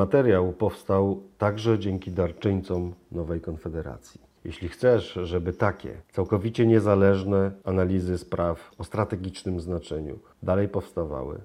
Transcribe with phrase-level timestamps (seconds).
[0.00, 4.20] materiał powstał także dzięki darczyńcom Nowej Konfederacji.
[4.44, 11.40] Jeśli chcesz, żeby takie całkowicie niezależne analizy spraw o strategicznym znaczeniu dalej powstawały,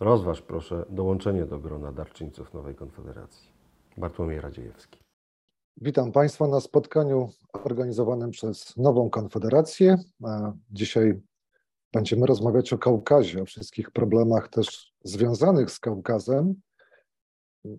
[0.00, 3.48] rozważ proszę dołączenie do grona darczyńców Nowej Konfederacji.
[3.96, 4.98] Bartłomiej Radziejewski.
[5.80, 9.96] Witam Państwa na spotkaniu organizowanym przez Nową Konfederację.
[10.70, 11.20] Dzisiaj
[11.92, 16.54] będziemy rozmawiać o Kaukazie, o wszystkich problemach też związanych z Kaukazem.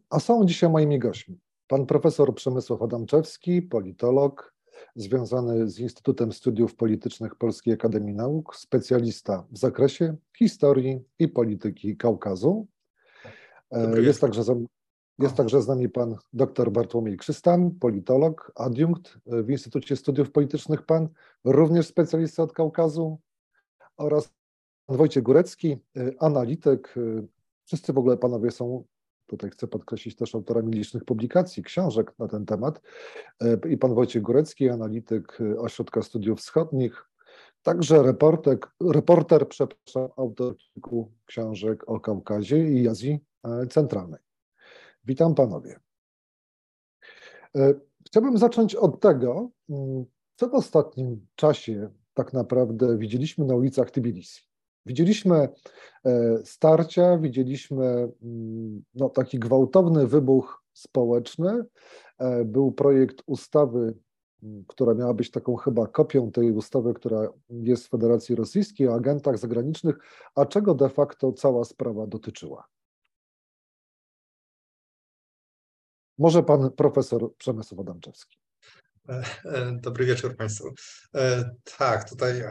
[0.10, 1.40] A są dzisiaj moimi gośćmi.
[1.68, 4.54] Pan profesor Przemysław Adamczewski, politolog,
[4.96, 12.68] związany z Instytutem Studiów Politycznych Polskiej Akademii Nauk, specjalista w zakresie historii i polityki Kaukazu.
[14.02, 14.44] Jest także,
[15.20, 20.86] jest także z nami pan dr Bartłomiej Krzystan, politolog, adiunkt w Instytucie Studiów Politycznych.
[20.86, 21.10] PAN,
[21.44, 23.20] również specjalista od Kaukazu.
[23.98, 24.30] Oraz
[24.86, 25.78] pan Wojciech Górecki,
[26.20, 26.96] analityk.
[27.66, 28.84] Wszyscy w ogóle panowie są
[29.28, 32.82] Tutaj chcę podkreślić też autorami licznych publikacji, książek na ten temat.
[33.70, 37.10] I pan Wojciech Górecki, analityk Ośrodka Studiów Wschodnich,
[37.64, 43.20] także reporter, reporter przepraszam, autor kilku książek o Kaukazie i Azji
[43.70, 44.20] Centralnej.
[45.04, 45.80] Witam panowie.
[48.08, 49.50] Chciałbym zacząć od tego,
[50.36, 54.47] co w ostatnim czasie tak naprawdę widzieliśmy na ulicach Tbilisi.
[54.88, 55.50] Widzieliśmy
[56.06, 57.86] e, starcia, widzieliśmy
[58.24, 61.66] mm, no, taki gwałtowny wybuch społeczny.
[62.18, 63.94] E, był projekt ustawy,
[64.44, 68.96] mm, która miała być taką chyba kopią tej ustawy, która jest w Federacji Rosyjskiej o
[68.96, 69.98] agentach zagranicznych,
[70.36, 72.68] a czego de facto cała sprawa dotyczyła.
[76.18, 78.38] Może pan profesor Przemysł Adamczewski.
[79.10, 80.74] E, dobry wieczór Państwu.
[81.78, 82.44] Tak, tutaj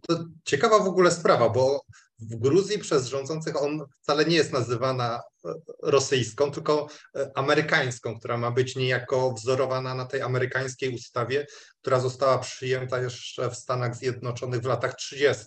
[0.00, 1.84] to ciekawa w ogóle sprawa, bo
[2.18, 8.36] w Gruzji przez rządzących on wcale nie jest nazywana e, rosyjską, tylko e, amerykańską, która
[8.36, 11.46] ma być niejako wzorowana na tej amerykańskiej ustawie,
[11.80, 15.44] która została przyjęta jeszcze w Stanach Zjednoczonych w latach 30.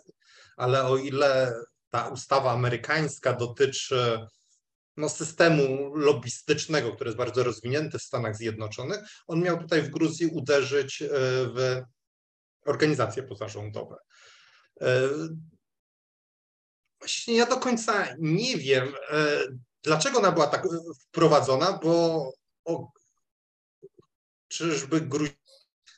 [0.58, 1.56] Ale o ile
[1.90, 4.20] ta ustawa amerykańska dotyczy
[4.98, 10.28] no, systemu lobbystycznego, który jest bardzo rozwinięty w Stanach Zjednoczonych, on miał tutaj w Gruzji
[10.28, 11.08] uderzyć e,
[11.56, 11.82] w
[12.68, 13.96] organizacje pozarządowe.
[14.82, 15.10] E,
[17.00, 19.40] właśnie ja do końca nie wiem, e,
[19.84, 20.68] dlaczego ona była tak
[21.02, 22.24] wprowadzona, bo
[22.66, 22.92] o,
[24.48, 25.38] czyżby Gruzini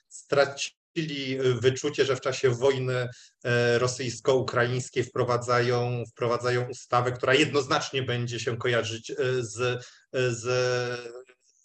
[0.09, 3.09] stracili wyczucie, że w czasie wojny
[3.43, 10.43] e, rosyjsko-ukraińskiej wprowadzają, wprowadzają ustawę, która jednoznacznie będzie się kojarzyć z, z,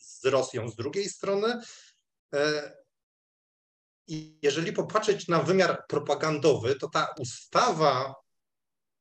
[0.01, 1.61] z Rosją z drugiej strony.
[4.07, 8.15] I jeżeli popatrzeć na wymiar propagandowy, to ta ustawa,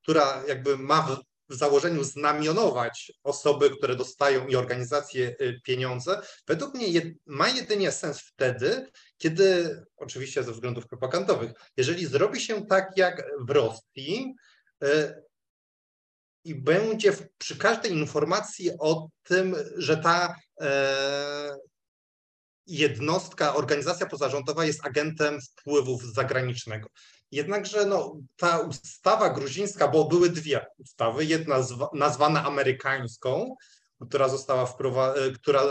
[0.01, 1.17] która jakby ma w,
[1.49, 8.21] założeniu znamionować osoby, które dostają i organizacje y, pieniądze, według mnie jed, ma jedynie sens
[8.21, 14.33] wtedy, kiedy, oczywiście ze względów propagandowych, jeżeli zrobi się tak jak w Rosji,
[14.83, 15.23] y,
[16.43, 21.57] i będzie w, przy każdej informacji o tym, że ta e,
[22.67, 26.89] jednostka, organizacja pozarządowa jest agentem wpływów zagranicznego.
[27.31, 31.55] Jednakże no, ta ustawa gruzińska, bo były dwie ustawy, jedna
[31.93, 33.55] nazwana amerykańską,
[34.09, 35.67] która została wprowadzona, która e,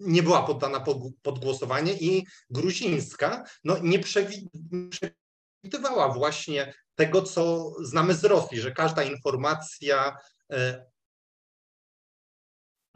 [0.00, 8.14] nie była poddana pod, pod głosowanie i gruzińska no, nie przewidywała właśnie tego, co znamy
[8.14, 10.16] z Rosji, że każda informacja
[10.52, 10.86] e,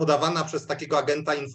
[0.01, 1.47] podawana przez takiego agenta e,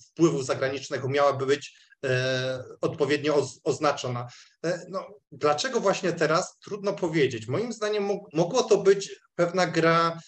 [0.00, 4.26] wpływu zagranicznego miałaby być e, odpowiednio oznaczona.
[4.64, 6.58] E, no, dlaczego właśnie teraz?
[6.64, 7.46] Trudno powiedzieć.
[7.46, 10.18] Moim zdaniem mogło to być pewna gra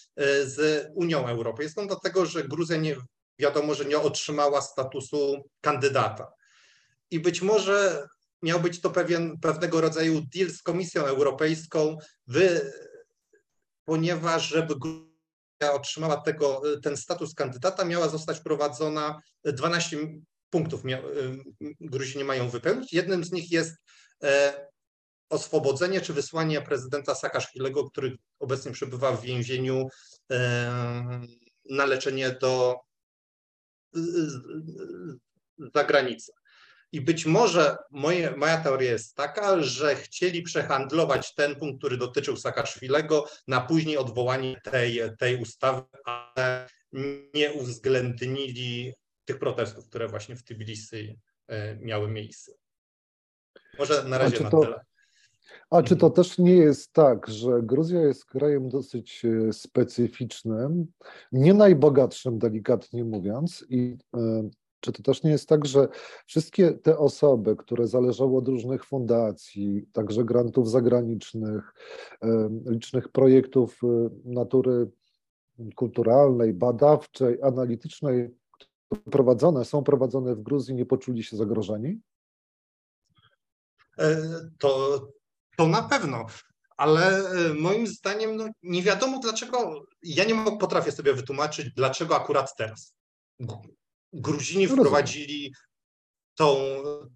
[0.43, 2.95] z Unią Europejską, dlatego że Gruzja nie,
[3.39, 6.31] wiadomo, że nie otrzymała statusu kandydata.
[7.11, 8.07] I być może
[8.41, 11.97] miał być to pewien, pewnego rodzaju deal z Komisją Europejską,
[12.27, 12.71] wy,
[13.85, 14.75] ponieważ żeby
[15.61, 19.97] otrzymała tego, ten status kandydata, miała zostać wprowadzona 12
[20.49, 20.95] punktów y,
[21.79, 22.93] Gruzini mają wypełnić.
[22.93, 23.75] Jednym z nich jest
[24.23, 24.53] e,
[25.29, 29.87] oswobodzenie czy wysłanie prezydenta Saakaszwilego, który obecnie przebywa w więzieniu
[30.31, 30.71] e,
[31.69, 32.79] na leczenie do
[35.75, 36.31] zagranicy.
[36.91, 42.37] I być może moje, moja teoria jest taka, że chcieli przehandlować ten punkt, który dotyczył
[42.37, 46.67] Saakaszwilego, na później odwołanie tej, tej ustawy, ale
[47.33, 48.93] nie uwzględnili
[49.25, 52.51] tych protestów, które właśnie w Tbilisi e, miały miejsce.
[53.79, 54.79] Może na razie to, na tyle.
[55.69, 60.91] A czy to też nie jest tak, że Gruzja jest krajem dosyć e, specyficznym,
[61.31, 64.49] nie najbogatszym, delikatnie mówiąc, i e,
[64.81, 65.87] czy to też nie jest tak, że
[66.25, 71.73] wszystkie te osoby, które zależały od różnych fundacji, także grantów zagranicznych,
[72.21, 73.81] e, licznych projektów
[74.25, 74.91] natury
[75.75, 78.29] kulturalnej, badawczej, analitycznej,
[79.11, 82.01] prowadzone, są prowadzone w Gruzji, nie poczuli się zagrożeni?
[84.59, 85.01] To
[85.57, 86.25] to na pewno,
[86.77, 92.55] ale e, moim zdaniem no, nie wiadomo dlaczego, ja nie potrafię sobie wytłumaczyć, dlaczego akurat
[92.55, 92.95] teraz.
[94.13, 95.53] Gruzini no wprowadzili
[96.35, 96.57] tą,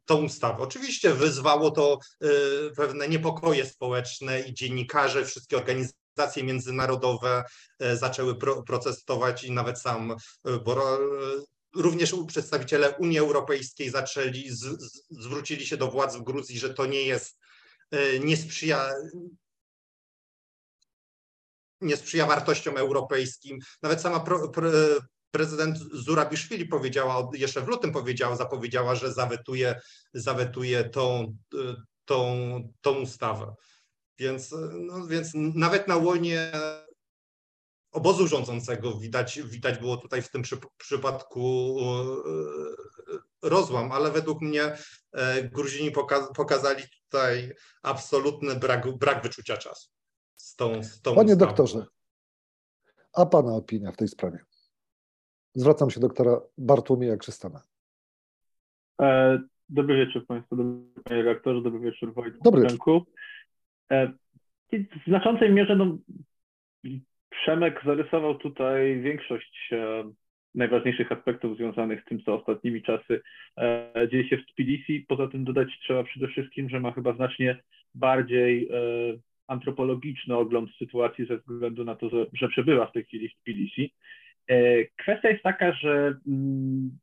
[0.05, 0.63] tą ustawę.
[0.63, 2.27] Oczywiście wyzwało to y,
[2.75, 7.43] pewne niepokoje społeczne i dziennikarze, wszystkie organizacje międzynarodowe
[7.83, 10.99] y, zaczęły pro, protestować i nawet sam y, Boro,
[11.75, 16.85] również przedstawiciele Unii Europejskiej zaczęli, z, z, zwrócili się do władz w Gruzji, że to
[16.85, 17.37] nie jest
[18.19, 18.91] nie sprzyja
[21.81, 23.59] nie sprzyja wartościom europejskim.
[23.81, 24.69] Nawet sama pro, pro,
[25.35, 29.81] prezydent Zurabiszwili powiedziała, jeszcze w lutym powiedziała, zapowiedziała, że zawetuje,
[30.13, 31.37] zawetuje tą,
[32.05, 32.19] tą,
[32.81, 33.55] tą ustawę.
[34.19, 36.51] Więc, no, więc nawet na łonie
[37.91, 41.77] obozu rządzącego widać, widać było tutaj w tym przy, przypadku
[43.43, 44.77] e, rozłam, ale według mnie
[45.11, 45.91] e, Gruzini
[46.35, 47.53] pokazali tutaj
[47.83, 49.89] absolutny brak, brak wyczucia czasu
[50.35, 51.49] z tą, z tą Panie ustawą.
[51.49, 51.85] doktorze,
[53.13, 54.39] a Pana opinia w tej sprawie?
[55.55, 57.61] Zwracam się doktora Bartłomieja Krzystana.
[59.01, 62.43] E, dobry wieczór Państwu, dobry Panie redaktorze, dobry wieczór Wojtku.
[62.43, 63.01] Dobry wieczór.
[63.91, 64.11] E,
[64.71, 65.97] w znaczącej mierze no,
[67.29, 70.11] Przemek zarysował tutaj większość e,
[70.55, 73.21] najważniejszych aspektów związanych z tym, co ostatnimi czasy
[73.57, 75.05] e, dzieje się w Tbilisi.
[75.07, 77.57] Poza tym dodać trzeba przede wszystkim, że ma chyba znacznie
[77.95, 78.77] bardziej e,
[79.47, 83.93] antropologiczny ogląd sytuacji ze względu na to, że, że przebywa w tej chwili w Tbilisi.
[84.97, 86.97] Kwestia jest taka, że mm,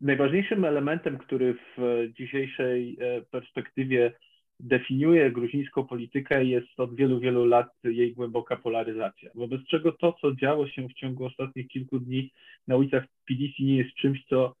[0.00, 2.98] najważniejszym elementem, który w dzisiejszej
[3.30, 4.12] perspektywie
[4.60, 9.30] definiuje gruzińską politykę, jest od wielu, wielu lat jej głęboka polaryzacja.
[9.34, 12.32] Wobec czego to, co działo się w ciągu ostatnich kilku dni
[12.66, 14.54] na ulicach Tbilisi nie jest czymś, co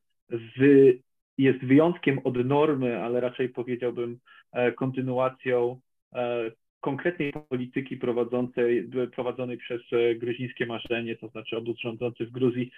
[0.56, 0.98] wy,
[1.38, 4.18] jest wyjątkiem od normy, ale raczej powiedziałbym
[4.52, 5.80] e, kontynuacją
[6.14, 12.70] e, konkretnej polityki prowadzącej, prowadzonej przez e, gruzińskie marzenie, to znaczy obóz rządzący w Gruzji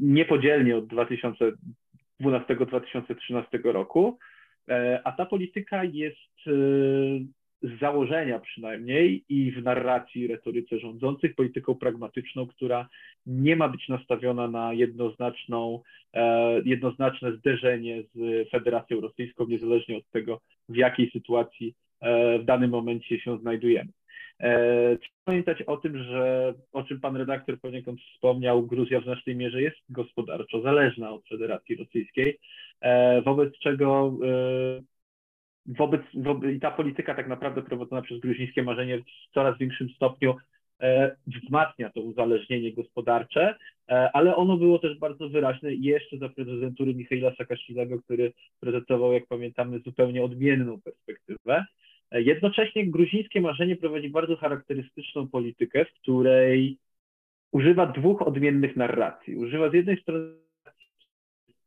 [0.00, 4.18] niepodzielnie od 2012-2013 roku.
[4.68, 6.16] E, a ta polityka jest
[6.46, 6.50] e,
[7.62, 12.88] z założenia przynajmniej i w narracji, retoryce rządzących polityką pragmatyczną, która
[13.26, 15.82] nie ma być nastawiona na jednoznaczną,
[16.14, 21.74] e, jednoznaczne zderzenie z Federacją Rosyjską, niezależnie od tego, w jakiej sytuacji
[22.40, 23.90] w danym momencie się znajdujemy.
[25.00, 29.62] Trzeba pamiętać o tym, że o czym pan redaktor poniekąd wspomniał, Gruzja w znacznej mierze
[29.62, 32.38] jest gospodarczo zależna od Federacji Rosyjskiej,
[32.82, 34.82] E, wobec czego e,
[35.66, 40.36] wobec, wobec, i ta polityka tak naprawdę prowadzona przez gruzińskie marzenie w coraz większym stopniu
[40.80, 43.54] e, wzmacnia to uzależnienie gospodarcze,
[44.12, 49.78] ale ono było też bardzo wyraźne jeszcze za prezydentury Michaila Saakaszwilego, który prezentował, jak pamiętamy,
[49.78, 51.64] zupełnie odmienną perspektywę.
[52.12, 56.78] Jednocześnie gruzińskie marzenie prowadzi bardzo charakterystyczną politykę, w której
[57.52, 59.36] używa dwóch odmiennych narracji.
[59.36, 60.42] Używa z jednej strony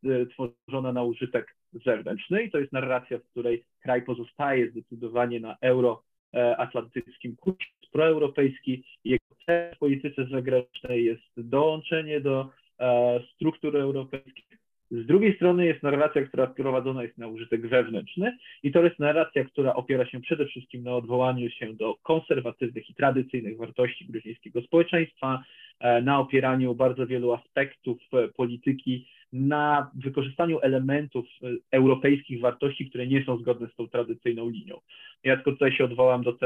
[0.04, 5.56] E, tworzona na użytek zewnętrzny i to jest narracja, w której kraj pozostaje zdecydowanie na
[5.60, 8.84] euroatlantyckim kursie, proeuropejski.
[9.04, 14.55] Jego cel w polityce zagranicznej jest dołączenie do e, struktur europejskich.
[15.02, 19.44] Z drugiej strony jest narracja, która prowadzona jest na użytek wewnętrzny i to jest narracja,
[19.44, 25.42] która opiera się przede wszystkim na odwołaniu się do konserwatywnych i tradycyjnych wartości gruzińskiego społeczeństwa,
[25.80, 27.98] e, na opieraniu bardzo wielu aspektów
[28.36, 34.80] polityki na wykorzystaniu elementów e, europejskich wartości, które nie są zgodne z tą tradycyjną linią.
[35.24, 36.38] Ja tylko tutaj się odwołam do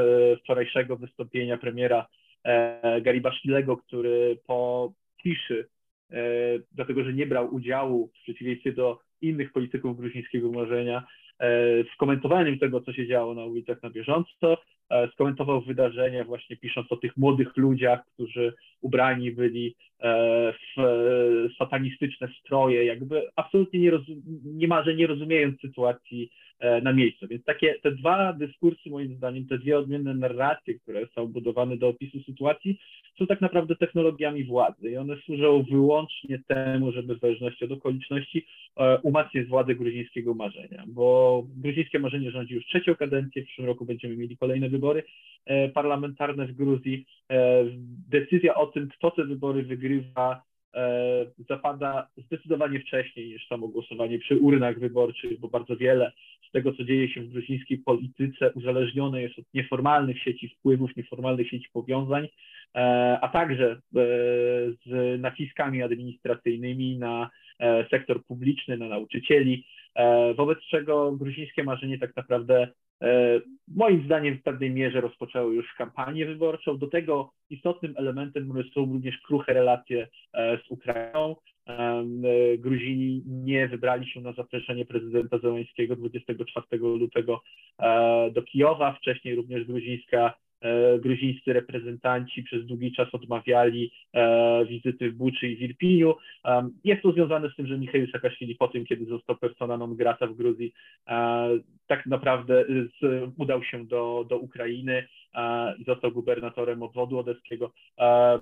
[0.43, 2.07] wczorajszego wystąpienia premiera
[2.43, 4.91] e, Garibaszwilego, który po
[5.23, 5.80] ciszy, e,
[6.71, 11.03] dlatego że nie brał udziału w przeciwieństwie do innych polityków gruzińskiego marzenia,
[11.93, 14.80] w komentowaniu tego, co się działo na ulicach na bieżąco, E,
[15.13, 20.81] skomentował wydarzenia właśnie pisząc o tych młodych ludziach, którzy ubrani byli e, w
[21.57, 23.91] satanistyczne stroje, jakby absolutnie nie
[24.45, 27.27] niemalże nie rozumiejąc sytuacji e, na miejscu.
[27.27, 31.87] Więc takie te dwa dyskursy, moim zdaniem, te dwie odmienne narracje, które są budowane do
[31.87, 32.79] opisu sytuacji,
[33.19, 38.45] są tak naprawdę technologiami władzy i one służą wyłącznie temu, żeby w zależności od okoliczności
[39.03, 44.15] umacniać władzę gruzińskiego marzenia, bo gruzińskie marzenie rządzi już trzecią kadencję, w przyszłym roku będziemy
[44.15, 44.80] mieli kolejne wybory
[45.73, 47.05] parlamentarne w Gruzji.
[48.09, 50.41] Decyzja o tym, kto te wybory wygrywa,
[51.49, 56.11] zapada zdecydowanie wcześniej niż samo głosowanie przy urnach wyborczych, bo bardzo wiele
[56.49, 61.49] z tego, co dzieje się w gruzińskiej polityce, uzależnione jest od nieformalnych sieci wpływów, nieformalnych
[61.49, 62.27] sieci powiązań,
[63.21, 63.81] a także
[64.85, 67.29] z naciskami administracyjnymi na
[67.89, 69.65] sektor publiczny, na nauczycieli,
[70.35, 72.67] wobec czego gruzińskie marzenie tak naprawdę
[73.67, 76.77] moim zdaniem w pewnej mierze rozpoczęło już kampanię wyborczą.
[76.77, 81.35] Do tego istotnym elementem są również kruche relacje z Ukrainą.
[82.57, 87.41] Gruzini nie wybrali się na zaproszenie prezydenta Zełańskiego 24 lutego
[88.31, 88.93] do Kijowa.
[88.93, 90.33] Wcześniej również gruzińska
[90.99, 93.91] gruzińscy reprezentanci przez długi czas odmawiali
[94.69, 96.15] wizyty w Buczy i w Irpiniu.
[96.83, 100.27] Jest to związane z tym, że Michał Saakaszwili po tym, kiedy został persona non grata
[100.27, 100.73] w Gruzji,
[101.87, 102.65] tak naprawdę
[103.37, 105.07] udał się do, do Ukrainy
[105.79, 107.73] i został gubernatorem obwodu odeskiego.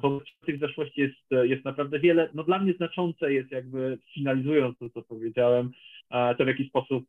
[0.01, 2.29] Wobec tych zaszłości jest, jest naprawdę wiele.
[2.33, 5.71] No dla mnie znaczące jest jakby, finalizując to, co powiedziałem,
[6.10, 7.06] to w jaki sposób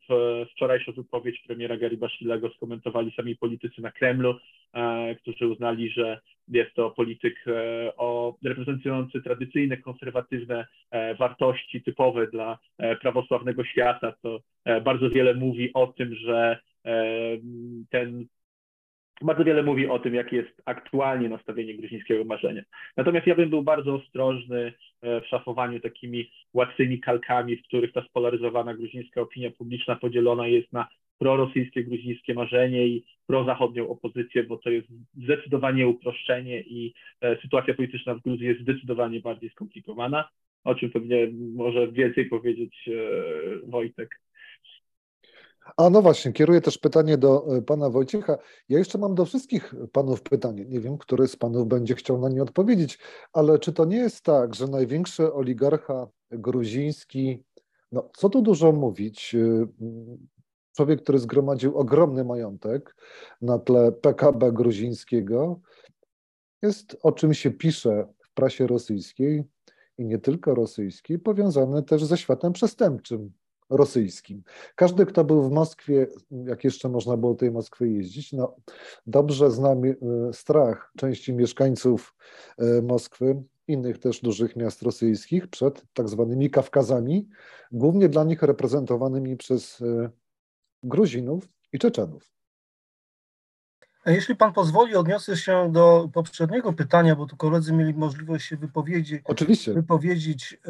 [0.51, 4.35] wczorajszą wypowiedź premiera Garibaszwilego skomentowali sami politycy na Kremlu,
[5.23, 7.45] którzy uznali, że jest to polityk
[7.97, 10.67] o, reprezentujący tradycyjne, konserwatywne
[11.19, 12.59] wartości typowe dla
[13.01, 14.41] prawosławnego świata, co
[14.85, 16.59] bardzo wiele mówi o tym, że
[17.91, 18.27] ten
[19.23, 22.63] bardzo wiele mówi o tym, jakie jest aktualnie nastawienie gruzińskiego marzenia.
[22.97, 24.73] Natomiast ja bym był bardzo ostrożny
[25.03, 30.89] w szafowaniu takimi łatwymi kalkami, w których ta spolaryzowana gruzińska opinia publiczna podzielona jest na
[31.19, 36.95] prorosyjskie gruzińskie marzenie i prozachodnią opozycję, bo to jest zdecydowanie uproszczenie i
[37.43, 40.29] sytuacja polityczna w Gruzji jest zdecydowanie bardziej skomplikowana,
[40.65, 42.89] o czym pewnie może więcej powiedzieć
[43.67, 44.21] Wojtek.
[45.77, 48.39] A no właśnie, kieruję też pytanie do e, pana Wojciecha.
[48.69, 50.65] Ja jeszcze mam do wszystkich panów pytanie.
[50.65, 52.99] Nie wiem, który z panów będzie chciał na nie odpowiedzieć,
[53.33, 57.45] ale czy to nie jest tak, że największy oligarcha gruziński,
[57.93, 59.67] no co tu dużo mówić, e,
[60.77, 62.97] człowiek, który zgromadził ogromny majątek
[63.43, 65.61] na tle PKB gruzińskiego,
[66.63, 69.45] jest o czym się pisze w prasie rosyjskiej
[69.99, 73.33] i nie tylko rosyjskiej, powiązany też ze światem przestępczym
[73.71, 74.43] rosyjskim.
[74.75, 78.57] Każdy, kto był w Moskwie, jak jeszcze można było do tej Moskwy jeździć, no,
[79.07, 79.75] dobrze zna
[80.33, 82.15] strach części mieszkańców
[82.83, 87.29] Moskwy, innych też dużych miast rosyjskich przed tak zwanymi Kawkazami,
[87.73, 89.83] głównie dla nich reprezentowanymi przez
[90.83, 92.31] Gruzinów i Czeczenów.
[94.07, 99.23] Jeśli pan pozwoli, odniosę się do poprzedniego pytania, bo tu koledzy mieli możliwość się wypowiedzieć.
[99.25, 99.75] Oczywiście.
[99.75, 100.61] Wypowiedzieć.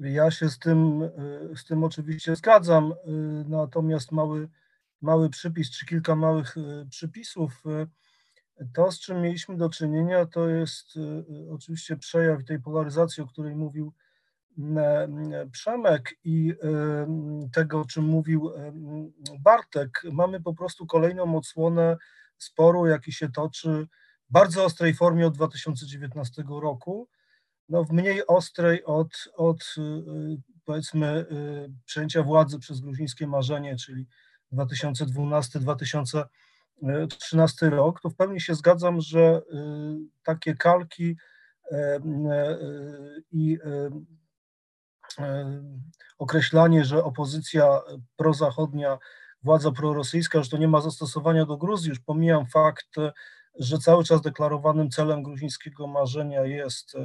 [0.00, 1.10] Ja się z tym,
[1.56, 2.94] z tym oczywiście zgadzam,
[3.48, 4.48] natomiast mały,
[5.00, 6.54] mały przypis, czy kilka małych
[6.90, 7.62] przypisów.
[8.74, 10.86] To, z czym mieliśmy do czynienia, to jest
[11.50, 13.92] oczywiście przejaw tej polaryzacji, o której mówił
[15.52, 16.54] Przemek i
[17.52, 18.50] tego, o czym mówił
[19.40, 20.02] Bartek.
[20.12, 21.96] Mamy po prostu kolejną odsłonę
[22.38, 23.86] sporu, jaki się toczy
[24.28, 27.08] w bardzo ostrej formie od 2019 roku
[27.70, 29.74] no, w mniej ostrej od, od
[30.64, 31.26] powiedzmy
[31.84, 34.06] przejęcia władzy przez gruzińskie marzenie, czyli
[34.52, 36.26] 2012-2013
[37.70, 39.42] rok, to w pełni się zgadzam, że
[40.22, 41.16] takie kalki
[43.32, 43.58] i
[46.18, 47.80] określanie, że opozycja
[48.16, 48.98] prozachodnia,
[49.42, 52.88] władza prorosyjska, że to nie ma zastosowania do Gruzji, już pomijam fakt,
[53.58, 56.96] że cały czas deklarowanym celem gruzińskiego marzenia jest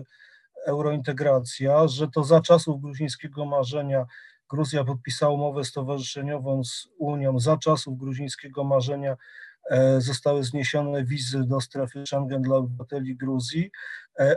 [0.65, 4.05] eurointegracja, że to za czasów gruzińskiego marzenia
[4.50, 9.17] Gruzja podpisała umowę stowarzyszeniową z Unią, za czasów gruzińskiego marzenia
[9.98, 13.72] zostały zniesione wizy do strefy Schengen dla obywateli Gruzji,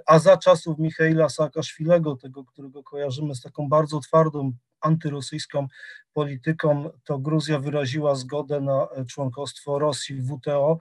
[0.06, 5.66] a za czasów Michaila Saakaszwilego, tego, którego kojarzymy z taką bardzo twardą antyrosyjską
[6.12, 10.78] polityką, to Gruzja wyraziła zgodę na członkostwo Rosji w WTO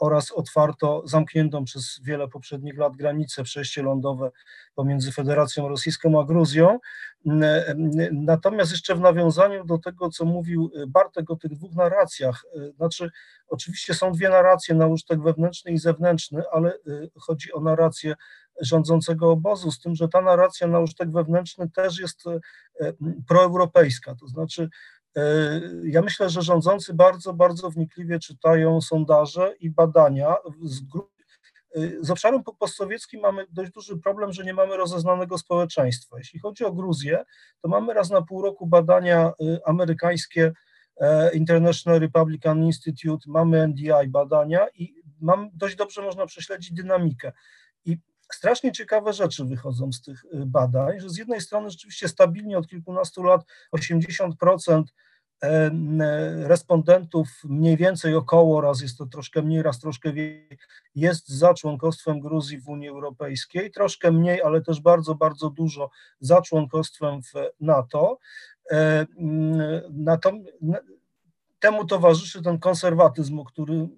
[0.00, 4.30] oraz otwarto zamkniętą przez wiele poprzednich lat granicę, przejście lądowe
[4.74, 6.78] pomiędzy Federacją Rosyjską a Gruzją.
[8.12, 12.44] Natomiast jeszcze w nawiązaniu do tego, co mówił Bartek o tych dwóch narracjach,
[12.76, 13.10] znaczy
[13.48, 16.78] oczywiście są dwie narracje na użytek wewnętrzny i zewnętrzny, ale
[17.20, 18.15] chodzi o narrację
[18.60, 22.24] rządzącego obozu, z tym, że ta narracja na użytek wewnętrzny też jest
[23.28, 24.68] proeuropejska, to znaczy
[25.84, 31.16] ja myślę, że rządzący bardzo, bardzo wnikliwie czytają sondaże i badania z grup
[32.00, 36.18] z obszarem postsowieckim mamy dość duży problem, że nie mamy rozeznanego społeczeństwa.
[36.18, 37.24] Jeśli chodzi o Gruzję,
[37.62, 39.32] to mamy raz na pół roku badania
[39.64, 40.52] amerykańskie
[41.00, 47.32] e, International Republican Institute, mamy NDI badania i mam, dość dobrze można prześledzić dynamikę.
[48.32, 52.68] Strasznie ciekawe rzeczy wychodzą z tych y, badań, że z jednej strony rzeczywiście stabilnie od
[52.68, 53.44] kilkunastu lat
[53.76, 54.82] 80%
[55.42, 55.70] e,
[56.48, 60.58] respondentów mniej więcej około, raz jest to troszkę mniej, raz troszkę więcej,
[60.94, 65.90] jest za członkostwem Gruzji w Unii Europejskiej, troszkę mniej, ale też bardzo, bardzo dużo
[66.20, 68.18] za członkostwem w NATO.
[68.70, 69.06] E,
[71.60, 73.88] temu towarzyszy ten konserwatyzm, o którym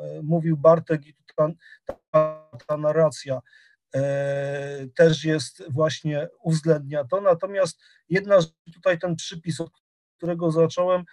[0.00, 1.48] e, mówił Bartek i ta,
[2.10, 3.40] ta, ta narracja
[3.94, 7.20] e, też jest właśnie uwzględnia to.
[7.20, 8.38] Natomiast jedna
[8.74, 9.70] tutaj ten przypis, od
[10.16, 11.04] którego zacząłem,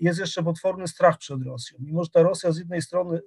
[0.00, 1.78] jest jeszcze potworny strach przed Rosją.
[1.80, 3.20] Mimo, że ta Rosja z jednej strony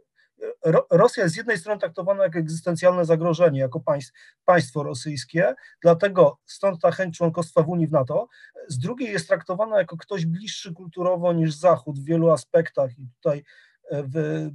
[0.91, 4.13] Rosja jest z jednej strony traktowana jako egzystencjalne zagrożenie, jako państw,
[4.45, 8.27] państwo rosyjskie, dlatego stąd ta chęć członkostwa w Unii w NATO.
[8.67, 13.43] Z drugiej jest traktowana jako ktoś bliższy kulturowo niż Zachód w wielu aspektach i tutaj
[13.91, 14.51] e, w, e,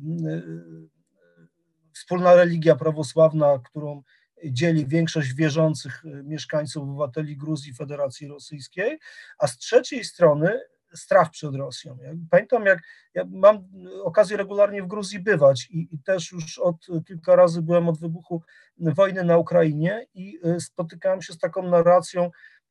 [2.04, 4.02] wspólna religia prawosławna, którą
[4.44, 8.98] dzieli większość wierzących e, mieszkańców, obywateli Gruzji, Federacji Rosyjskiej,
[9.38, 10.60] a z trzeciej strony
[10.94, 11.98] strach przed Rosją.
[12.02, 12.82] Ja pamiętam, jak
[13.14, 13.58] ja mam
[14.02, 18.42] okazję regularnie w Gruzji bywać i, i, też już od kilka razy byłem od wybuchu
[18.78, 22.30] wojny na Ukrainie i y, spotykałem się z taką narracją,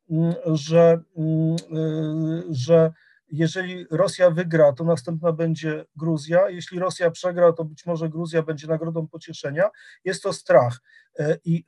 [0.09, 2.91] mm, że, mm, y, że
[3.37, 6.49] jeżeli Rosja wygra, to następna będzie Gruzja.
[6.49, 9.69] Jeśli Rosja przegra, to być może Gruzja będzie nagrodą pocieszenia.
[10.05, 10.79] Jest to strach.
[11.19, 11.63] Y, I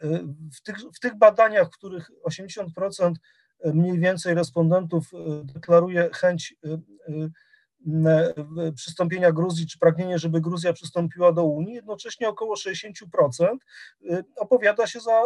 [0.54, 3.14] w tych, w tych badaniach, w których 80%
[3.74, 6.70] mniej więcej respondentów e, deklaruje chęć e,
[8.06, 13.58] e, przystąpienia Gruzji, czy pragnienie, żeby Gruzja przystąpiła do Unii, jednocześnie około 60%
[14.36, 15.24] opowiada się za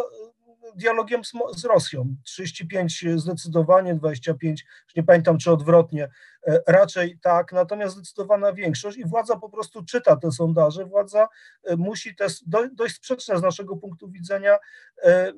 [0.74, 2.16] dialogiem z, z, Rosją.
[2.24, 6.08] 35 zdecydowanie, 25, już nie pamiętam czy odwrotnie,
[6.46, 11.28] e, raczej tak, natomiast zdecydowana większość i władza po prostu czyta te sondaże, władza
[11.64, 12.26] e, musi te
[12.72, 14.58] dość sprzeczne z naszego punktu widzenia
[15.02, 15.32] e,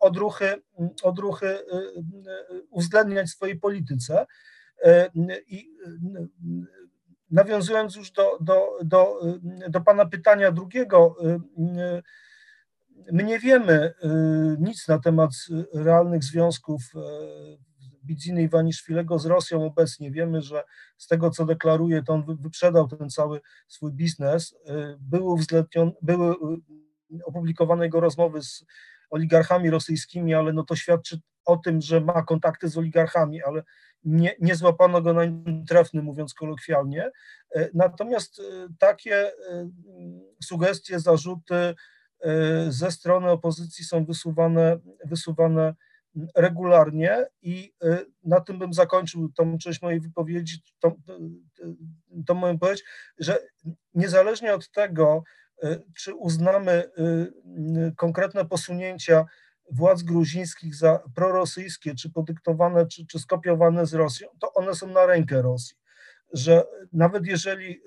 [0.00, 0.62] odruchy,
[1.02, 1.58] odruchy
[2.70, 4.26] uwzględniać w swojej polityce.
[5.46, 5.70] I
[7.30, 9.20] nawiązując już do, do, do,
[9.68, 11.16] do Pana pytania drugiego,
[13.12, 15.30] My nie wiemy y, nic na temat
[15.74, 16.98] realnych związków y,
[18.04, 20.10] Bidziny Iwaniszwilego z Rosją obecnie.
[20.10, 20.64] Wiemy, że
[20.98, 24.52] z tego, co deklaruje, to on wyprzedał ten cały swój biznes.
[24.52, 25.44] Y, były,
[26.02, 26.34] były
[27.24, 28.64] opublikowane jego rozmowy z
[29.10, 33.62] oligarchami rosyjskimi, ale no to świadczy o tym, że ma kontakty z oligarchami, ale
[34.04, 35.22] nie, nie złapano go na
[35.68, 37.10] trefny, mówiąc kolokwialnie.
[37.74, 38.42] Natomiast
[38.78, 39.30] takie
[40.42, 41.74] sugestie, zarzuty, Y,
[42.68, 45.74] ze strony opozycji są wysuwane, wysuwane
[46.36, 51.00] regularnie i y, na tym bym zakończył tą część mojej wypowiedzi, tą,
[52.26, 52.84] tą moją wypowiedź,
[53.18, 53.38] że
[53.94, 55.22] niezależnie od tego,
[55.96, 56.90] czy uznamy
[57.96, 59.26] konkretne posunięcia
[59.70, 65.06] władz gruzińskich za prorosyjskie, czy podyktowane, czy, czy skopiowane z Rosją, to one są na
[65.06, 65.76] rękę Rosji
[66.32, 67.80] że nawet jeżeli y,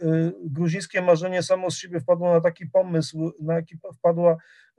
[0.44, 4.38] gruzińskie marzenie samo z siebie wpadło na taki pomysł, na jaki wpadła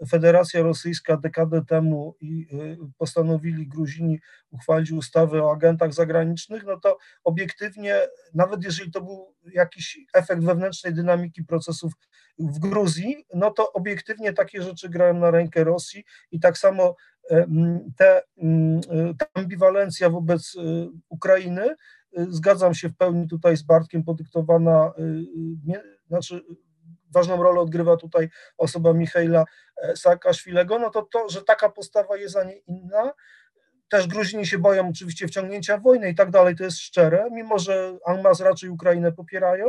[0.08, 4.20] Federacja Rosyjska dekadę temu i y, postanowili Gruzini
[4.50, 7.96] uchwalić ustawę o agentach zagranicznych, no to obiektywnie,
[8.34, 11.92] nawet jeżeli to był jakiś efekt wewnętrznej dynamiki procesów
[12.38, 16.96] w Gruzji, no to obiektywnie takie rzeczy grają na rękę Rosji i tak samo
[17.96, 18.22] te,
[19.18, 21.74] ta ambiwalencja wobec y, Ukrainy
[22.16, 25.02] Zgadzam się w pełni tutaj z Bartkiem, podyktowana, y,
[25.74, 26.42] y, znaczy
[27.12, 29.44] ważną rolę odgrywa tutaj osoba Michaela
[29.82, 33.12] e, Saakaszwilego, no to to, że taka postawa jest, a nie inna,
[33.88, 37.58] też Gruzini się boją oczywiście wciągnięcia w wojnę i tak dalej, to jest szczere, mimo
[37.58, 39.66] że Angmas raczej Ukrainę popierają,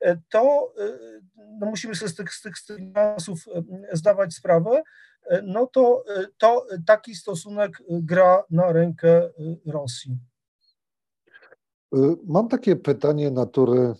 [0.00, 0.98] e, to e,
[1.60, 3.44] no musimy sobie z tych, z tych, niuansów
[3.92, 4.82] zdawać sprawę,
[5.42, 6.04] no to,
[6.38, 9.30] to taki stosunek gra na rękę
[9.66, 10.18] Rosji.
[11.94, 13.94] Y, mam takie pytanie natury y,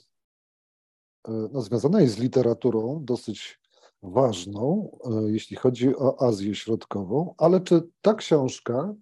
[1.53, 3.61] no, związanej z literaturą, dosyć
[4.03, 4.91] ważną,
[5.27, 8.95] y, jeśli chodzi o Azję Środkową, ale czy ta książka,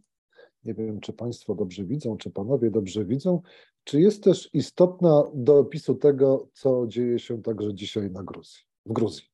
[0.64, 3.42] nie wiem, czy Państwo dobrze widzą, czy Panowie dobrze widzą,
[3.84, 8.92] czy jest też istotna do opisu tego, co dzieje się także dzisiaj na Gruzji, w
[8.92, 9.24] Gruzji?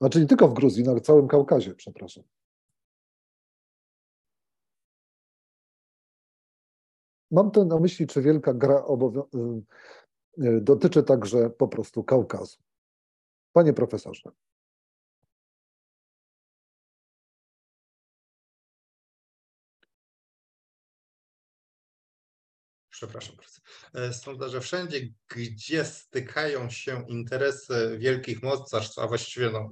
[0.00, 2.24] Znaczy nie tylko w Gruzji, na całym Kaukazie, przepraszam.
[7.30, 8.84] Mam to na myśli, czy wielka gra
[10.38, 12.58] y, y, dotyczy także po prostu Kaukazu.
[13.52, 14.30] Panie profesorze.
[22.96, 29.70] przepraszam bardzo, sądzę, że wszędzie, gdzie stykają się interesy wielkich mocarstw, a właściwie no,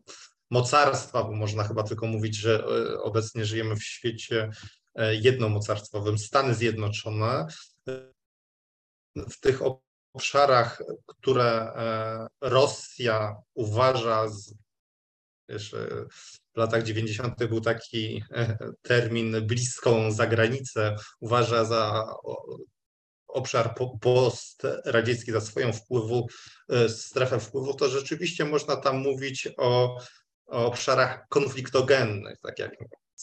[0.51, 2.67] mocarstwa, bo można chyba tylko mówić, że
[3.03, 4.51] obecnie żyjemy w świecie
[4.97, 7.47] jednomocarstwowym, Stany Zjednoczone,
[9.17, 9.61] w tych
[10.15, 11.73] obszarach, które
[12.41, 14.29] Rosja uważa
[15.49, 15.75] Wiesz,
[16.55, 17.47] w latach 90.
[17.47, 22.15] był taki e, termin bliską zagranicę, uważa za
[23.29, 26.27] obszar postradziecki, za swoją wpływu,
[26.69, 29.99] e, strefę wpływu, to rzeczywiście można tam mówić o,
[30.47, 32.71] o obszarach konfliktogennych, tak jak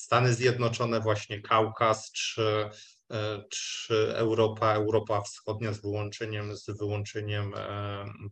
[0.01, 2.69] Stany Zjednoczone, właśnie Kaukaz, czy,
[3.11, 7.53] e, czy Europa, Europa Wschodnia z wyłączeniem, z wyłączeniem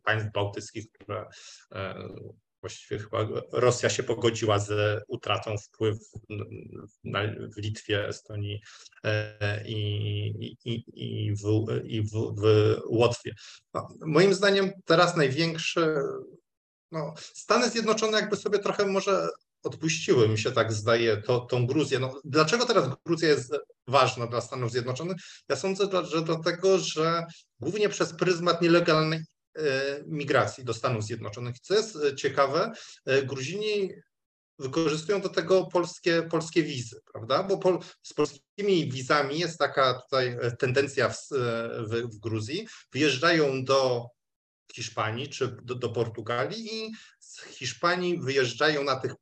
[0.04, 1.26] państw bałtyckich, które
[2.62, 6.22] właściwie chyba Rosja się pogodziła z utratą wpływu
[7.56, 8.62] w Litwie, Estonii
[9.04, 9.78] e, i,
[10.66, 12.44] i, i, w, i w, w
[12.86, 13.36] Łotwie.
[13.74, 15.96] No, moim zdaniem teraz największy,
[16.92, 19.28] no, Stany Zjednoczone jakby sobie trochę może
[19.64, 22.00] odpuściły, mi się tak zdaje, to, tą Gruzję.
[22.00, 23.56] No, dlaczego teraz Gruzja jest
[23.88, 25.18] ważna dla Stanów Zjednoczonych?
[25.50, 27.26] Ja sądzę, że dlatego, że
[27.60, 29.20] głównie przez pryzmat nielegalnej
[29.60, 31.60] E, migracji do Stanów Zjednoczonych.
[31.60, 32.72] Co jest e, ciekawe,
[33.06, 33.92] e, Gruzini
[34.60, 37.44] wykorzystują do tego polskie, polskie wizy, prawda?
[37.44, 41.18] Bo pol, z polskimi wizami jest taka tutaj tendencja w,
[41.90, 42.68] w, w Gruzji.
[42.94, 44.08] Wyjeżdżają do
[44.74, 49.14] Hiszpanii czy do, do Portugalii i z Hiszpanii wyjeżdżają na tych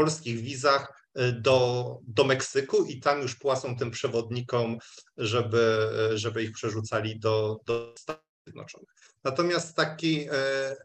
[0.00, 4.78] polskich wizach do, do Meksyku i tam już płacą tym przewodnikom,
[5.16, 8.88] żeby, żeby ich przerzucali do, do Stanów Zjednoczonych.
[9.24, 10.76] Natomiast taki e,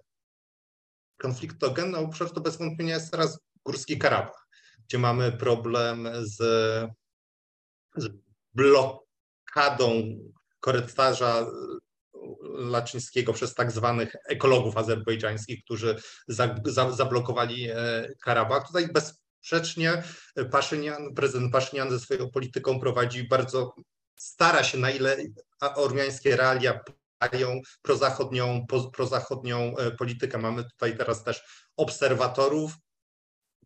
[1.17, 4.47] konfliktogenny obszar to bez wątpienia jest teraz Górski Karabach,
[4.87, 6.37] gdzie mamy problem z,
[7.95, 8.09] z
[8.53, 10.19] blokadą
[10.59, 11.45] korytarza
[12.57, 15.95] laczyńskiego przez tak zwanych ekologów azerbejdżańskich, którzy
[16.27, 17.75] za, za, zablokowali e,
[18.21, 18.67] Karabach.
[18.67, 20.03] Tutaj bezsprzecznie
[20.51, 23.75] Paszynian, prezydent Paszynian ze swoją polityką prowadzi bardzo,
[24.19, 25.17] stara się na ile
[25.75, 26.79] ormiańskie realia
[27.31, 30.37] mają prozachodnią, prozachodnią e, politykę.
[30.37, 31.43] Mamy tutaj teraz też
[31.77, 32.71] obserwatorów.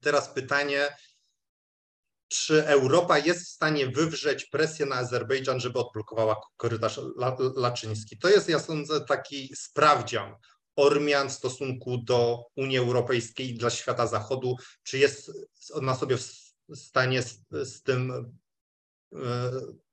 [0.01, 0.95] Teraz pytanie,
[2.29, 6.99] czy Europa jest w stanie wywrzeć presję na Azerbejdżan, żeby odblokowała korytarz
[7.55, 8.17] laczyński?
[8.17, 10.35] To jest, ja sądzę, taki sprawdzian
[10.75, 15.31] Ormian w stosunku do Unii Europejskiej i dla świata zachodu, czy jest
[15.73, 18.31] ona sobie w stanie z, z tym
[19.13, 19.17] e,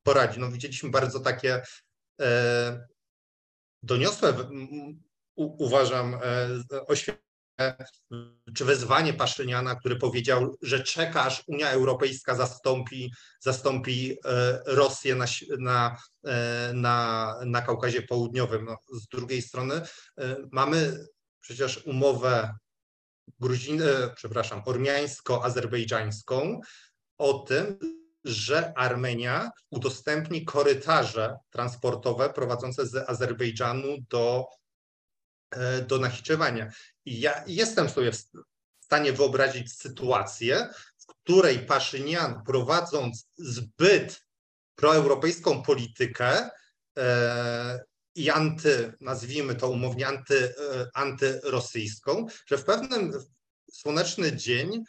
[0.03, 0.39] poradzić.
[0.39, 1.63] No, widzieliśmy bardzo takie
[2.21, 2.87] e,
[3.83, 4.35] doniosłe,
[5.37, 7.26] uważam, e, oświadczenie
[8.55, 15.27] czy wezwanie Paszyniana, który powiedział, że czeka, aż Unia Europejska zastąpi, zastąpi e, Rosję na,
[15.59, 18.65] na, e, na, na Kaukazie Południowym.
[18.65, 19.81] No, z drugiej strony
[20.53, 21.07] mamy
[21.41, 22.55] przecież umowę
[23.41, 23.83] Gruzin,
[24.17, 26.61] przepraszam, ormiańsko-azerbejdżańską
[27.19, 27.79] o tym,
[28.25, 34.66] że Armenia udostępni korytarze transportowe prowadzące z Azerbejdżanu do, e,
[35.87, 36.73] do Nachiczewania.
[37.05, 38.25] I ja jestem sobie w
[38.81, 44.27] stanie wyobrazić sytuację, w której Paszynian prowadząc zbyt
[44.75, 46.51] proeuropejską politykę
[46.99, 53.13] e, i anty, nazwijmy to umownie, anty, e, antyrosyjską, że w pewnym
[53.73, 54.85] słoneczny dzień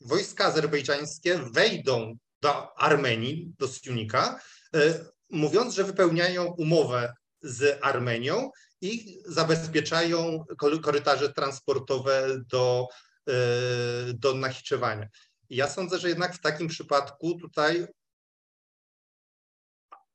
[0.00, 4.40] wojska azerbejdżańskie wejdą do Armenii, do Siunika,
[4.74, 8.50] e, mówiąc, że wypełniają umowę z Armenią
[8.82, 10.44] i zabezpieczają
[10.82, 12.88] korytarze transportowe do,
[13.28, 13.32] e,
[14.14, 15.08] do Nachiczewania.
[15.50, 17.86] Ja sądzę, że jednak w takim przypadku tutaj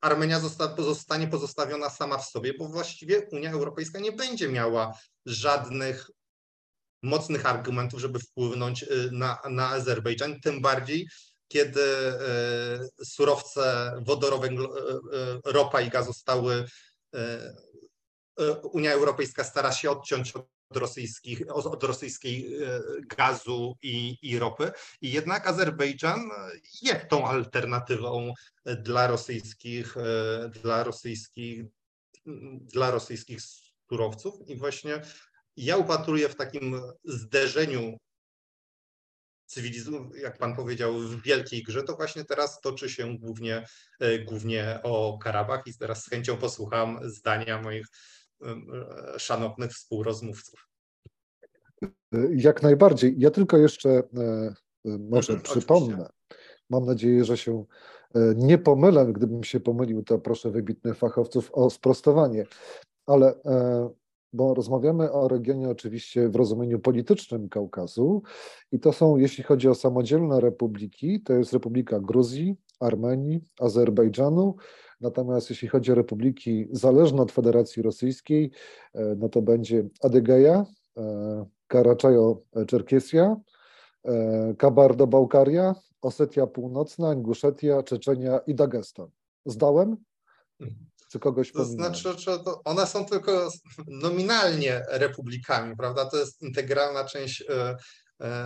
[0.02, 0.40] Armenia
[0.78, 6.10] zostanie pozostawiona sama w sobie, bo właściwie Unia Europejska nie będzie miała żadnych
[7.04, 11.10] mocnych argumentów, żeby wpłynąć y, na, na Azerbejdżan, tym bardziej,
[11.48, 11.82] kiedy
[13.02, 14.56] y, surowce wodorowe, y,
[15.46, 16.66] ropa i gaz zostały,
[18.64, 22.58] Unia Europejska stara się odciąć od rosyjskich, od rosyjskiej
[23.18, 24.72] gazu i, i ropy.
[25.02, 26.30] I jednak Azerbejdżan
[26.82, 28.34] jest tą alternatywą
[28.66, 29.96] dla rosyjskich,
[30.64, 31.64] dla rosyjskich,
[32.60, 33.40] dla rosyjskich
[33.90, 34.50] surowców.
[34.50, 35.02] I właśnie
[35.58, 37.98] ja upatruję w takim zderzeniu
[39.46, 43.66] cywilizacji, jak pan powiedział, w wielkiej grze, to właśnie teraz toczy się głównie,
[44.00, 45.68] e, głównie o Karabach.
[45.68, 48.27] I teraz z chęcią posłucham zdania moich e,
[49.18, 50.70] szanownych współrozmówców.
[52.32, 53.16] Jak najbardziej.
[53.18, 54.54] Ja tylko jeszcze e,
[54.86, 56.10] może przypomnę,
[56.70, 57.66] mam nadzieję, że się
[58.36, 62.46] nie pomylę, gdybym się pomylił, to proszę wybitnych fachowców o sprostowanie,
[63.06, 63.34] ale
[64.34, 68.22] bo rozmawiamy o regionie oczywiście w rozumieniu politycznym Kaukazu
[68.72, 74.56] i to są, jeśli chodzi o samodzielne republiki, to jest Republika Gruzji, Armenii, Azerbejdżanu,
[75.02, 78.52] natomiast jeśli chodzi o republiki zależne od Federacji Rosyjskiej,
[78.94, 80.66] e, no to będzie Adygeja,
[80.98, 83.36] e, Karaczajo-Czerkesja,
[84.06, 89.08] e, Kabardo-Bałkaria, Osetia Północna, Inguszetia, Czeczenia i Dagestan.
[89.46, 89.98] Zdałem?
[90.60, 90.88] Mhm.
[91.12, 91.96] Czy kogoś To pominąłem?
[91.96, 93.50] znaczy, że to one są tylko
[93.88, 96.06] nominalnie republikami, prawda?
[96.06, 97.46] To jest integralna część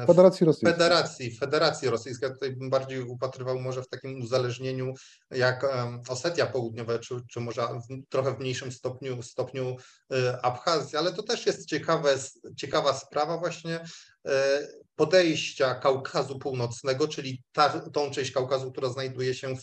[0.07, 0.71] Federacji Rosyjskiej.
[0.71, 2.29] Federacji, Federacji Rosyjskiej.
[2.29, 4.93] Ja tutaj bym bardziej upatrywał może w takim uzależnieniu
[5.31, 5.65] jak
[6.10, 9.75] Osetia Południowa, czy, czy może w, trochę w mniejszym stopniu, stopniu
[10.12, 12.17] e, Abchazja, ale to też jest ciekawe,
[12.57, 13.79] ciekawa sprawa właśnie
[14.27, 19.62] e, podejścia Kaukazu Północnego, czyli ta, tą część Kaukazu, która znajduje się w,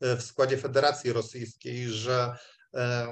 [0.00, 2.36] w składzie Federacji Rosyjskiej, że
[2.74, 3.06] e,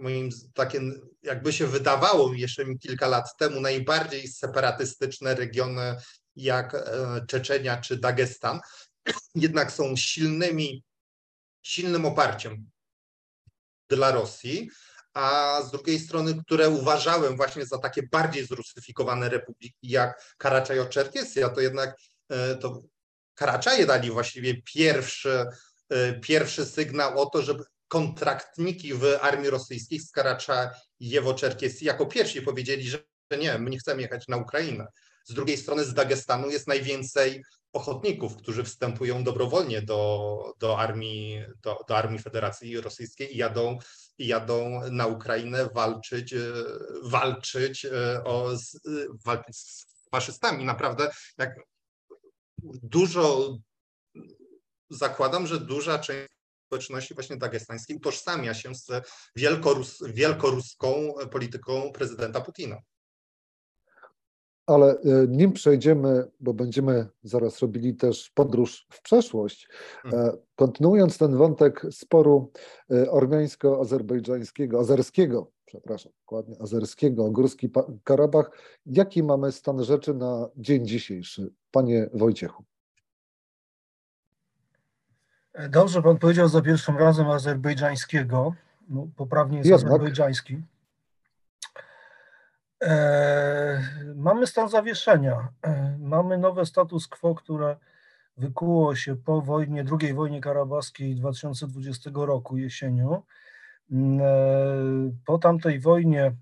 [0.00, 5.96] moim takim, jakby się wydawało jeszcze kilka lat temu, najbardziej separatystyczne regiony
[6.36, 6.80] jak e,
[7.28, 8.60] Czeczenia czy Dagestan,
[9.34, 10.84] jednak są silnymi,
[11.62, 12.70] silnym oparciem
[13.88, 14.70] dla Rosji,
[15.14, 21.60] a z drugiej strony, które uważałem właśnie za takie bardziej zrusyfikowane republiki jak Karaczajo-Czerkesja, to
[21.60, 21.96] jednak
[22.28, 22.82] e, to
[23.34, 25.46] Karaczaje dali właściwie pierwszy,
[26.22, 32.98] pierwszy sygnał o to, żeby kontraktniki w armii rosyjskiej z Karaczajewo-Czerkesji jako pierwsi powiedzieli, że
[33.38, 34.86] nie, my nie chcemy jechać na Ukrainę.
[35.24, 41.78] Z drugiej strony z Dagestanu jest najwięcej ochotników, którzy wstępują dobrowolnie do, do, armii, do,
[41.88, 43.78] do armii Federacji Rosyjskiej i jadą,
[44.18, 46.34] jadą na Ukrainę walczyć,
[47.02, 47.86] walczyć,
[48.24, 48.80] o, z,
[49.24, 50.64] walczyć z faszystami.
[50.64, 51.60] Naprawdę jak
[52.82, 53.56] dużo
[54.90, 56.39] zakładam, że duża część
[56.70, 58.86] społeczności właśnie dagestańskiej utożsamia się z
[59.36, 62.76] wielkorus, wielkoruską polityką prezydenta Putina.
[64.66, 69.68] Ale e, nim przejdziemy, bo będziemy zaraz robili też podróż w przeszłość,
[70.04, 70.36] e, Mhm.
[70.56, 72.52] kontynuując ten wątek sporu
[72.90, 77.70] e, ormiańsko-azerbejdżańskiego, azerskiego, przepraszam, dokładnie, azerskiego o Górski
[78.04, 78.50] Karabach,
[78.86, 81.52] jaki mamy stan rzeczy na dzień dzisiejszy?
[81.70, 82.64] Panie Wojciechu.
[85.68, 88.54] Dobrze pan powiedział za pierwszym razem azerbejdżańskiego.
[88.88, 89.86] No, poprawnie jest Jednak.
[89.86, 90.62] azerbejdżański.
[92.82, 93.82] E,
[94.16, 95.48] mamy stan zawieszenia.
[95.62, 97.76] E, mamy nowe status quo, które
[98.36, 103.22] wykuło się po wojnie, II wojnie karabaskiej 2020 roku jesienią.
[103.90, 106.32] Mm, e, Po tamtej wojnie,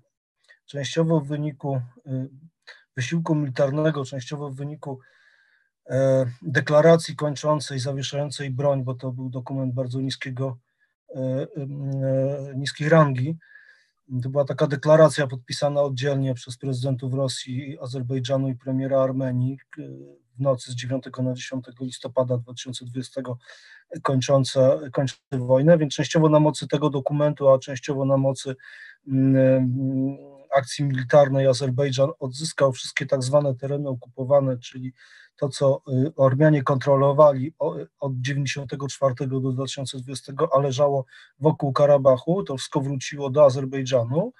[0.65, 2.27] częściowo w wyniku e,
[2.95, 5.18] wysiłku militarnego, częściowo w wyniku e,
[6.41, 10.57] deklaracji kończącej, zawieszającej broń, bo to był dokument bardzo niskiego,
[11.15, 11.47] e, e,
[12.55, 13.37] niskiej rangi.
[14.23, 19.81] To była taka deklaracja podpisana oddzielnie przez prezydentów Rosji, Azerbejdżanu i premiera Armenii e,
[20.37, 23.21] w nocy z 9 na 10 listopada 2020
[24.01, 28.55] kończąca, kończąca wojnę, więc częściowo na mocy tego dokumentu, a częściowo na mocy
[29.07, 30.17] mm,
[30.55, 34.93] akcji militarnej Azerbejdżan odzyskał wszystkie tak zwane tereny okupowane, czyli
[35.35, 41.05] to, co y, Ormianie kontrolowali o- od 94 do 2020, a leżało
[41.39, 44.33] wokół Karabachu, to wszystko wróciło do Azerbejdżanu.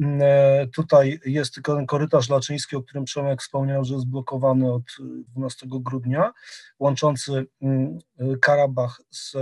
[0.00, 4.72] Mm, e, Tutaj jest tylko ten korytarz laczyński, o którym Przemek wspomniał, że jest blokowany
[4.72, 6.32] od y, 12 grudnia,
[6.78, 9.38] łączący mm, y, Karabach z y,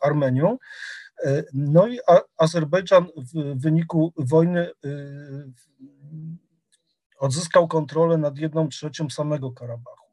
[0.00, 0.58] Armenią.
[1.24, 1.98] E, No i
[2.36, 5.52] Azerbejdżan w wyniku wojny y,
[7.18, 10.06] odzyskał kontrolę nad jedną trzecią samego Karabachu,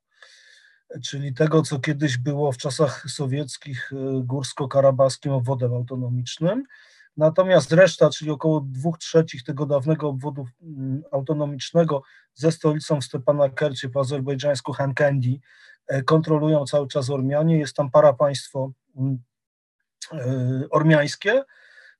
[1.03, 3.91] czyli tego, co kiedyś było w czasach sowieckich
[4.23, 6.63] górsko-karabaskim obwodem autonomicznym.
[7.17, 13.89] Natomiast reszta, czyli około dwóch trzecich tego dawnego obwodu mm, autonomicznego ze stolicą w Stepanakercie
[13.89, 15.41] po azerbejdżańsku Hankendi
[15.87, 17.57] e, kontrolują cały czas Ormianie.
[17.57, 19.17] Jest tam parapaństwo mm, e,
[20.69, 21.43] ormiańskie,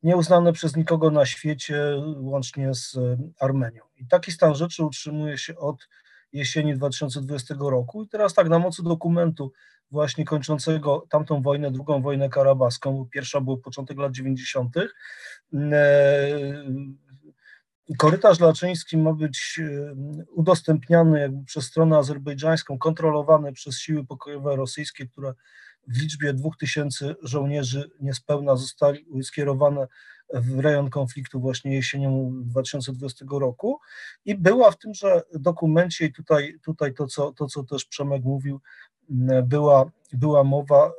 [0.03, 3.83] nieuznane przez nikogo na świecie, łącznie z e, Armenią.
[3.97, 5.87] I taki stan rzeczy utrzymuje się od
[6.33, 8.03] jesieni 2020 roku.
[8.03, 9.51] I teraz tak, na mocy dokumentu
[9.91, 14.87] właśnie kończącego tamtą wojnę, drugą wojnę karabaską, bo pierwsza była początek lat 90., e,
[17.97, 19.61] korytarz laczyński ma być
[20.27, 25.33] udostępniany jakby przez stronę azerbejdżańską, kontrolowany przez siły pokojowe rosyjskie, które
[25.87, 29.87] w liczbie 2000 żołnierzy niespełna zostali skierowane
[30.33, 33.79] w rejon konfliktu właśnie jesienią 2020 roku.
[34.25, 38.61] I była w tymże dokumencie i tutaj, tutaj to, co, to, co też Przemek mówił,
[39.43, 40.91] była, była mowa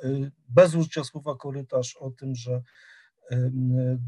[0.48, 2.62] bez użycia słowa korytarz o tym, że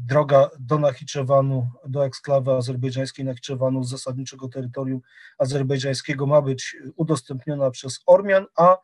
[0.07, 5.01] droga do Nachiczewanu, do eksklawy azerbejdżańskiej Nachiczewanu z zasadniczego terytorium
[5.37, 8.77] azerbejdżańskiego ma być udostępniona przez Ormian, a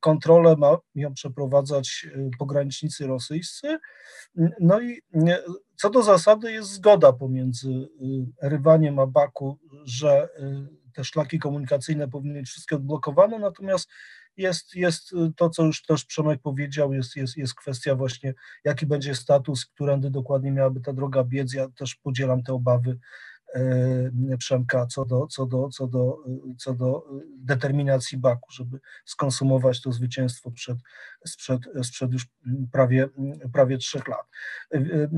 [0.00, 2.06] kontrolę mają przeprowadzać
[2.38, 3.78] pogranicznicy rosyjscy.
[4.60, 5.00] No i
[5.76, 7.88] co do zasady jest zgoda pomiędzy
[8.42, 10.28] Rywaniem a Baku, że
[10.94, 13.88] te szlaki komunikacyjne powinny być wszystkie odblokowane, natomiast
[14.36, 19.14] jest, jest to, co już też Przemek powiedział, jest, jest, jest kwestia właśnie, jaki będzie
[19.14, 21.52] status, którędy dokładnie miałaby ta droga biec.
[21.52, 22.98] Ja też podzielam te obawy e,
[24.38, 26.24] Przemka co do, co, do, co, do,
[26.58, 27.06] co do
[27.38, 30.78] determinacji Baku, żeby skonsumować to zwycięstwo przed,
[31.26, 32.26] sprzed, sprzed już
[32.72, 33.08] prawie,
[33.52, 34.26] prawie trzech lat.
[34.74, 35.08] E, e,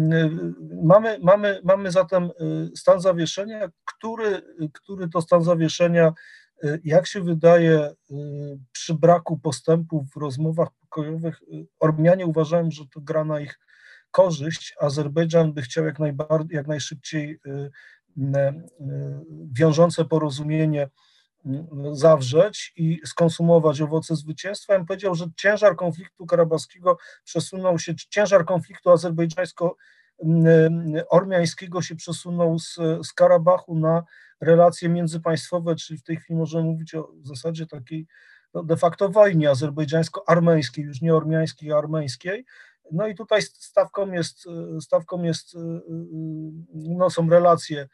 [0.83, 2.31] mamy, mamy, mamy zatem
[2.77, 6.13] stan zawieszenia, który, który to stan zawieszenia
[6.85, 7.95] jak się wydaje,
[8.73, 11.41] przy braku postępu w rozmowach pokojowych,
[11.81, 13.59] Ormianie uważają, że to gra na ich
[14.11, 14.75] korzyść.
[14.81, 17.41] Azerbejdżan by chciał jak, najbardziej, jak najszybciej
[19.53, 20.89] wiążące porozumienie
[21.93, 24.75] zawrzeć i skonsumować owoce zwycięstwa.
[24.75, 33.13] Ja powiedział, że ciężar konfliktu karabaskiego przesunął się, ciężar konfliktu azerbejdżańsko-ormiańskiego się przesunął z, z
[33.13, 34.05] Karabachu na
[34.41, 38.07] relacje międzypaństwowe, czyli w tej chwili możemy mówić o zasadzie takiej
[38.55, 42.45] no de facto wojnie azerbejdżańsko-armeńskiej, już nie ormiańskiej, armeńskiej.
[42.93, 44.45] No i tutaj stawką jest,
[44.81, 45.57] stawką jest,
[46.75, 47.89] no są relacje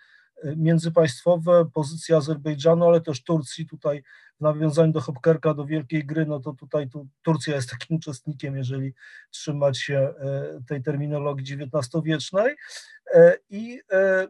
[0.57, 3.67] międzypaństwowe, pozycja Azerbejdżanu, ale też Turcji.
[3.67, 4.03] Tutaj
[4.41, 8.57] w nawiązaniu do Hopkerka, do wielkiej gry, no to tutaj tu Turcja jest takim uczestnikiem,
[8.57, 8.95] jeżeli
[9.31, 10.15] trzymać się e,
[10.69, 12.57] tej terminologii XIX-wiecznej.
[13.15, 14.27] E, I e,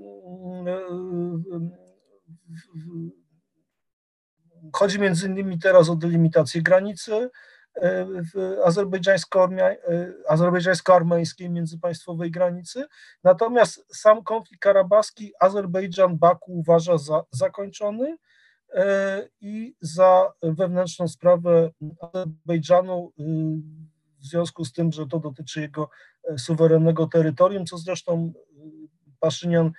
[4.72, 7.30] Chodzi między innymi teraz o delimitację granicy e,
[10.28, 12.84] azerbejdżańsko-armeńskiej międzypaństwowej granicy.
[13.24, 18.16] Natomiast sam konflikt karabaski Azerbejdżan Baku uważa za zakończony
[18.74, 23.22] e, i za wewnętrzną sprawę Azerbejdżanu e,
[24.18, 25.88] w związku z tym, że to dotyczy jego
[26.38, 28.32] suwerennego terytorium, co zresztą
[29.20, 29.72] Paszynian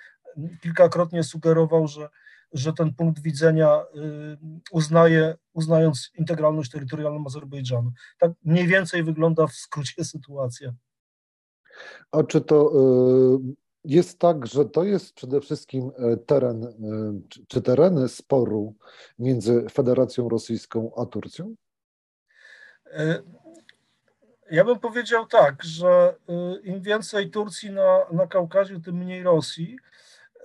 [0.62, 2.08] kilkakrotnie sugerował, że
[2.56, 4.38] że ten punkt widzenia y,
[4.72, 7.92] uznaje, uznając integralność terytorialną Azerbejdżanu.
[8.18, 10.72] Tak mniej więcej wygląda w skrócie sytuacja.
[12.10, 16.66] A czy to y, jest tak, że to jest przede wszystkim y, teren,
[17.48, 18.74] czy tereny sporu
[19.18, 21.54] między Federacją Rosyjską a Turcją?
[24.50, 26.14] Ja bym powiedział tak, że
[26.62, 29.76] im więcej Turcji na, na Kaukazie, tym mniej Rosji.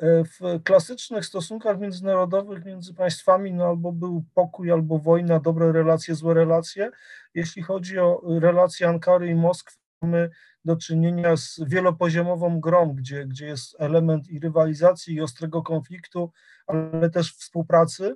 [0.02, 6.34] W klasycznych stosunkach międzynarodowych między państwami no albo był pokój, albo wojna, dobre relacje, złe
[6.34, 6.92] relacje.
[7.34, 10.30] Jeśli chodzi o relacje Ankary i Moskwy, mamy
[10.66, 16.32] do czynienia z wielopoziomową grą, gdzie, gdzie jest element i rywalizacji, i ostrego konfliktu,
[16.68, 18.16] ale też współpracy,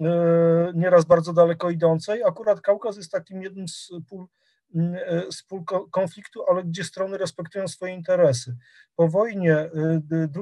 [0.00, 2.22] e, nieraz bardzo daleko idącej.
[2.24, 4.26] Akurat Kaukaz jest takim jednym z pól
[4.76, 8.56] E, z pól konfliktu, ale gdzie strony respektują swoje interesy.
[8.96, 9.70] Po wojnie, e,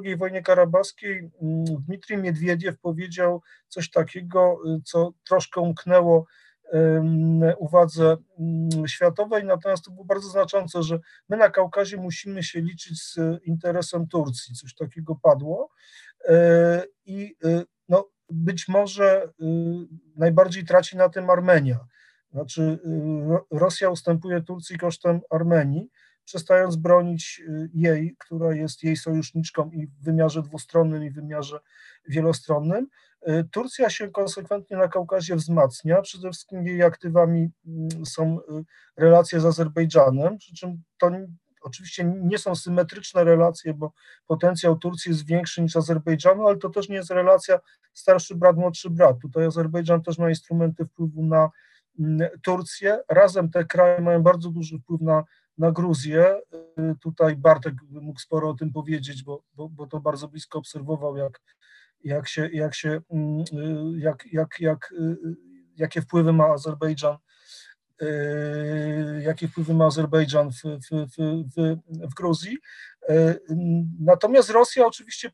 [0.03, 1.31] II wojnie karabaskiej,
[1.87, 6.27] Dmitrij Miedwiediew powiedział coś takiego, e, co troszkę umknęło
[7.59, 8.17] uwadze
[8.87, 14.09] światowej, natomiast to było bardzo znaczące, że my na Kaukazie musimy się liczyć z interesem
[14.09, 14.55] Turcji.
[14.55, 15.71] Coś takiego padło.
[17.05, 17.37] I
[17.89, 19.29] no, być może
[20.17, 21.79] najbardziej traci na tym Armenia
[22.33, 25.91] znaczy, y, Rosja ustępuje Turcji kosztem Armenii,
[26.25, 31.61] przestając bronić y, jej, która jest jej sojuszniczką i w wymiarze dwustronnym, i w wymiarze
[32.09, 32.89] wielostronnym.
[33.29, 38.39] Y, Turcja się konsekwentnie na Kaukazie wzmacnia, przede wszystkim jej aktywami mm, są
[38.97, 41.11] relacje z Azerbejdżanem, przy czym to
[41.67, 43.93] oczywiście nie są symetryczne relacje, bo
[44.27, 47.59] potencjał Turcji jest większy niż Azerbejdżanu, ale to też nie jest relacja
[47.93, 49.17] starszy brat, młodszy brat.
[49.23, 51.51] Tutaj Azerbejdżan też ma instrumenty wpływu na
[52.43, 52.99] Turcję.
[53.09, 55.25] Razem te kraje mają bardzo duży wpływ na,
[55.59, 56.41] na Gruzję.
[57.01, 61.41] Tutaj Bartek mógł sporo o tym powiedzieć, bo, bo, bo to bardzo blisko obserwował, jak,
[62.05, 63.01] jak się, jak się,
[63.97, 64.95] jak, jak, jak,
[65.77, 67.17] jakie wpływy ma Azerbejdżan
[69.21, 71.77] jakie wpływy ma Azerbejdżan w, w, w,
[72.11, 72.59] w, Gruzji.
[74.01, 75.31] Natomiast Rosja oczywiście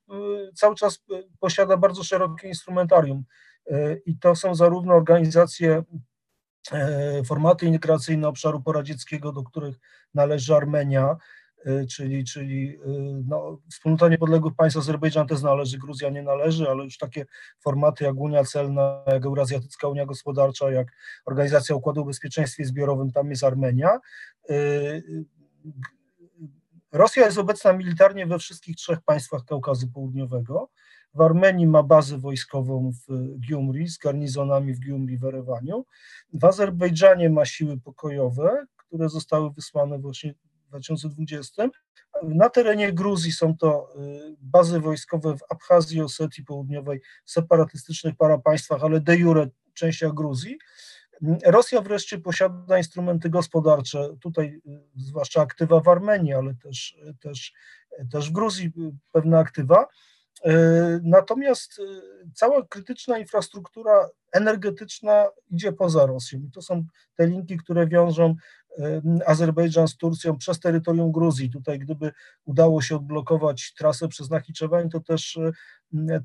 [0.55, 1.05] cały czas
[1.41, 3.25] posiada bardzo szerokie instrumentarium
[4.07, 5.83] i to są zarówno organizacje
[7.27, 9.77] formaty integracyjne obszaru poradzieckiego, do których
[10.15, 11.17] należy Armenia,
[11.91, 12.79] czyli, czyli
[13.29, 17.27] no, wspólnota niepodległych państw Azerbejdżan też należy, Gruzja nie należy, ale już takie
[17.61, 20.89] formaty jak Unia Celna, jak Eurazjatycka Unia Gospodarcza, jak
[21.25, 24.01] Organizacja Układu o Bezpieczeństwie Zbiorowym, tam jest Armenia.
[26.93, 30.69] Rosja jest obecna militarnie we wszystkich trzech państwach Kaukazu Południowego.
[31.15, 35.85] W Armenii ma bazę wojskową w Giumri z garnizonami w Giumri w Erewaniu.
[36.33, 41.69] W Azerbejdżanie ma siły pokojowe, które zostały wysłane właśnie w 2020.
[42.23, 49.01] Na terenie Gruzji są to y, bazy wojskowe w Abchazji, Osetii Południowej, separatystycznych parapaństwach, ale
[49.01, 50.59] de jure częściach Gruzji.
[51.47, 57.53] Rosja wreszcie posiada instrumenty gospodarcze, tutaj y, zwłaszcza aktywa w Armenii, ale też, też,
[58.11, 58.71] też w Gruzji y,
[59.13, 59.87] pewne aktywa.
[61.03, 61.81] Natomiast
[62.35, 66.41] cała krytyczna infrastruktura energetyczna idzie poza Rosją.
[66.41, 66.85] I to są
[67.17, 68.35] te linki, które wiążą
[69.27, 71.51] Azerbejdżan z Turcją przez terytorium Gruzji.
[71.51, 72.13] Tutaj gdyby
[72.45, 75.39] udało się odblokować trasę przez Nachiczewań, to też,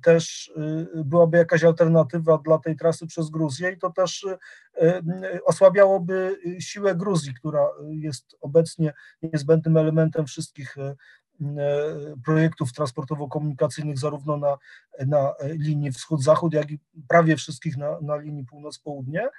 [0.03, 0.53] też
[0.95, 4.25] byłaby jakaś alternatywa dla tej trasy przez Gruzję i to też
[5.45, 10.75] osłabiałoby siłę Gruzji, która jest obecnie niezbędnym elementem wszystkich
[12.25, 14.57] projektów transportowo-komunikacyjnych zarówno na,
[15.05, 19.29] na linii wschód-zachód, jak i prawie wszystkich na, na linii północ-południe.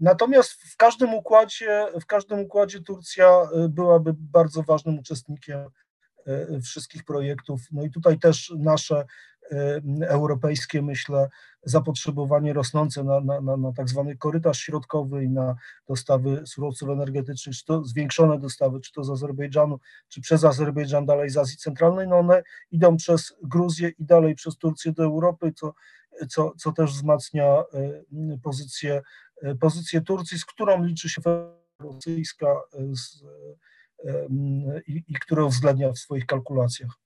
[0.00, 5.58] Natomiast w każdym układzie, w każdym układzie Turcja y, byłaby bardzo ważnym uczestnikiem
[6.62, 7.60] wszystkich projektów.
[7.72, 9.04] No i tutaj też nasze
[10.00, 11.28] europejskie, myślę,
[11.62, 15.56] zapotrzebowanie rosnące na, na, na, na tak zwany korytarz środkowy i na
[15.88, 19.78] dostawy surowców energetycznych, czy to zwiększone dostawy, czy to z Azerbejdżanu,
[20.08, 24.56] czy przez Azerbejdżan dalej z Azji Centralnej, no one idą przez Gruzję i dalej przez
[24.56, 25.74] Turcję do Europy, co,
[26.28, 27.64] co, co też wzmacnia
[28.42, 29.02] pozycję
[29.42, 31.22] E, pozycję Turcji, z którą liczy się
[31.80, 33.24] rosyjska e, z,
[34.04, 34.26] e,
[34.86, 37.05] i, i którą uwzględnia w swoich kalkulacjach.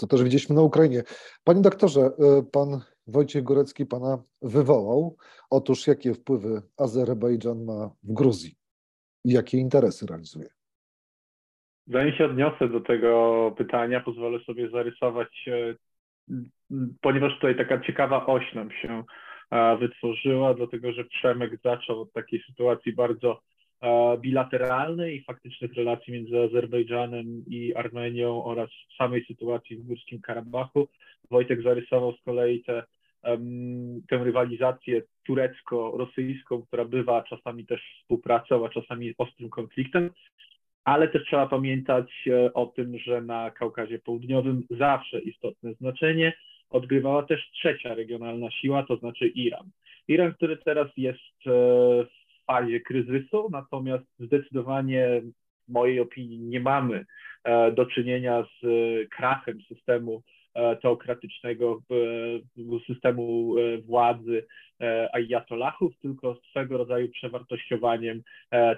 [0.00, 1.02] Co też widzieliśmy na Ukrainie.
[1.44, 2.10] Panie doktorze,
[2.52, 5.16] pan Wojciech Górecki pana wywołał.
[5.50, 8.54] Otóż jakie wpływy Azerbejdżan ma w Gruzji
[9.24, 10.48] i jakie interesy realizuje?
[11.86, 15.48] Zanim się odniosę do tego pytania, pozwolę sobie zarysować,
[17.00, 19.04] ponieważ tutaj taka ciekawa oś nam się
[19.80, 23.40] wytworzyła, dlatego że Przemek zaczął od takiej sytuacji bardzo
[24.18, 30.88] bilateralnej i faktycznych relacji między Azerbejdżanem i Armenią oraz samej sytuacji w Górskim Karabachu.
[31.30, 32.82] Wojtek zarysował z kolei tę
[34.08, 40.10] tę rywalizację turecko-rosyjską, która bywa czasami też współpracą, a czasami ostrym konfliktem,
[40.84, 46.32] ale też trzeba pamiętać e, o tym, że na Kaukazie Południowym zawsze istotne znaczenie
[46.70, 49.70] odgrywała też trzecia regionalna siła, to znaczy Iran.
[50.08, 51.50] Iran, który teraz jest e,
[52.04, 52.17] w
[52.48, 55.22] fazie kryzysu, natomiast zdecydowanie
[55.68, 57.04] w mojej opinii nie mamy
[57.44, 58.66] e, do czynienia z
[59.10, 60.22] krachem systemu
[60.54, 61.82] e, teokratycznego
[62.86, 64.46] systemu władzy
[65.12, 68.22] ayatollahów, tylko swego rodzaju przewartościowaniem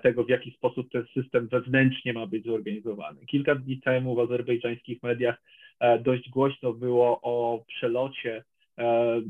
[0.03, 3.27] tego, w jaki sposób ten system wewnętrznie ma być zorganizowany.
[3.27, 5.43] Kilka dni temu w azerbejdżańskich mediach
[5.81, 8.43] E, dość głośno było o przelocie e,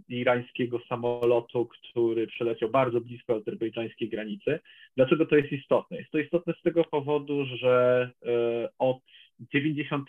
[0.09, 4.61] irańskiego samolotu, który przeleciał bardzo blisko azerbejdżańskiej granicy.
[4.97, 5.97] Dlaczego to jest istotne?
[5.97, 8.99] Jest to istotne z tego powodu, że e, od
[9.41, 10.09] 90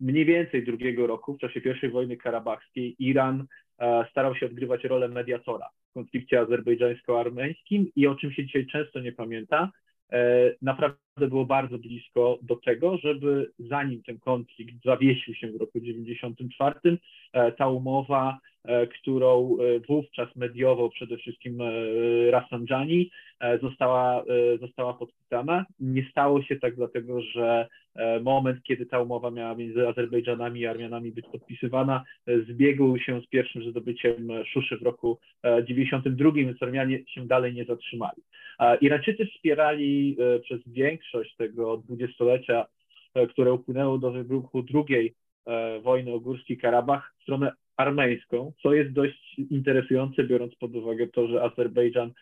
[0.00, 3.46] mniej więcej drugiego roku, w czasie I wojny karabachskiej, Iran
[4.10, 9.12] starał się odgrywać rolę mediatora w konflikcie azerbejdżańsko-armeńskim i o czym się dzisiaj często nie
[9.12, 9.83] pamięta, E,
[10.62, 16.98] naprawdę było bardzo blisko do tego, żeby zanim ten konflikt zawiesił się w roku 1994,
[17.32, 18.53] e, ta umowa, e,
[19.00, 19.56] którą
[19.88, 21.58] wówczas mediował przede wszystkim
[22.30, 23.10] Rafsanjani,
[23.62, 24.24] została,
[24.60, 25.64] została podpisana.
[25.80, 27.68] Nie stało się tak dlatego, że
[28.22, 32.04] moment, kiedy ta umowa miała między Azerbejdżanami i Armianami być podpisywana,
[32.48, 38.22] zbiegł się z pierwszym zdobyciem Szuszy w roku 1992, więc Armianie się dalej nie zatrzymali.
[38.80, 42.66] Irańczycy wspierali e, przez większość tego dwudziestolecia,
[43.14, 45.14] e, które upłynęło do wybuchu drugiej
[45.46, 51.28] e, wojny o Górski Karabach, stronę armeńską, co jest dość interesujące, biorąc pod uwagę to,
[51.28, 52.12] że Azerbejdżan,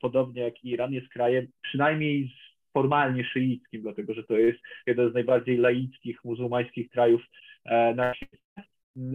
[0.00, 2.32] podobnie jak Iran, jest krajem przynajmniej
[2.72, 7.22] formalnie szyickim, dlatego że to jest jeden z najbardziej laickich, muzułmańskich krajów
[7.96, 8.36] na świecie.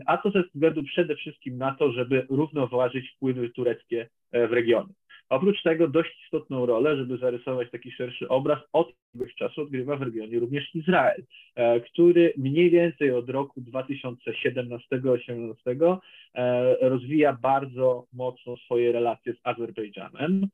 [0.05, 4.93] A to ze względu przede wszystkim na to, żeby równoważyć wpływy tureckie w regionie.
[5.31, 10.01] Oprócz tego dość istotną rolę, żeby zarysować taki szerszy obraz, od jakiegoś czasu odgrywa w
[10.01, 11.23] regionie również Izrael,
[11.55, 15.97] e, który mniej więcej od roku 2017-2018
[16.35, 20.47] e, rozwija bardzo mocno swoje relacje z Azerbejdżanem.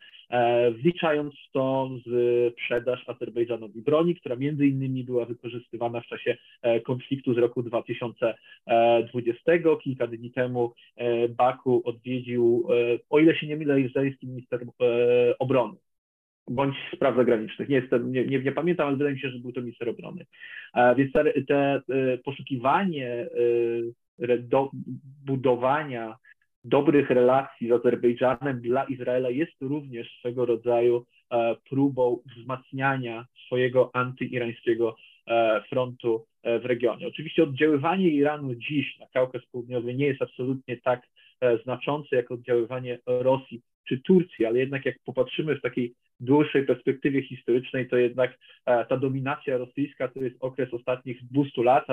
[0.72, 1.90] Wliczając w to
[2.52, 6.38] sprzedaż Azerbejdżanowi broni, która między innymi była wykorzystywana w czasie
[6.86, 9.52] konfliktu z roku 2020.
[9.84, 10.74] Kilka dni temu
[11.30, 12.68] Baku odwiedził,
[13.10, 14.66] o ile się nie mylę, izraelski minister
[15.40, 15.78] obrony
[16.50, 17.70] bądź spraw zagranicznych.
[17.70, 20.26] Nie jestem, nie, nie, nie, pamiętam, ale wydaje mi się, że był to minister obrony.
[20.98, 21.82] Więc te, te
[22.26, 23.28] poszukiwanie
[24.40, 24.72] do
[25.26, 26.18] budowania
[26.68, 34.96] dobrych relacji z Azerbejdżanem dla Izraela jest również swego rodzaju e, próbą wzmacniania swojego antyirańskiego
[35.28, 37.08] e, frontu e, w regionie.
[37.08, 41.02] Oczywiście oddziaływanie Iranu dziś na Kaukaz Południowy nie jest absolutnie tak
[41.64, 47.90] znaczące jak oddziaływanie Rosji czy Turcji, ale jednak jak popatrzymy w takiej dłuższej perspektywie historycznej,
[47.90, 51.86] to jednak ta dominacja rosyjska to jest okres ostatnich 200 lat,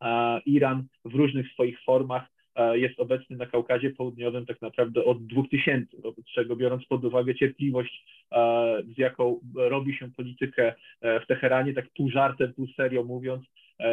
[0.00, 2.26] a Iran w różnych swoich formach
[2.72, 8.04] jest obecny na Kaukazie Południowym tak naprawdę od 2000, wobec czego biorąc pod uwagę cierpliwość,
[8.32, 13.44] e, z jaką robi się politykę e, w Teheranie, tak pół żartem, pół serio mówiąc,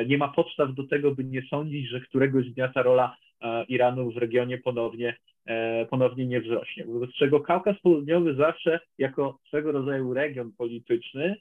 [0.08, 3.16] nie ma podstaw do tego, by nie sądzić, że któregoś dnia ta rola
[3.68, 5.18] Iranu w regionie ponownie,
[5.90, 6.86] ponownie nie wzrośnie.
[6.86, 11.36] Wobec czego Kaukaz Południowy zawsze jako swego rodzaju region polityczny,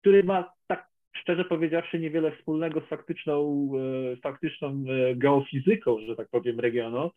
[0.00, 3.70] który ma tak szczerze powiedziawszy, niewiele wspólnego z faktyczną,
[4.12, 7.10] e, faktyczną e, geofizyką, że tak powiem, regionu.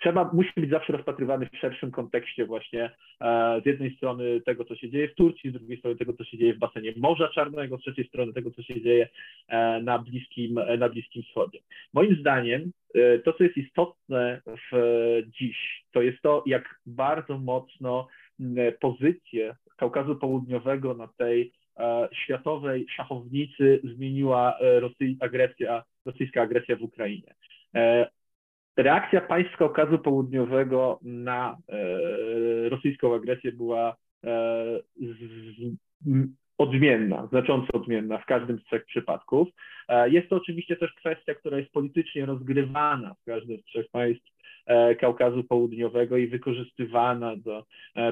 [0.00, 4.76] Trzeba, musi być zawsze rozpatrywany w szerszym kontekście właśnie e, z jednej strony tego, co
[4.76, 7.78] się dzieje w Turcji, z drugiej strony tego, co się dzieje w basenie Morza Czarnego,
[7.78, 9.08] z trzeciej strony tego, co się dzieje
[9.82, 11.58] na Bliskim, na Bliskim Wschodzie.
[11.92, 12.72] Moim zdaniem
[13.24, 14.40] to, co jest istotne
[14.72, 14.76] w
[15.26, 18.06] dziś, to jest to, jak bardzo mocno
[18.80, 21.52] pozycję Kaukazu Południowego na tej
[22.12, 24.80] światowej szachownicy zmieniła e,
[25.20, 27.34] agresja, rosyjska agresja w Ukrainie.
[27.74, 28.08] E,
[28.76, 31.56] reakcja państw Kaukazu Południowego na
[32.68, 33.96] rosyjską agresję była
[36.58, 39.48] odmienna, znacząco odmienna w każdym z trzech przypadków.
[40.06, 44.24] Jest to oczywiście też kwestia, która jest politycznie rozgrywana w każdym z trzech państw
[45.00, 47.64] Kaukazu Południowego i wykorzystywana do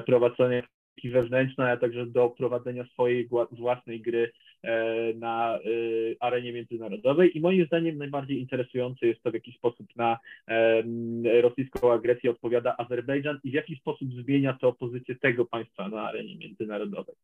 [0.05, 0.63] prowadzenia
[1.03, 4.31] wewnętrznej, a także do prowadzenia swojej własnej gry
[4.63, 5.59] e, na e,
[6.19, 7.37] arenie międzynarodowej.
[7.37, 10.19] I moim zdaniem najbardziej interesujące jest to, w jaki sposób na
[11.41, 16.35] rosyjską agresję odpowiada Azerbejdżan i w jaki sposób zmienia to pozycję tego państwa na arenie
[16.35, 17.15] międzynarodowej.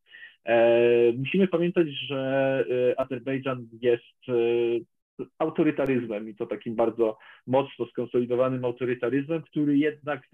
[0.44, 2.64] E, musimy pamiętać, że
[2.96, 4.40] Azerbejdżan jest
[5.38, 10.28] autorytaryzmem i to takim bardzo mocno skonsolidowanym autorytaryzmem, który jednak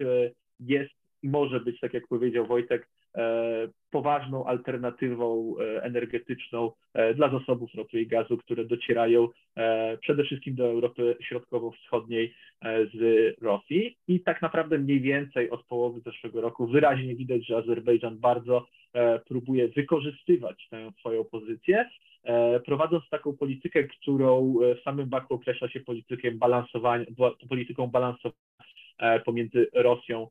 [0.59, 0.91] jest
[1.23, 2.96] i może być, tak jak powiedział Wojtek, E,
[3.91, 9.27] poważną alternatywą e, energetyczną e, dla zasobów ropy i gazu, które docierają
[10.01, 12.97] przede wszystkim do Europy Środkowo-Wschodniej z
[13.41, 13.97] Rosji.
[14.07, 18.65] I tak naprawdę mniej więcej od połowy zeszłego roku wyraźnie widać, że Azerbejdżan bardzo
[19.27, 21.89] próbuje wykorzystywać tę swoją pozycję,
[22.65, 27.05] prowadząc taką politykę, którą w samym Baku określa się polityką balansowania,
[27.49, 28.37] polityką balansowania
[29.25, 30.27] pomiędzy Rosją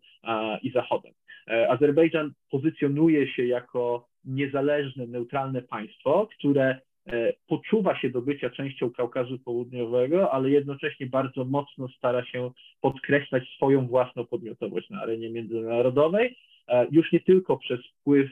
[0.63, 1.13] i Zachodem.
[1.51, 8.91] E, Azerbejdżan pozycjonuje się jako niezależne, neutralne państwo, które e, poczuwa się do bycia częścią
[8.91, 12.51] Kaukazu Południowego, ale jednocześnie bardzo mocno stara się
[12.81, 16.37] podkreślać swoją własną podmiotowość na arenie międzynarodowej,
[16.69, 18.31] e, już nie tylko przez wpływ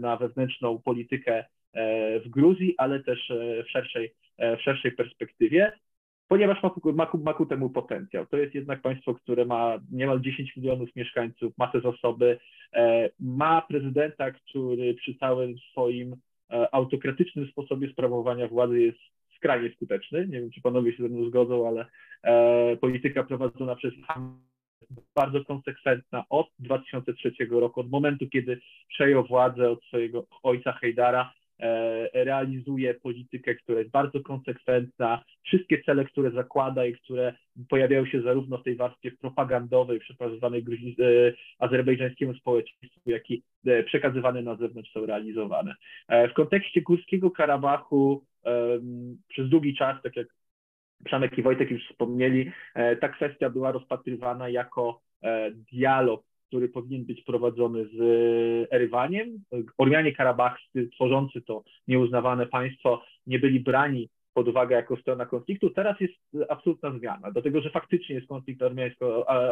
[0.00, 1.44] na wewnętrzną politykę
[2.24, 3.32] w Gruzji, ale też
[3.66, 5.72] w szerszej, w szerszej perspektywie
[6.28, 8.26] ponieważ ma, ma, ma ku temu potencjał.
[8.26, 12.38] To jest jednak państwo, które ma niemal 10 milionów mieszkańców, masę zasoby,
[12.72, 16.16] e, ma prezydenta, który przy całym swoim
[16.50, 18.98] e, autokratycznym sposobie sprawowania władzy jest
[19.36, 20.26] skrajnie skuteczny.
[20.26, 21.86] Nie wiem, czy panowie się ze mną zgodzą, ale
[22.22, 23.94] e, polityka prowadzona przez
[25.14, 31.32] bardzo konsekwentna od 2003 roku, od momentu, kiedy przejął władzę od swojego ojca Hejdara,
[32.12, 35.24] realizuje politykę, która jest bardzo konsekwentna.
[35.42, 37.34] Wszystkie cele, które zakłada i które
[37.68, 41.04] pojawiają się zarówno w tej warstwie propagandowej przekazywanej e,
[41.58, 45.74] azerbejdżańskiemu społeczeństwu, jak i e, przekazywane na zewnątrz są realizowane.
[46.08, 48.24] W kontekście Górskiego Karabachu
[49.28, 50.26] przez długi czas, tak jak
[51.04, 52.52] Przemek i Wojtek już wspomnieli,
[53.00, 55.00] ta kwestia była rozpatrywana jako
[55.72, 57.98] dialog który powinien być prowadzony z
[58.72, 59.44] Erywaniem.
[59.78, 65.70] Ormianie karabachscy, tworzący to nieuznawane państwo, nie byli brani pod uwagę jako strona konfliktu.
[65.70, 66.14] Teraz jest
[66.48, 68.62] absolutna zmiana, dlatego że faktycznie jest konflikt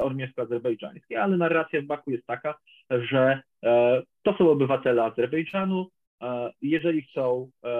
[0.02, 2.58] ormiańsko-azerbejdżański, ale narracja w Baku jest taka,
[2.90, 5.86] że e, to są obywatele Azerbejdżanu.
[6.22, 7.70] E, jeżeli chcą e,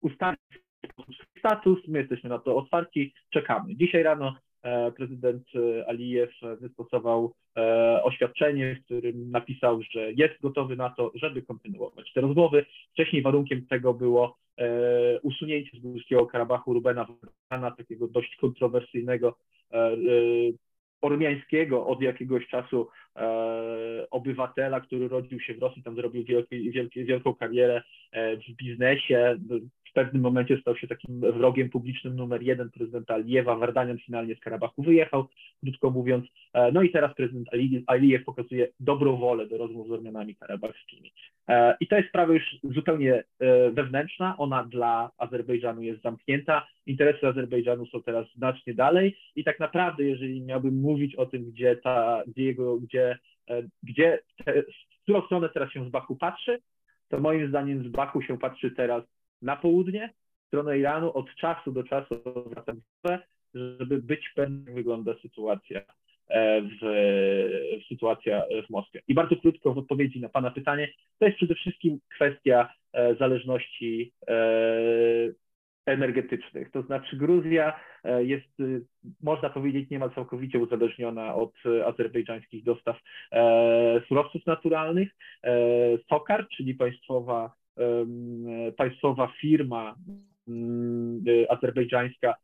[0.00, 0.40] ustalić
[1.38, 3.76] status, my jesteśmy na to otwarci, czekamy.
[3.76, 4.34] Dzisiaj rano
[4.96, 5.44] prezydent
[5.86, 7.34] Alijew wystosował
[8.02, 12.64] oświadczenie, w którym napisał, że jest gotowy na to, żeby kontynuować te rozmowy.
[12.92, 14.36] Wcześniej warunkiem tego było
[15.22, 17.06] usunięcie z Górskiego Karabachu Rubena
[17.50, 19.36] Wagana, takiego dość kontrowersyjnego
[21.02, 27.04] ormiańskiego od jakiegoś czasu e, obywatela, który rodził się w Rosji, tam zrobił wielki, wielki,
[27.04, 27.82] wielką karierę
[28.12, 29.38] e, w biznesie.
[29.92, 33.56] W pewnym momencie stał się takim wrogiem publicznym numer jeden prezydenta Alijewa.
[33.56, 35.28] Wardanian finalnie z Karabachu wyjechał,
[35.64, 36.26] krótko mówiąc.
[36.52, 37.48] E, no i teraz prezydent
[37.86, 41.12] Alijew pokazuje dobrą wolę do rozmów z Ormianami karabachskimi.
[41.48, 44.36] E, I to jest sprawa już zupełnie e, wewnętrzna.
[44.38, 46.66] Ona dla Azerbejdżanu jest zamknięta.
[46.86, 51.76] Interesy Azerbejdżanu są teraz znacznie dalej i tak naprawdę, jeżeli miałbym mówić o tym, gdzie
[51.76, 53.18] ta, gdzie jego, gdzie,
[53.82, 56.58] gdzie te, w którą stronę teraz się z Baku patrzy,
[57.08, 59.04] to moim zdaniem z Baku się patrzy teraz
[59.42, 60.10] na południe,
[60.44, 62.14] w stronę Iranu, od czasu do czasu
[63.54, 65.80] żeby być pewnym, jak wygląda sytuacja
[66.62, 66.78] w,
[67.82, 69.02] w sytuacja w Moskwie.
[69.08, 70.88] I bardzo krótko w odpowiedzi na Pana pytanie,
[71.18, 72.72] to jest przede wszystkim kwestia
[73.18, 74.12] zależności
[75.86, 76.70] energetycznych.
[76.70, 78.64] To znaczy Gruzja e, jest, e,
[79.22, 82.96] można powiedzieć, niemal całkowicie uzależniona od e, azerbejdżańskich dostaw
[84.08, 85.08] surowców naturalnych.
[86.08, 87.52] Sokar, czyli państwowa,
[88.76, 89.96] państwowa firma
[91.48, 92.34] azerbejdżańska,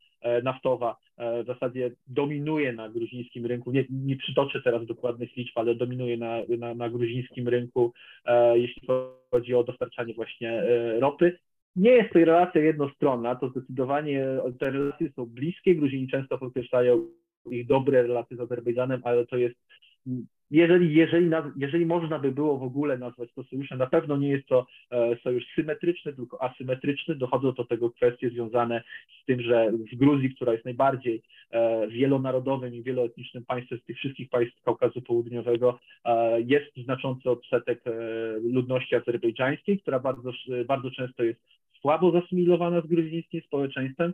[0.43, 3.71] naftowa w zasadzie dominuje na gruzińskim rynku.
[3.71, 7.93] Nie, nie przytoczę teraz dokładnych liczb, ale dominuje na, na, na gruzińskim rynku,
[8.53, 8.87] jeśli
[9.31, 10.63] chodzi o dostarczanie właśnie
[10.99, 11.37] ropy.
[11.75, 14.25] Nie jest to relacja jednostronna, to zdecydowanie
[14.59, 15.75] te relacje są bliskie.
[15.75, 17.07] Gruzini często podkreślają
[17.51, 19.55] ich dobre relacje z Azerbejdżanem, ale to jest,
[20.51, 24.47] jeżeli, jeżeli, jeżeli można by było w ogóle nazwać to sojuszem, na pewno nie jest
[24.47, 27.15] to e, sojusz symetryczny, tylko asymetryczny.
[27.15, 28.83] Dochodzą do tego kwestie związane
[29.21, 31.21] z tym, że w Gruzji, która jest najbardziej
[31.51, 37.83] e, wielonarodowym i wieloetnicznym państwem z tych wszystkich państw Kaukazu Południowego, e, jest znaczący odsetek
[38.43, 40.31] ludności azerbejdżańskiej, która bardzo,
[40.65, 41.39] bardzo często jest
[41.81, 44.13] słabo zasymilowana z gruzińskim społeczeństwem.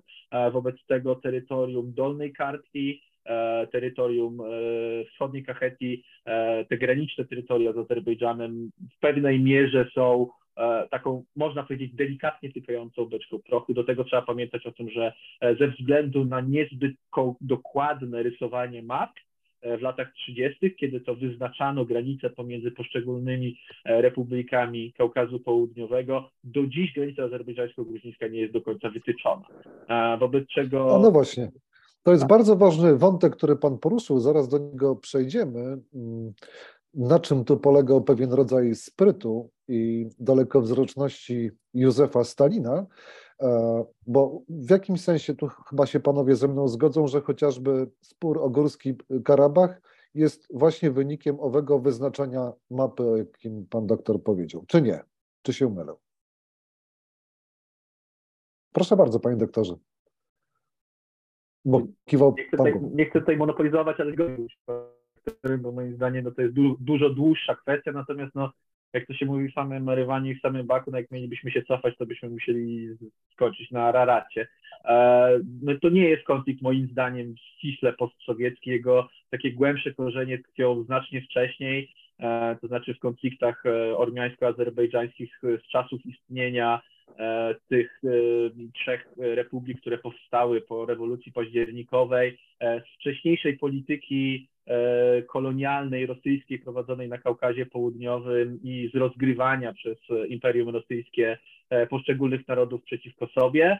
[0.51, 3.01] Wobec tego terytorium Dolnej Kartki,
[3.71, 4.45] terytorium e,
[5.05, 10.27] wschodniej Kacheti, e, te graniczne terytoria z Azerbejdżanem w pewnej mierze są
[10.91, 13.73] taką, można powiedzieć, delikatnie tykającą beczką prochu.
[13.73, 15.13] Do tego trzeba pamiętać o tym, że
[15.59, 16.95] ze względu na niezbyt
[17.41, 19.11] dokładne rysowanie map,
[19.65, 26.67] E, w latach 30., kiedy to wyznaczano granice pomiędzy poszczególnymi e, republikami Kaukazu Południowego, do
[26.67, 29.45] dziś granica azerbejdżańsko-gruzińska nie jest do końca wytyczona.
[30.19, 30.95] Wobec czego.
[30.95, 31.51] A no właśnie.
[32.05, 35.77] To jest bardzo ważny wątek, który Pan poruszył, zaraz do niego przejdziemy.
[35.93, 36.33] Mm,
[36.93, 42.85] na czym tu polegał pewien rodzaj sprytu i dalekowzroczności Józefa Stalina,
[43.41, 48.37] E, bo w jakimś sensie tu chyba się panowie ze mną zgodzą, że chociażby spór
[48.37, 48.95] o Górski
[49.25, 49.81] Karabach
[50.13, 54.65] jest właśnie wynikiem owego wyznaczenia mapy, o jakim pan doktor powiedział.
[54.67, 55.03] Czy nie?
[55.41, 55.93] Czy się mylę?
[58.71, 59.75] Proszę bardzo, panie doktorze.
[61.65, 64.13] Bo kiwał nie chcę, tutaj, nie chcę tutaj monopolizować, ale
[65.57, 68.51] bo moim zdaniem no, to jest du dużo dłuższa kwestia, natomiast no,
[68.93, 72.05] jak to się mówi, same marywanie w samym baku, no jak mielibyśmy się cofać, to
[72.05, 72.89] byśmy musieli
[73.31, 74.47] skoczyć na Raracie.
[74.85, 75.29] E,
[75.61, 81.21] no to nie jest konflikt moim zdaniem ściśle postsowiecki, jego takie głębsze korzenie tkwią znacznie
[81.21, 86.81] wcześniej, e, to znaczy w konfliktach e, ormiańsko-azerbejdżańskich z czasów istnienia
[87.69, 88.01] tych
[88.73, 97.17] trzech republik, które powstały po rewolucji październikowej, z wcześniejszej polityki E, kolonialnej rosyjskiej prowadzonej na
[97.17, 99.97] Kaukazie Południowym i z rozgrywania przez
[100.29, 101.37] Imperium Rosyjskie
[101.69, 103.79] e, poszczególnych narodów przeciwko sobie.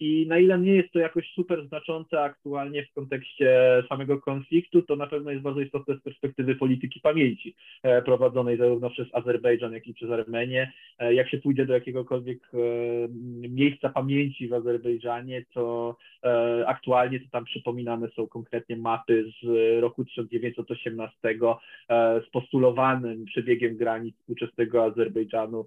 [0.00, 4.96] I na ile nie jest to jakoś super znaczące aktualnie w kontekście samego konfliktu, to
[4.96, 9.86] na pewno jest bardzo istotne z perspektywy polityki pamięci e, prowadzonej zarówno przez Azerbejdżan, jak
[9.86, 10.72] i przez Armenię.
[10.98, 12.58] E, jak się pójdzie do jakiegokolwiek e,
[13.48, 15.96] miejsca pamięci w Azerbejdżanie, to
[16.66, 17.44] aktualnie to tam
[17.84, 19.46] przypominane są konkretnie mapy z
[19.80, 21.16] roku 1918
[22.26, 25.66] z postulowanym przebiegiem granic współczesnego Azerbejdżanu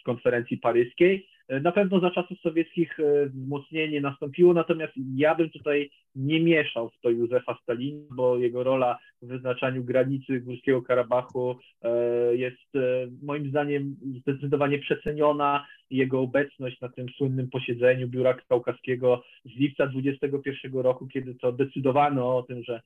[0.00, 1.28] z konferencji paryskiej.
[1.48, 7.00] Na pewno za czasów sowieckich e, wzmocnienie nastąpiło, natomiast ja bym tutaj nie mieszał w
[7.00, 11.90] to Józefa Stalina, bo jego rola w wyznaczaniu granicy Górskiego Karabachu e,
[12.36, 12.80] jest e,
[13.22, 15.66] moim zdaniem zdecydowanie przeceniona.
[15.90, 22.36] Jego obecność na tym słynnym posiedzeniu Biura Kaukaskiego z lipca 2021 roku, kiedy to decydowano
[22.36, 22.80] o tym, że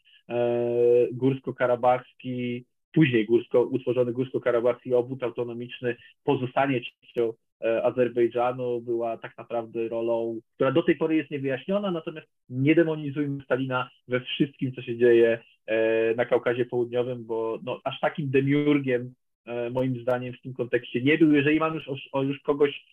[1.12, 2.64] Górsko-Karabachski
[2.96, 7.32] później górsko, utworzony Górsko-Karabachski obwód autonomiczny pozostanie częścią e,
[7.82, 13.90] Azerbejdżanu była tak naprawdę rolą, która do tej pory jest niewyjaśniona, natomiast nie demonizujmy Stalina
[14.08, 19.14] we wszystkim, co się dzieje e, na Kaukazie Południowym, bo no, aż takim demiurgiem
[19.46, 21.32] e, moim zdaniem w tym kontekście nie był.
[21.32, 22.84] Jeżeli mam już, o, już kogoś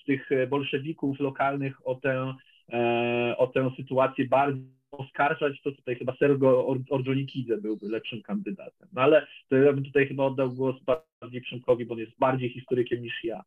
[0.00, 2.34] z tych bolszewików lokalnych o tę,
[3.38, 4.64] o tę sytuację bardziej
[4.98, 8.88] oskarżać, to tutaj chyba Sergo Ordzhonikidze byłby lepszym kandydatem.
[8.92, 10.76] No ale to ja bym tutaj chyba oddał głos
[11.20, 13.44] bardziej Przemkowi, bo on jest bardziej historykiem niż ja.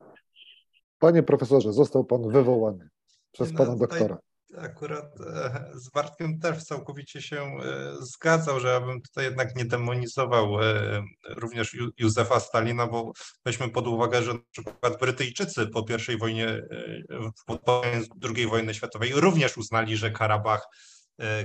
[1.00, 2.90] Panie profesorze, został pan wywołany
[3.32, 4.18] przez no, pana doktora.
[4.58, 9.66] Akurat e, z Bartkiem też całkowicie się e, zgadzał, że ja bym tutaj jednak nie
[9.66, 13.12] demonizował e, również Józefa Stalina, bo
[13.46, 16.62] weźmy pod uwagę, że na przykład Brytyjczycy po I wojnie,
[17.66, 17.82] po
[18.36, 20.68] II wojny światowej również uznali, że Karabach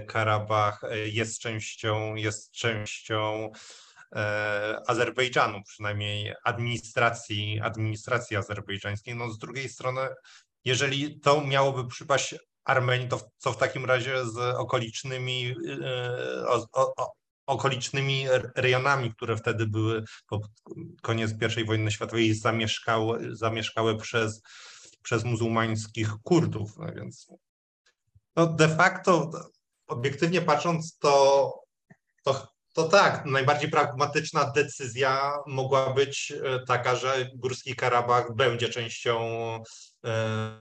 [0.07, 3.51] Karabach jest częścią, jest częścią
[4.87, 9.17] Azerbejdżanu, przynajmniej administracji, administracji azerbejdżańskiej.
[9.17, 10.01] No z drugiej strony,
[10.65, 12.35] jeżeli to miałoby przypaść
[12.65, 15.55] Armenii, to co w takim razie z okolicznymi,
[16.47, 17.13] o, o,
[17.47, 20.41] okolicznymi rejonami, które wtedy były po
[21.03, 24.43] koniec I wojny światowej zamieszkały, zamieszkały przez,
[25.03, 26.79] przez muzułmańskich Kurdów.
[26.79, 27.27] No więc
[28.37, 29.31] no de facto
[29.87, 31.55] obiektywnie patrząc, to,
[32.25, 39.21] to, to tak, najbardziej pragmatyczna decyzja mogła być e, taka, że Górski Karabach będzie częścią
[40.05, 40.61] e, e,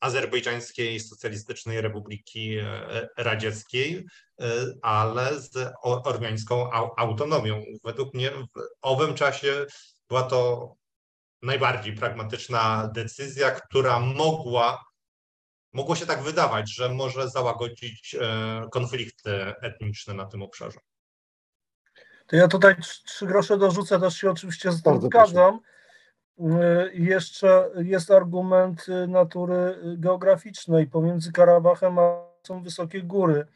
[0.00, 2.56] Azerbejdżańskiej Socjalistycznej Republiki
[3.16, 4.06] Radzieckiej,
[4.82, 7.62] ale z ormiańską autonomią.
[7.84, 9.66] Według mnie w owym czasie
[10.08, 10.72] była to
[11.42, 14.84] najbardziej pragmatyczna decyzja, która mogła
[15.72, 20.80] mogło się tak wydawać, że może załagodzić e, konflikty etniczne na tym obszarze.
[22.26, 25.60] To ja tutaj trzy grosze dorzucę, też się oczywiście zgadzam.
[26.40, 30.86] E, jeszcze jest argument e, natury geograficznej.
[30.86, 33.46] Pomiędzy Karabachem a są wysokie góry.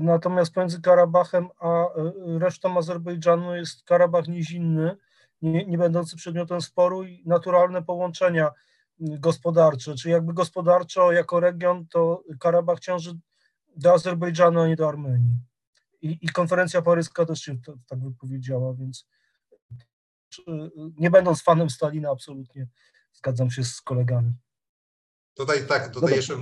[0.00, 1.86] Natomiast pomiędzy Karabachem a
[2.38, 4.96] resztą Azerbejdżanu jest Karabach nizinny,
[5.42, 8.50] nie, nie będący przedmiotem sporu i naturalne połączenia
[9.00, 13.18] gospodarcze, czy jakby gospodarczo jako region to Karabach ciąży
[13.76, 15.38] do Azerbejdżanu, a nie do Armenii.
[16.02, 19.08] I, i konferencja paryska też się to, tak wypowiedziała, więc
[20.98, 22.68] nie będąc fanem Stalina absolutnie
[23.12, 24.32] zgadzam się z kolegami.
[25.36, 26.36] Tutaj tak, tutaj jeszcze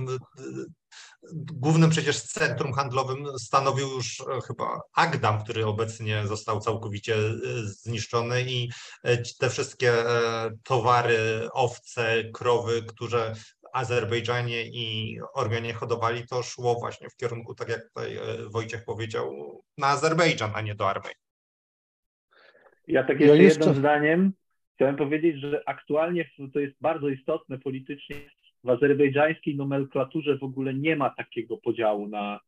[1.33, 7.31] głównym przecież centrum handlowym stanowił już e, chyba Agdam, który obecnie został całkowicie e,
[7.63, 8.69] zniszczony i
[9.03, 9.93] e, te wszystkie
[10.63, 11.17] towary,
[11.53, 17.83] owce, krowy, które w Azerbejdżanie i Ormianie hodowali, to szło właśnie w kierunku, tak jak
[17.83, 19.31] tutaj Wojciech powiedział,
[19.77, 21.17] na Azerbejdżan, a nie do Armenii.
[22.87, 23.59] Ja tak jeszcze, ja jeszcze...
[23.59, 24.33] jednym zdaniem
[24.75, 28.15] chciałem powiedzieć, że aktualnie to jest bardzo istotne politycznie
[28.65, 32.39] w azerbejdżańskiej nomenklaturze w ogóle nie ma takiego podziału na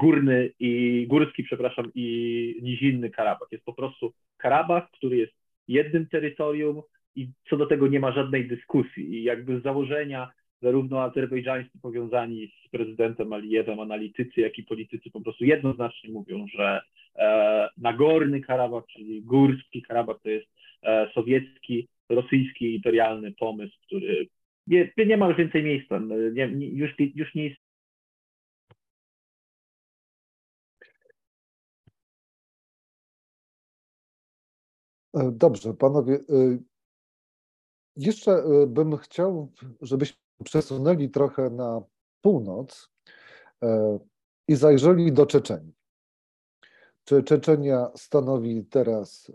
[0.00, 3.48] górny i górski, przepraszam, i nizinny Karabach.
[3.52, 5.32] Jest po prostu Karabach, który jest
[5.68, 6.82] jednym terytorium
[7.16, 9.14] i co do tego nie ma żadnej dyskusji.
[9.14, 10.30] I jakby z założenia
[10.62, 16.80] zarówno azerbejdżańscy powiązani z prezydentem Alijewem analitycy, jak i politycy po prostu jednoznacznie mówią, że
[17.16, 20.46] e, Nagorny Karabach, czyli górski Karabach to jest
[20.82, 24.28] e, sowiecki, rosyjski imperialny pomysł, który
[24.68, 26.00] nie, nie ma już więcej miejsca.
[26.00, 27.60] No, nie, już, już nie jest.
[35.14, 36.14] E, dobrze, panowie.
[36.14, 36.58] E,
[37.96, 41.82] jeszcze e, bym chciał, żebyśmy przesunęli trochę na
[42.20, 42.90] północ
[44.48, 45.74] i zajrzeli do Czeczenii.
[47.04, 49.32] Czy Czeczenia stanowi teraz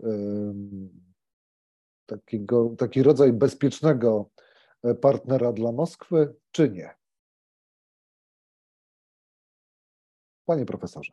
[2.06, 4.30] takiego, taki rodzaj bezpiecznego
[5.00, 6.94] partnera dla Moskwy, czy nie?
[10.46, 11.12] Panie profesorze.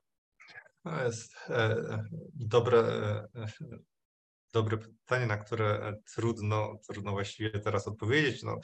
[0.83, 1.75] To jest e,
[2.33, 3.27] dobre, e,
[4.53, 8.43] dobre pytanie, na które trudno, trudno właściwie teraz odpowiedzieć.
[8.43, 8.59] No,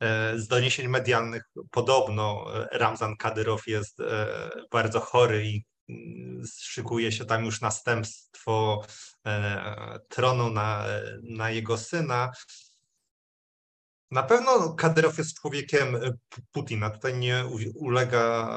[0.00, 3.98] e, z doniesień medialnych podobno Ramzan Kadyrow jest
[4.72, 8.82] bardzo chory i mm, szykuje się tam już następstwo
[10.08, 10.84] tronu na,
[11.22, 12.32] na jego syna.
[14.12, 16.00] Na pewno Kadyrow jest człowiekiem e,
[16.52, 16.90] Putina.
[16.90, 17.44] Tutaj nie
[17.74, 18.48] ulega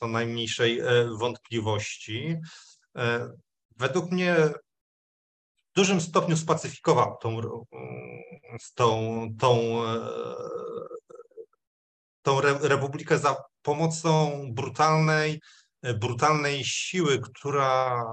[0.00, 0.84] to najmniejszej e,
[1.18, 2.36] wątpliwości.
[2.96, 3.32] E,
[3.76, 7.40] według mnie w dużym stopniu spacyfikował tą,
[8.74, 9.82] tą, tą,
[12.22, 15.40] tą republikę za pomocą brutalnej,
[15.82, 18.04] brutalnej siły, która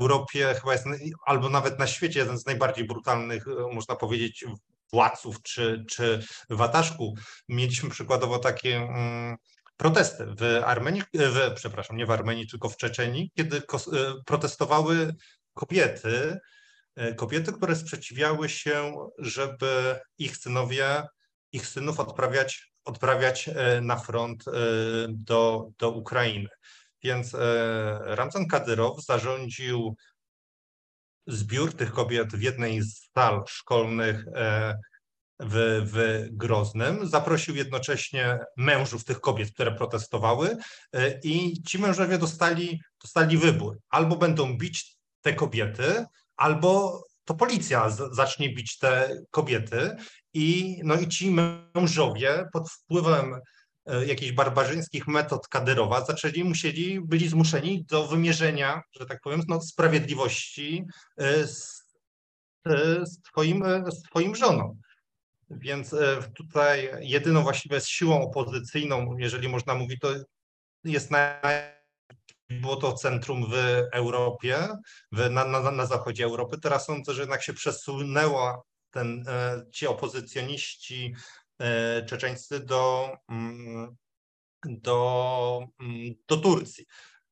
[0.00, 0.84] Europie chyba jest,
[1.26, 4.44] albo nawet na świecie, jeden z najbardziej brutalnych, można powiedzieć,
[4.92, 7.14] władców czy, czy wataszku.
[7.48, 9.36] Mieliśmy przykładowo takie mm,
[9.76, 13.62] protesty w Armenii, w, przepraszam, nie w Armenii, tylko w Czeczenii, kiedy
[14.26, 15.14] protestowały
[15.54, 16.38] kobiety,
[17.16, 21.02] kobiety, które sprzeciwiały się, żeby ich synowie,
[21.52, 23.50] ich synów odprawiać, odprawiać
[23.82, 24.44] na front
[25.08, 26.48] do, do Ukrainy.
[27.02, 27.36] Więc
[28.00, 29.96] Ramzan Kadyrow zarządził
[31.26, 34.24] zbiór tych kobiet w jednej z sal szkolnych
[35.40, 37.06] w, w Groznym.
[37.06, 40.56] Zaprosił jednocześnie mężów tych kobiet, które protestowały
[41.22, 43.78] i ci mężowie dostali, dostali wybór.
[43.88, 46.04] Albo będą bić te kobiety,
[46.36, 49.96] albo to policja zacznie bić te kobiety
[50.34, 51.30] i, no i ci
[51.74, 53.40] mężowie pod wpływem E,
[54.06, 60.84] jakichś barbarzyńskich metod Kadyrowa, zaczęli, musieli, byli zmuszeni do wymierzenia, że tak powiem, no, sprawiedliwości
[61.16, 61.84] e, z,
[62.66, 64.78] e, z, twoim, z twoim żoną.
[65.50, 65.94] Więc
[66.34, 70.08] tutaj jedyną właściwie siłą opozycyjną, jeżeli można mówić, to
[70.84, 71.40] jest na,
[72.50, 73.54] było to centrum w
[73.92, 74.68] Europie,
[75.12, 76.58] w, na, na, na zachodzie Europy.
[76.58, 79.24] Teraz sądzę, że jednak się przesunęła ten,
[79.72, 81.41] ci opozycjoniści E,
[82.06, 83.96] czeczeńscy do, mm,
[84.64, 86.86] do, mm, do Turcji.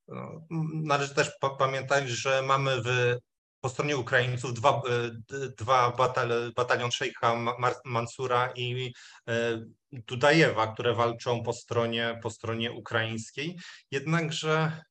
[0.08, 3.16] No, należy też pamiętać, że mamy w,
[3.60, 5.10] po stronie Ukraińców dwa, e,
[5.58, 7.36] dwa batal, batalion szejcha
[7.84, 8.92] Mansura i
[9.28, 13.58] e, Dudajewa, które walczą po stronie, po stronie ukraińskiej.
[13.90, 14.82] Jednakże,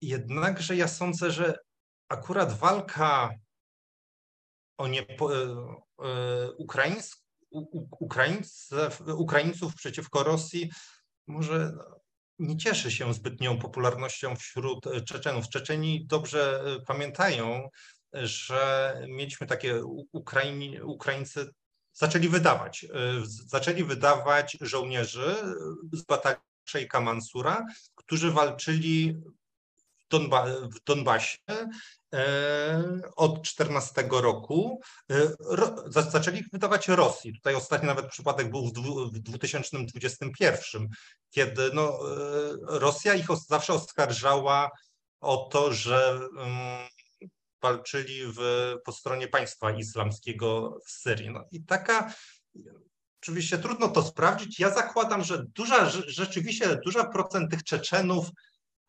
[0.00, 1.58] jednakże ja sądzę, że
[2.08, 3.30] akurat walka
[4.78, 5.06] o nie,
[6.58, 7.25] ukraińską
[8.00, 10.70] Ukraińców, Ukraińców przeciwko Rosji
[11.26, 11.72] może
[12.38, 15.48] nie cieszy się zbytnią popularnością wśród Czeczenów.
[15.48, 17.68] Czeczeni dobrze pamiętają,
[18.12, 21.50] że mieliśmy takie Ukraini, Ukraińcy
[21.92, 22.86] zaczęli wydawać,
[23.46, 25.36] zaczęli wydawać żołnierzy
[25.92, 29.14] z batalii Szejka Mansura, którzy walczyli
[29.98, 31.68] w, Donba w Donbasie E,
[33.16, 34.80] od 14 roku
[35.10, 35.28] e,
[35.86, 37.34] zaczęli wydawać Rosji.
[37.34, 38.66] Tutaj ostatni nawet przypadek był
[39.12, 40.88] w 2021,
[41.30, 41.98] kiedy no, e,
[42.60, 44.70] Rosja ich zawsze oskarżała
[45.20, 46.88] o to, że mm,
[47.62, 48.40] walczyli w,
[48.84, 51.30] po stronie państwa islamskiego w Syrii.
[51.30, 52.12] No i taka
[53.22, 54.60] Oczywiście trudno to sprawdzić.
[54.60, 58.26] Ja zakładam, że duża, rzeczywiście duża procent tych Czeczenów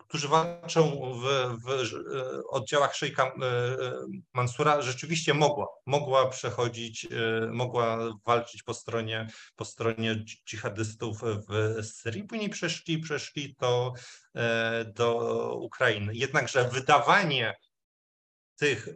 [0.07, 1.23] którzy walczą w,
[1.63, 3.93] w e, oddziałach Szejka e, e,
[4.33, 7.07] Mansura, rzeczywiście mogła, mogła przechodzić,
[7.51, 12.23] mogła walczyć po stronie, po stronie dżihadystów w Syrii.
[12.23, 13.93] Później przeszli, przeszli to
[14.95, 16.15] do Ukrainy.
[16.15, 17.55] Jednakże wydawanie
[18.55, 18.87] tych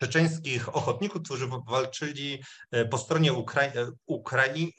[0.00, 2.42] czeczeńskich ochotników, którzy walczyli
[2.90, 3.70] po stronie Ukrai
[4.06, 4.72] Ukrai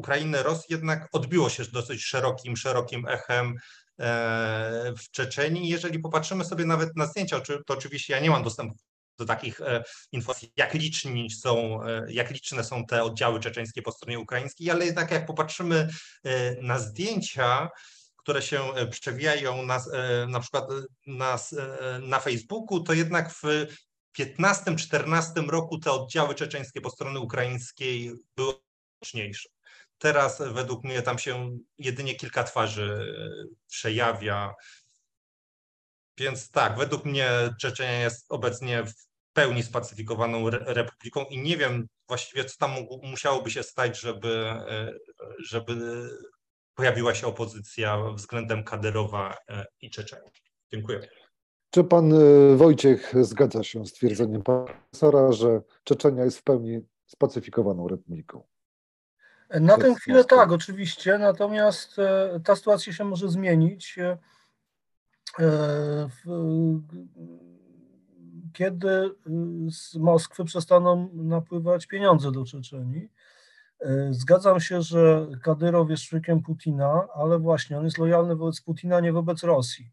[0.00, 3.56] Ukrainy, Rosji jednak odbiło się dosyć szerokim, szerokim echem
[3.98, 5.68] e, w Czeczeni.
[5.68, 8.74] Jeżeli popatrzymy sobie nawet na zdjęcia, to oczywiście ja nie mam dostępu
[9.18, 13.92] do takich e, informacji, jak liczni są, e, jak liczne są te oddziały czeczeńskie po
[13.92, 15.88] stronie ukraińskiej, ale jednak jak popatrzymy
[16.62, 17.68] na zdjęcia,
[18.16, 19.80] które się przewijają na,
[20.28, 20.64] na przykład
[21.06, 21.38] na,
[22.02, 23.42] na Facebooku, to jednak w
[24.18, 28.54] 15-14 roku te oddziały czeczeńskie po stronie ukraińskiej były
[29.02, 29.48] liczniejsze.
[30.00, 34.54] Teraz według mnie tam się jedynie kilka twarzy e, przejawia.
[36.18, 37.30] Więc tak, według mnie
[37.60, 38.94] Czeczenia jest obecnie w
[39.32, 42.70] pełni spacyfikowaną republiką i nie wiem właściwie, co tam
[43.02, 44.92] musiałoby się stać, żeby, e,
[45.48, 46.08] żeby
[46.74, 50.30] pojawiła się opozycja względem Kaderowa e, i Czeczenia.
[50.72, 51.08] Dziękuję.
[51.70, 52.12] Czy pan
[52.56, 58.42] Wojciech zgadza się z twierdzeniem profesora, że Czeczenia jest w pełni spacyfikowaną republiką?
[59.50, 63.98] Na tę chwilę tak, oczywiście, natomiast e, ta sytuacja się może zmienić.
[63.98, 64.18] E,
[68.52, 69.10] kiedy
[69.70, 73.12] z Moskwy przestaną napływać pieniądze do Czeczenii.
[73.80, 79.00] E, zgadzam się, że Kadyrow jest człowiekiem Putina, ale właśnie on jest lojalny wobec Putina,
[79.00, 79.90] nie wobec Rosji.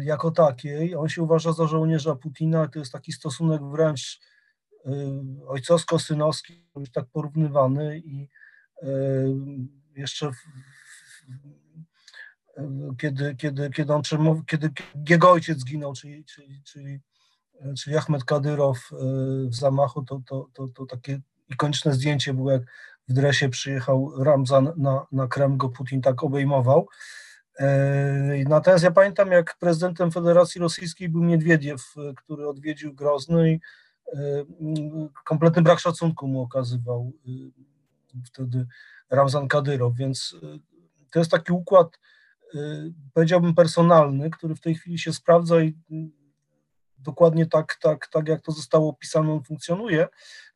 [0.00, 4.20] Jako takiej, on się uważa za żołnierza Putina, to jest taki stosunek wręcz
[4.86, 8.28] Y, ojcowsko-synowski, tak porównywany i
[8.82, 8.86] y,
[9.96, 10.36] jeszcze w,
[12.98, 14.02] kiedy, kiedy, kiedy, on,
[14.46, 14.70] kiedy
[15.08, 17.00] jego ojciec zginął, czyli, czyli, czyli,
[17.78, 18.96] czyli Ahmed Kadyrow y,
[19.48, 22.62] w zamachu, to, to, to, to takie ikoniczne zdjęcie było, jak
[23.08, 26.88] w dresie przyjechał Ramzan na, na Krem, go Putin tak obejmował.
[28.48, 33.60] Natomiast ja pamiętam, jak prezydentem Federacji Rosyjskiej był Miedwiediew, e, który odwiedził Grozny i
[35.24, 37.30] kompletny brak szacunku mu okazywał e,
[38.24, 38.66] wtedy
[39.10, 40.58] Ramzan Kadyrow, więc e,
[41.12, 41.98] to jest taki układ,
[43.14, 45.74] powiedziałbym, personalny, który w tej chwili się sprawdza i
[46.98, 50.08] dokładnie tak, tak, tak jak to zostało opisane, on funkcjonuje.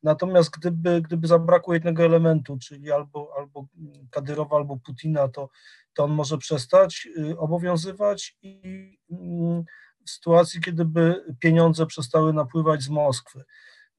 [0.03, 3.67] Natomiast gdyby, gdyby zabrakło jednego elementu, czyli albo, albo
[4.11, 5.49] Kadyrowa, albo Putina, to,
[5.93, 9.63] to on może przestać y, obowiązywać i mm,
[10.05, 13.43] sytuacji, kiedy by pieniądze przestały napływać z Moskwy.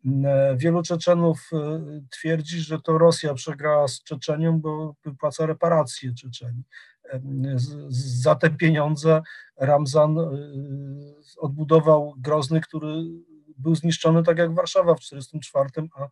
[0.05, 1.57] Mm, Wielu Czeczenów y,
[2.11, 6.63] twierdzi, że to Rosja przegrała z Czeczenią, bo wypłaca reparacje Czeczeni.
[7.55, 9.23] Z- Za te pieniądze
[9.57, 10.17] Ramzan
[11.39, 12.89] odbudował Grozny, który
[13.59, 16.09] był zniszczony tak jak Warszawa w 1944, a,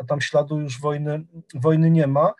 [0.00, 1.24] a tam śladu już wojny,
[1.54, 2.34] wojny nie ma.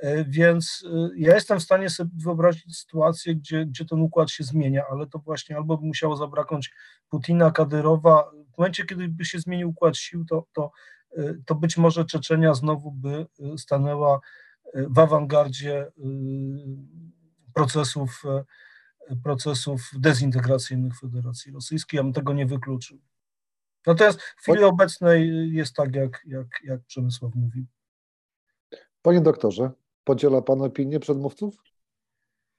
[0.00, 4.44] E, Więc y, ja jestem w stanie sobie wyobrazić sytuację, gdzie, gdzie ten układ się
[4.44, 6.72] zmienia, ale to właśnie albo by musiało zabraknąć
[7.08, 8.30] Putina, Kadyrowa.
[8.54, 10.70] W momencie, kiedy by się zmienił układ sił, to, to,
[11.18, 13.26] y, to być może Czeczenia znowu by
[13.56, 14.20] stanęła
[14.74, 15.92] w awangardzie
[17.54, 18.22] procesów,
[19.22, 21.98] procesów dezintegracyjnych Federacji Rosyjskiej.
[21.98, 22.98] Ja bym tego nie wykluczył.
[23.86, 27.66] Natomiast w chwili obecnej jest tak, jak, jak, jak Przemysław mówi.
[29.02, 29.70] Panie doktorze,
[30.04, 31.56] podziela Pan opinię przedmówców?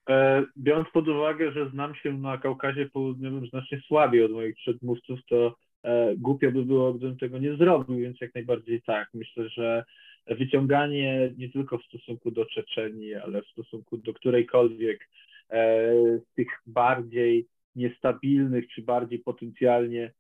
[0.10, 5.20] E, Biorąc pod uwagę, że znam się na Kaukazie Południowym znacznie słabiej od moich przedmówców,
[5.30, 9.10] to e, głupio by było, gdybym tego nie zrobił, więc jak najbardziej tak.
[9.14, 9.86] Myślę, że
[10.28, 15.10] wyciąganie nie tylko w stosunku do Czeczenii, ale w stosunku do którejkolwiek
[15.50, 20.12] e, z tych bardziej niestabilnych czy bardziej potencjalnie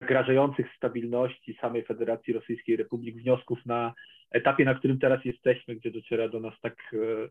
[0.00, 3.94] zagrażających stabilności samej Federacji Rosyjskiej Republik wniosków na
[4.30, 7.28] etapie, na którym teraz jesteśmy, gdzie dociera do nas tak, e,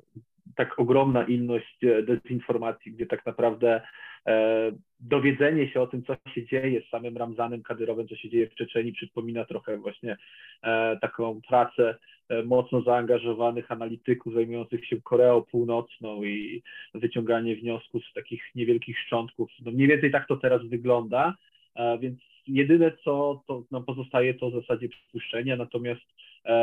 [0.56, 3.82] tak ogromna ilość e, dezinformacji, gdzie tak naprawdę
[4.28, 8.50] e, dowiedzenie się o tym, co się dzieje z samym Ramzanem Kadyrowem, co się dzieje
[8.50, 10.18] w Czeczeni, przypomina trochę właśnie
[10.64, 11.96] e, taką pracę
[12.30, 16.64] e, mocno zaangażowanych analityków zajmujących się Koreą Północną i
[16.94, 19.52] wyciąganie wniosków z takich niewielkich szczątków.
[19.66, 21.36] No mniej więcej tak to teraz wygląda,
[21.76, 26.02] e, więc jedyne, co to nam pozostaje, to w zasadzie przypuszczenia, natomiast
[26.46, 26.56] e,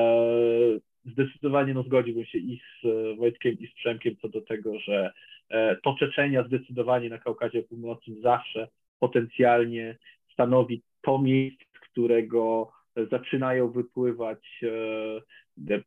[1.05, 5.13] zdecydowanie no, zgodziłbym się i z e, Wojtkiem, i z Przemkiem co do tego, że
[5.51, 8.69] e, to Czeczenia zdecydowanie na Kaukazie Północnym zawsze
[8.99, 9.97] potencjalnie
[10.33, 12.73] stanowi to miejsce, z którego
[13.11, 15.81] zaczynają wypływać e,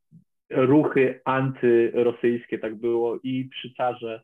[0.50, 4.22] ruchy antyrosyjskie, tak było i przy Carze,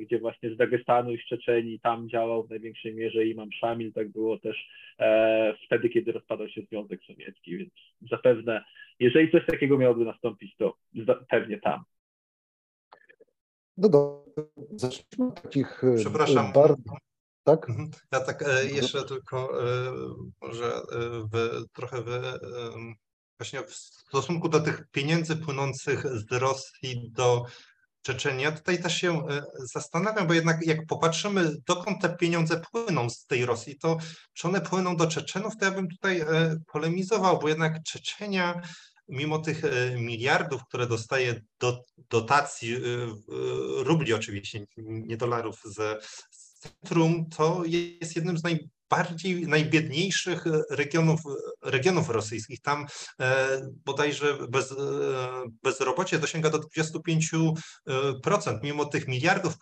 [0.00, 4.08] gdzie właśnie z Dagestanu i z Czeczenii tam działał w największej mierze Imam Szamil, tak
[4.08, 7.72] było też e, wtedy, kiedy rozpadał się Związek Sowiecki, więc
[8.10, 8.64] zapewne,
[9.00, 10.76] jeżeli coś takiego miałoby nastąpić, to
[11.30, 11.84] pewnie tam.
[13.76, 16.52] No dobrze, zacznijmy od takich e, Przepraszam.
[16.52, 16.82] bardzo...
[17.44, 17.70] Tak?
[17.70, 17.90] Mhm.
[18.12, 19.92] Ja tak e, jeszcze tylko e,
[20.42, 20.80] może e,
[21.32, 22.38] w, trochę w, e,
[23.38, 27.44] właśnie w stosunku do tych pieniędzy płynących z Rosji do
[28.04, 28.42] Czeczeni.
[28.42, 33.26] Ja tutaj też się e, zastanawiam, bo jednak jak popatrzymy, dokąd te pieniądze płyną z
[33.26, 33.98] tej Rosji, to
[34.32, 36.26] czy one płyną do Czeczenów, to ja bym tutaj e,
[36.72, 38.60] polemizował, bo jednak Czeczenia
[39.08, 42.76] mimo tych e, miliardów, które dostaje do dotacji,
[43.78, 46.02] rubli oczywiście, nie dolarów z
[46.58, 48.44] centrum, to jest jednym z
[48.90, 51.20] najbardziej, najbiedniejszych e, regionów,
[51.62, 52.60] regionów rosyjskich.
[52.60, 52.86] Tam
[53.20, 54.76] e, bodajże bez, e,
[55.62, 57.54] bezrobocie dosięga do 25%,
[58.62, 59.54] mimo tych miliardów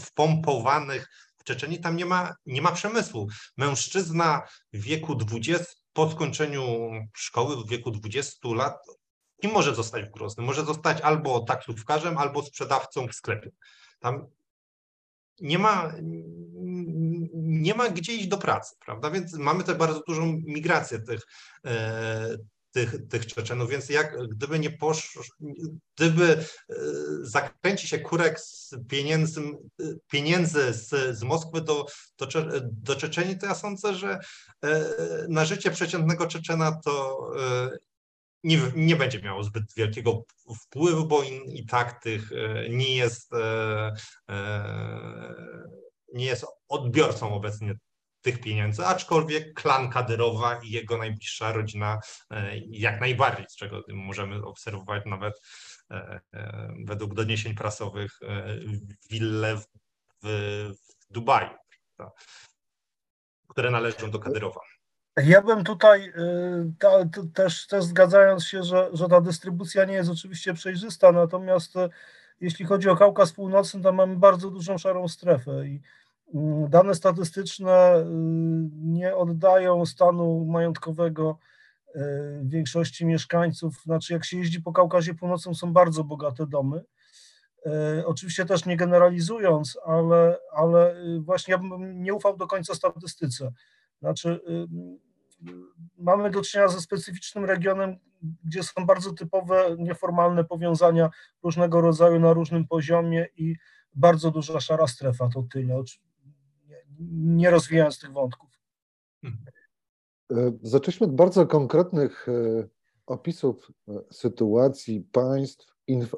[0.00, 1.08] wpompowanych
[1.38, 3.28] w Czeczeniu, tam nie ma, nie ma przemysłu.
[3.56, 4.42] Mężczyzna
[4.72, 8.76] w wieku 20, po skończeniu szkoły w wieku 20 lat,
[9.42, 10.46] nie może zostać w Groznym.
[10.46, 13.50] Może zostać albo taksówkarzem, albo sprzedawcą w sklepie.
[14.00, 14.26] Tam
[15.40, 15.92] nie ma,
[17.48, 19.10] nie ma gdzie iść do pracy, prawda?
[19.10, 21.20] Więc mamy też bardzo dużą migrację tych,
[21.66, 22.36] e,
[22.70, 25.22] tych, tych Czeczenów, więc jak gdyby nie poszło,
[25.96, 26.74] gdyby e,
[27.22, 29.40] zakręci się kurek z pieniędzy,
[30.10, 31.86] pieniędzy z, z Moskwy do,
[32.18, 32.26] do,
[32.62, 34.18] do Czeczenii, to ja sądzę, że
[34.64, 34.84] e,
[35.28, 37.78] na życie przeciętnego Czeczena to e,
[38.44, 40.24] nie, nie będzie miało zbyt wielkiego
[40.62, 43.92] wpływu, bo i, i tak tych e, nie jest, e,
[44.30, 45.68] e,
[46.12, 47.74] nie jest odbiorcą obecnie
[48.22, 52.00] tych pieniędzy, aczkolwiek klan Kadyrowa i jego najbliższa rodzina
[52.30, 55.40] e, jak najbardziej, z czego możemy obserwować nawet
[55.90, 58.46] e, e, według doniesień prasowych e,
[59.10, 59.66] willę w,
[60.22, 60.74] w,
[61.10, 61.50] Dubaju,
[63.48, 64.60] które należą do Kadyrowa.
[65.16, 66.12] Ja bym tutaj
[66.78, 66.88] ta,
[67.34, 71.74] też, też zgadzając się, że, że ta dystrybucja nie jest oczywiście przejrzysta, natomiast
[72.40, 75.80] jeśli chodzi o Kaukaz Północny, tam mamy bardzo dużą szarą strefę i
[76.34, 78.04] mm, dane statystyczne y,
[78.72, 81.38] nie oddają stanu majątkowego
[81.96, 82.00] y,
[82.42, 83.82] większości mieszkańców.
[83.82, 86.84] Znaczy, jak się jeździ po Kaukazie Północnym, są bardzo bogate domy.
[87.66, 93.52] Y, Oczywiście też nie generalizując, ale, ale właśnie ja bym nie ufał do końca statystyce.
[94.00, 94.40] Znaczy,
[95.98, 97.98] mamy do czynienia ze specyficznym regionem,
[98.44, 101.10] gdzie są bardzo typowe, nieformalne powiązania
[101.42, 103.56] różnego rodzaju na różnym poziomie i
[103.94, 105.82] bardzo duża szara strefa, to tyle.
[107.00, 108.50] Nie- rozwijając tych wątków.
[109.24, 112.68] E, Zaczęliśmy od bardzo konkretnych e,
[113.06, 116.14] opisów e, sytuacji państw, inf,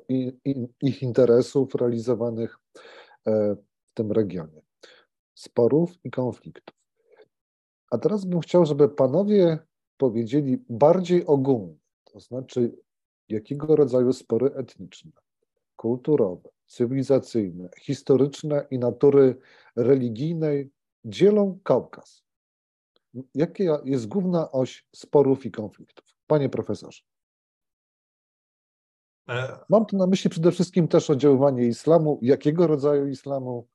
[0.82, 2.58] ich interesów realizowanych
[3.86, 4.62] w tym regionie,
[5.34, 6.79] sporów i konfliktów.
[7.90, 9.58] A teraz bym chciał, żeby panowie
[9.96, 12.76] powiedzieli bardziej ogólnie, to znaczy
[13.28, 15.12] jakiego rodzaju spory etniczne,
[15.76, 19.36] kulturowe, cywilizacyjne, historyczne i natury
[19.76, 20.70] religijnej
[21.04, 22.22] dzielą Kaukaz.
[23.34, 26.04] Jaka jest główna oś sporów i konfliktów?
[26.26, 27.02] Panie profesorze.
[29.28, 32.18] E, Mam tu na myśli przede wszystkim też oddziaływanie islamu.
[32.22, 33.68] Jakiego rodzaju islamu?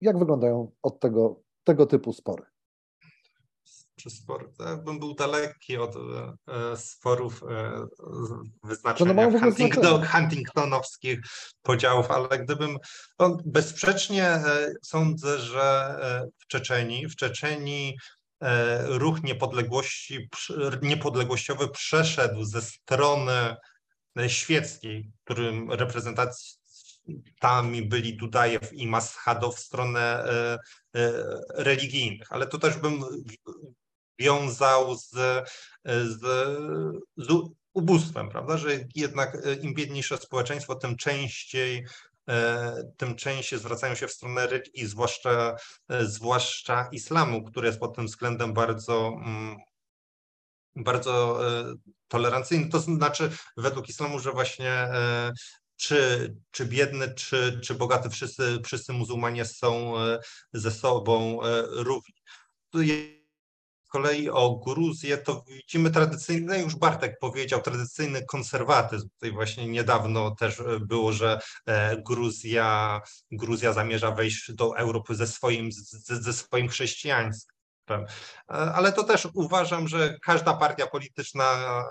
[0.00, 2.44] Jak wyglądają od tego, tego typu spory?
[4.06, 4.60] Czy sport?
[4.60, 6.00] Ja bym był daleki od e,
[6.72, 7.86] e, sporów e,
[8.62, 10.06] wyznaczenia Huntington, znaczenie.
[10.06, 11.20] Huntingtonowskich
[11.62, 12.78] podziałów, ale gdybym.
[13.18, 17.96] No, bezsprzecznie e, sądzę, że e, w Czeczenii, w Czeczenii
[18.40, 20.28] e, ruch niepodległości,
[20.82, 23.56] niepodległościowy przeszedł ze strony
[24.18, 30.58] e, świeckiej, którym reprezentantami byli Dudajew i Maschadow w stronę e,
[30.94, 31.12] e,
[31.54, 33.04] religijnych, ale to też bym
[34.18, 35.10] wiązał z,
[35.84, 36.20] z,
[37.16, 37.28] z
[37.76, 41.86] ubóstwem, prawda, że jednak e, im biedniejsze społeczeństwo, tym częściej
[42.28, 45.56] e, tym częściej zwracają się w stronę religii, zwłaszcza,
[45.88, 49.56] e, zwłaszcza islamu, który jest pod tym względem bardzo mm,
[50.78, 51.40] bardzo
[52.08, 52.68] tolerancyjny.
[52.68, 54.88] To znaczy, według islamu, że właśnie
[55.76, 59.94] czy, czy biedny, czy, czy bogaty, wszyscy, wszyscy muzułmanie są
[60.52, 61.38] ze sobą
[61.70, 62.14] równi.
[63.88, 69.08] Kolei o Gruzję to widzimy tradycyjny, już Bartek powiedział, tradycyjny konserwatyzm.
[69.08, 75.26] Tutaj właśnie niedawno też e, było, że e, Gruzja, Gruzja zamierza wejść do Europy ze
[75.26, 77.50] swoim, ze, ze swoim chrześcijaństwem.
[77.90, 81.84] E, Ale to też uważam, że każda partia polityczna,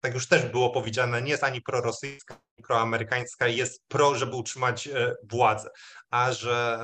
[0.00, 4.88] tak już też było powiedziane, nie jest ani prorosyjska, ani proamerykańska, jest pro, żeby utrzymać
[5.22, 5.70] władzę,
[6.10, 6.80] a że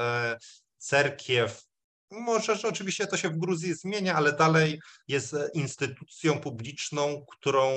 [0.79, 1.66] cerkiew,
[2.11, 7.69] może, że oczywiście to się w Gruzji zmienia, ale dalej jest instytucją publiczną, którą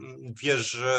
[0.00, 0.96] mm, wierzy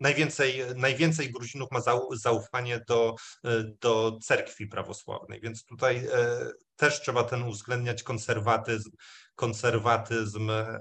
[0.00, 3.14] najwięcej, najwięcej Gruzinów ma zau- zaufanie do,
[3.44, 8.90] e, do cerkwi prawosławnej, więc tutaj e, też trzeba ten uwzględniać konserwatyzm,
[9.34, 10.80] konserwatyzm e,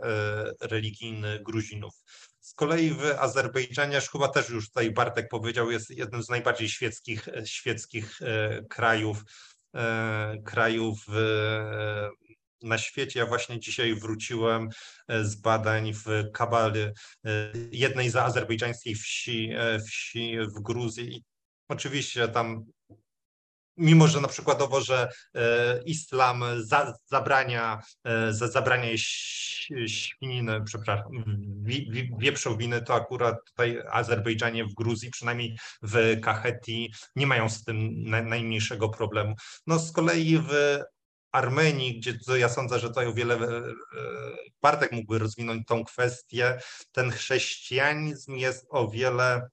[0.62, 1.94] religijny Gruzinów.
[2.40, 7.28] Z kolei w Azerbejdżanie, chyba też już tutaj Bartek powiedział, jest jednym z najbardziej świeckich,
[7.46, 8.20] świeckich
[8.70, 9.24] krajów,
[10.44, 12.10] krajów e,
[12.64, 13.20] na świecie.
[13.20, 14.70] Ja właśnie dzisiaj wróciłem
[15.08, 16.92] e, z badań w Kabali, e,
[17.72, 21.24] jednej z azerbejdżańskich wsi, e, wsi w Gruzji.
[21.70, 22.66] Oczywiście tam,
[23.78, 28.90] mimo że na przykładowo, że e, islam za, zabrania, e, za, zabrania
[29.88, 31.24] świniny, przepraszam,
[31.64, 37.64] wi, wi, wieprzowiny, to akurat tutaj Azerbejdżanie w Gruzji, przynajmniej w Kacheti, nie mają z
[37.64, 39.36] tym na, najmniejszego problemu.
[39.68, 40.80] No z kolei w
[41.32, 43.62] Armenii, gdzie to ja sądzę, że tutaj o wiele e,
[44.62, 46.60] Bartek mógłby rozwinąć tą kwestię,
[46.92, 49.50] ten chrześcijanizm jest o wiele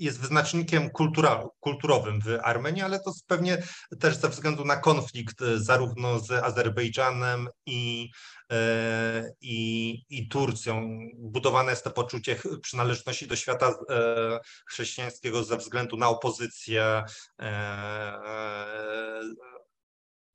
[0.00, 3.62] jest wyznacznikiem kultura, kulturowym w Armenii, ale to pewnie
[4.00, 8.10] też ze względu na konflikt e, zarówno z Azerbejdżanem i,
[8.52, 10.98] e, i, i Turcją.
[11.14, 17.04] Budowane jest to poczucie przynależności do świata e, chrześcijańskiego ze względu na opozycję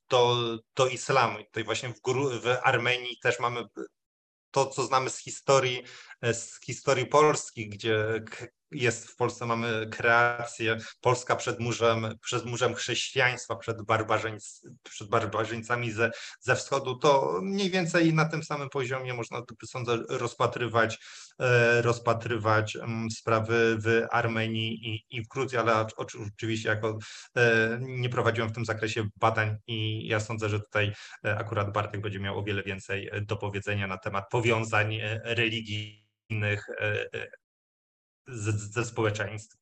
[0.09, 0.37] do,
[0.75, 1.39] do islamu.
[1.39, 2.01] I tutaj właśnie w,
[2.41, 3.63] w Armenii też mamy
[4.51, 5.83] to, co znamy z historii,
[6.23, 8.23] z historii Polski, gdzie
[8.75, 15.91] jest w Polsce mamy kreację Polska przed murzem, przed murzem chrześcijaństwa, przed, barbarzyńc, przed barbarzyńcami
[15.91, 20.99] ze, ze wschodu, to mniej więcej na tym samym poziomie można sądzę rozpatrywać,
[21.39, 26.97] e, rozpatrywać mm, sprawy w Armenii i, i w Gruzji, ale oczy- oczywiście jako
[27.37, 30.93] e, nie prowadziłem w tym zakresie badań i ja sądzę, że tutaj
[31.25, 36.67] E, Akurat Bartek będzie miał o wiele więcej do powiedzenia na temat powiązań religijnych
[38.27, 39.61] e, ze, ze społeczeństwem.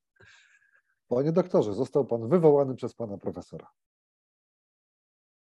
[1.10, 3.68] Panie doktorze, został pan wywołany przez pana profesora.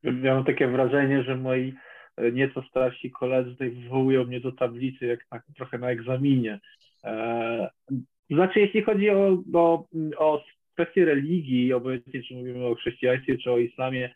[0.02, 1.74] Mam takie wrażenie, że moi
[2.16, 6.60] e, nieco starsi koledzy tutaj wywołują mnie do tablicy, jak na, trochę na egzaminie.
[7.04, 7.70] E,
[8.30, 9.88] znaczy, jeśli chodzi o, o,
[10.18, 10.42] o
[10.72, 14.14] kwestię religii, obojętnie czy mówimy o chrześcijaństwie, czy o islamie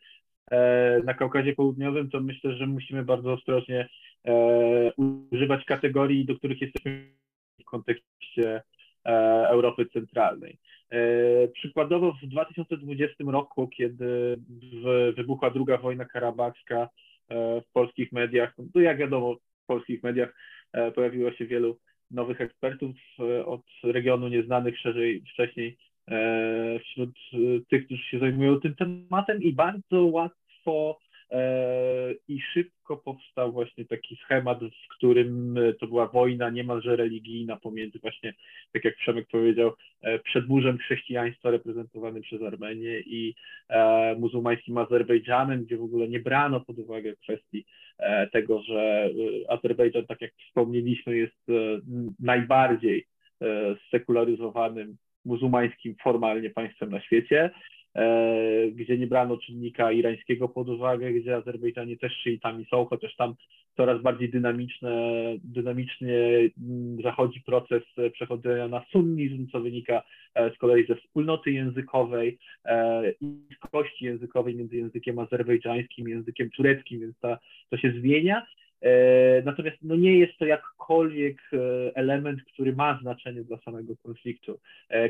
[0.51, 3.89] e, na Kaukazie Południowym, to myślę, że musimy bardzo ostrożnie
[4.25, 4.93] e,
[5.33, 7.13] używać kategorii, do których jesteśmy
[7.61, 8.63] w kontekście
[9.05, 10.59] Europy Centralnej.
[10.93, 14.37] E, przykładowo w 2020 roku, kiedy
[15.17, 16.89] wybuchła druga wojna karabachska e,
[17.61, 20.35] w polskich mediach, no jak wiadomo, w polskich mediach
[20.73, 21.79] e, pojawiło się wielu
[22.11, 22.97] nowych ekspertów
[23.45, 25.79] od regionu nieznanych szerzej wcześniej
[26.81, 27.11] wśród
[27.71, 30.99] tych, którzy się zajmują tym tematem i bardzo łatwo
[32.29, 38.35] i szybko powstał właśnie taki schemat, w którym to była wojna niemalże religijna pomiędzy właśnie,
[38.73, 39.73] tak jak Przemek powiedział,
[40.25, 43.35] przedmurzem chrześcijaństwa reprezentowanym przez Armenię i
[44.19, 47.65] muzułmańskim Azerbejdżanem, gdzie w ogóle nie brano pod uwagę kwestii
[48.33, 49.11] tego, że
[49.49, 51.47] Azerbejdżan, tak jak wspomnieliśmy, jest
[52.21, 53.07] najbardziej
[53.91, 57.51] sekularyzowanym muzułmańskim formalnie państwem na świecie.
[57.97, 63.35] E, gdzie nie brano czynnika irańskiego pod uwagę, gdzie Azerbejdżanie też szyitami są, chociaż tam
[63.77, 65.13] coraz bardziej dynamiczne,
[65.45, 66.19] dynamicznie
[66.63, 67.83] mm, zachodzi proces
[68.13, 70.03] przechodzenia na sunnizm, co wynika
[70.35, 76.51] e, z kolei ze wspólnoty językowej e, i kości językowej między językiem azerbejdżańskim i językiem
[76.51, 77.39] tureckim, więc ta,
[77.71, 78.47] to się zmienia.
[79.45, 81.51] Natomiast no nie jest to jakkolwiek
[81.95, 84.59] element, który ma znaczenie dla samego konfliktu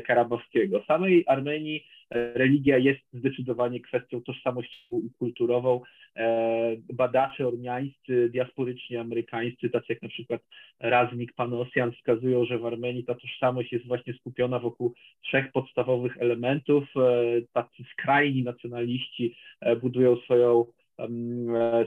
[0.05, 0.83] karabowskiego.
[0.87, 5.81] Samej Armenii religia jest zdecydowanie kwestią tożsamościową i kulturową.
[6.15, 10.41] E, badacze ormiańscy, diasporyczni amerykańscy, tacy jak na przykład
[10.79, 16.83] Raznik Panosian, wskazują, że w Armenii ta tożsamość jest właśnie skupiona wokół trzech podstawowych elementów.
[16.95, 17.01] E,
[17.53, 20.65] tacy skrajni nacjonaliści e, budują swoją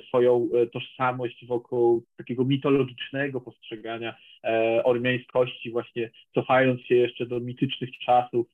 [0.09, 4.15] swoją tożsamość wokół takiego mitologicznego postrzegania
[4.85, 8.47] ormiańskości, właśnie cofając się jeszcze do mitycznych czasów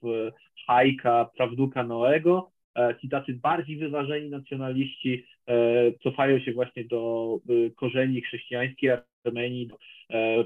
[0.66, 2.50] Hajka, Prawduka Noego.
[2.78, 5.54] E, ci tacy bardziej wyważeni nacjonaliści e,
[5.92, 8.90] cofają się właśnie do e, korzeni chrześcijańskiej
[9.24, 9.78] Armenii, do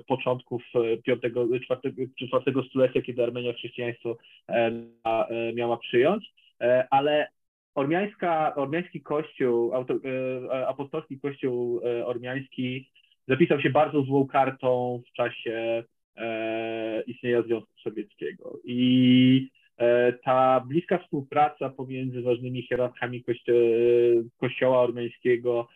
[0.06, 0.62] początków
[2.20, 4.16] IV stulecia, kiedy Armenia chrześcijaństwo
[5.54, 6.32] miała przyjąć,
[6.90, 7.28] ale
[7.76, 9.72] ormiańska, ormiański kościół,
[10.66, 12.90] apostolski kościół ormiański
[13.28, 15.84] zapisał się bardzo złą kartą w czasie
[17.06, 18.58] istnienia Związku Sowieckiego.
[18.64, 23.52] I E, ta bliska współpraca pomiędzy ważnymi hierarchami kościo
[24.36, 25.68] kościoła ormiańskiego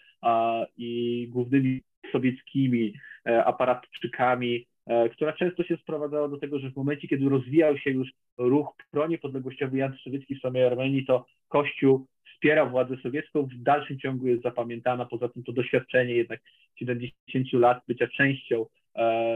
[0.77, 1.83] i głównymi
[2.13, 2.95] sowieckimi
[3.27, 4.70] e, aparatczykami, e,
[5.13, 8.09] która często się sprowadzała do tego, że w momencie, kiedy rozwijał się już
[8.39, 14.43] ruch proniepodległościowy antysowiecki w samej Armenii, to Kościół wspierał władzę sowiecką, w dalszym ciągu jest
[14.43, 16.41] zapamiętana, poza tym to doświadczenie jednak
[16.79, 18.67] 70 lat bycia częścią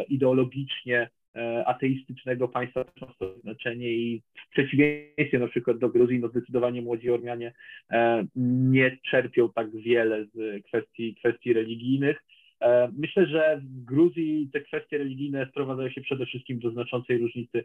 [0.09, 6.83] ideologicznie E, ateistycznego państwa swoje znaczenie i w przeciwieństwie na przykład do Gruzji, no zdecydowanie
[6.83, 7.53] młodzi Ormianie
[7.91, 12.25] e, nie czerpią tak wiele z kwestii, kwestii religijnych.
[12.65, 17.65] E, myślę, że w Gruzji te kwestie religijne sprowadzają się przede wszystkim do znaczącej różnicy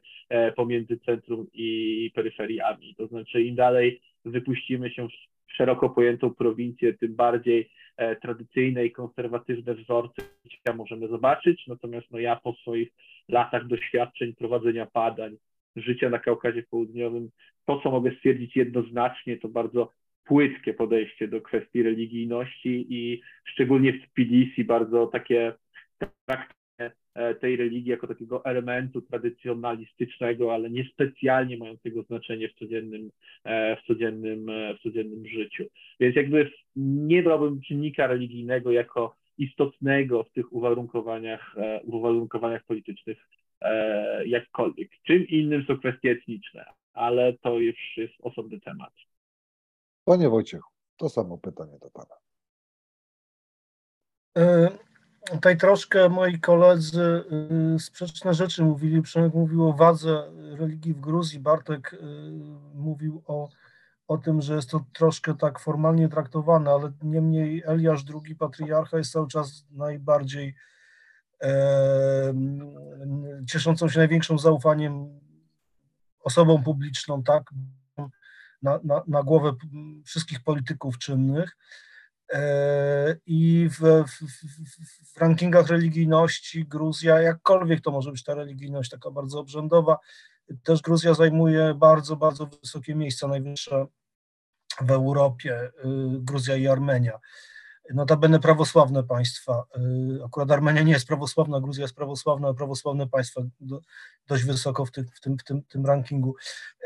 [0.56, 2.96] pomiędzy centrum i peryferiami.
[2.96, 7.70] To znaczy, im dalej wypuścimy się w szeroko pojętą prowincję, tym bardziej
[8.22, 10.22] tradycyjne i konserwatywne wzorce
[10.76, 11.68] możemy zobaczyć.
[11.68, 12.90] Natomiast no, ja po swoich
[13.30, 15.38] latach doświadczeń prowadzenia badań,
[15.76, 17.30] życia na Kaukazie Południowym,
[17.66, 19.92] to, co mogę stwierdzić jednoznacznie, to bardzo
[20.30, 25.54] płytkie podejście do kwestii religijności i szczególnie w Tbilisi bardzo takie
[25.98, 26.60] traktowanie
[27.42, 33.12] tej religii jako takiego elementu tradycjonalistycznego, ale niespecjalnie mającego znaczenie w codziennym,
[33.44, 35.66] e, w codziennym, e, w codziennym życiu.
[36.00, 43.18] Więc jakby nie brałbym czynnika religijnego jako istotnego w tych uwarunkowaniach, e, uwarunkowaniach politycznych
[44.26, 44.90] jakkolwiek.
[45.04, 48.94] Czym innym są kwestie etniczne, ale to już jest osobny temat.
[50.10, 52.16] Panie Wojciechu, to samo pytanie do Pana.
[54.38, 54.70] E,
[55.32, 57.24] tutaj troszkę moi koledzy
[57.80, 59.02] sprzeczne rzeczy mówili.
[59.02, 61.96] Przemek mówił o wadze religii w Gruzji, Bartek
[62.74, 63.50] mówił o
[64.08, 69.12] o tym, że jest to troszkę tak formalnie traktowane, ale niemniej Eliasz II patriarcha jest
[69.12, 70.56] cały czas najbardziej
[71.42, 72.34] e,
[73.48, 75.20] cieszącą się największą zaufaniem
[76.24, 77.44] osobą publiczną, tak,
[78.62, 79.54] na, na, na głowę
[80.06, 81.58] wszystkich polityków czynnych.
[82.34, 84.24] E, i w, w,
[85.14, 89.98] w, rankingach religijności Gruzja, jakkolwiek to może być ta religijność taka bardzo obrzędowa,
[90.64, 93.86] też Gruzja zajmuje bardzo, bardzo wysokie miejsca, najwyższe
[94.82, 95.72] w Europie, y,
[96.20, 97.20] Gruzja i Armenia.
[97.94, 99.64] Notabene prawosławne państwa.
[100.20, 103.82] y, Akurat Armenia nie jest prawosławna, Gruzja jest prawosławna, ale prawosławne państwa do,
[104.28, 106.36] dość wysoko w, tym w, tym, w tym, tym rankingu.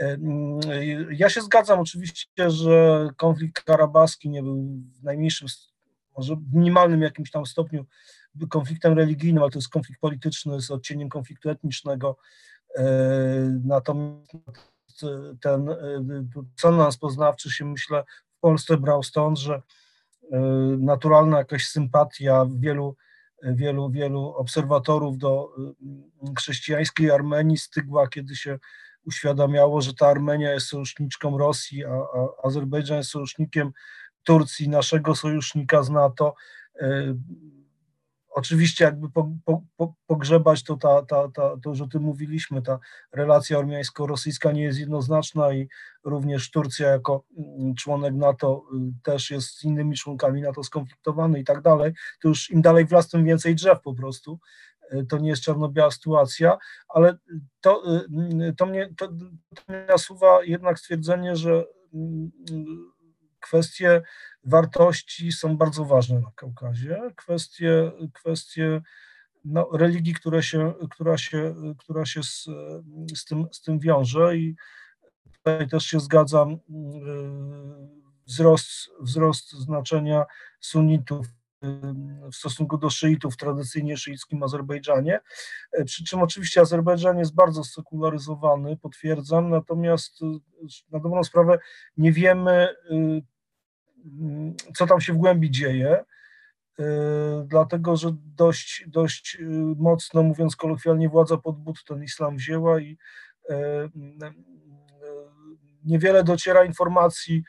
[0.01, 0.05] Y,
[0.73, 4.55] y, Ja się zgadzam oczywiście, że konflikt karabaski nie był
[4.99, 5.47] w najmniejszym,
[6.17, 7.85] może w minimalnym jakimś tam stopniu
[8.49, 12.17] konfliktem religijnym, ale to jest konflikt polityczny z odcieniem konfliktu etnicznego.
[13.63, 15.01] Natomiast
[15.41, 15.69] ten
[16.55, 18.03] dysonans poznawczy się myślę
[18.37, 19.61] w Polsce brał stąd, że
[20.79, 22.95] naturalna jakaś sympatia wielu,
[23.43, 28.59] wielu, wielu obserwatorów do e, chrześcijańskiej Armenii stygła, kiedy się
[29.05, 33.71] uświadamiało, że ta Armenia jest sojuszniczką Rosji, a, a Azerbejdżan jest sojusznikiem
[34.23, 36.35] Turcji, naszego sojusznika z NATO.
[38.35, 42.61] Oczywiście jakby po, po, po, pogrzebać to, ta, ta, ta, to, że o tym mówiliśmy,
[42.61, 42.79] ta
[43.11, 45.67] relacja ormiańsko-rosyjska nie jest jednoznaczna i
[46.03, 51.43] również Turcja jako mm, członek NATO y, też jest z innymi członkami NATO skonfliktowany i
[51.43, 51.93] tak dalej.
[52.21, 54.39] To już im dalej w las, tym więcej drzew po prostu.
[54.93, 56.57] Y, To nie jest czarno-biała sytuacja,
[56.87, 57.17] ale
[57.61, 62.31] to, y, to, mnie, to, to nasuwa jednak stwierdzenie, że mm,
[63.43, 64.01] kwestie
[64.43, 67.01] wartości są bardzo ważne na Kaukazie.
[67.15, 68.81] Kwestie, kwestie
[69.45, 72.49] no, religii, które się, która się, która się z,
[73.15, 74.55] z, tym, z tym wiąże i
[75.33, 76.57] tutaj też się zgadzam, yy,
[78.27, 80.25] wzrost, wzrost znaczenia
[80.59, 81.27] sunnitów
[81.61, 81.69] yy,
[82.31, 85.19] w stosunku do szyitów w tradycyjnie szyickim Azerbejdżanie,
[85.77, 90.39] Yy, przy czym oczywiście Azerbejdżan jest bardzo sekularyzowany, potwierdzam, natomiast yy,
[90.91, 91.59] na dobrą sprawę
[91.97, 92.75] nie wiemy,
[94.75, 96.03] co tam się w głębi dzieje,
[96.77, 96.85] yy,
[97.45, 99.47] dlatego że dość, dość yy,
[99.77, 102.97] mocno, mówiąc kolokwialnie, władza pod but ten islam wzięła i
[103.49, 103.89] yy,
[105.83, 107.43] niewiele dociera informacji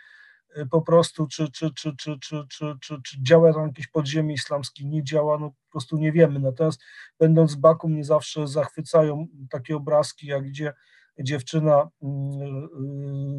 [0.70, 4.85] po prostu, czy, czy, czy, czy, czy, czy, czy, czy działa tam jakieś podziemie islamskie,
[4.85, 6.40] nie działa, no po prostu nie wiemy.
[6.40, 6.81] Natomiast
[7.18, 10.72] będąc w Baku mnie zawsze zachwycają takie obrazki, jak gdzie
[11.18, 12.09] dziewczyna yy,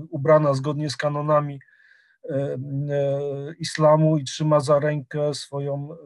[0.09, 1.59] ubrana zgodnie z kanonami
[3.59, 5.97] islamu i trzyma za rękę swoją e,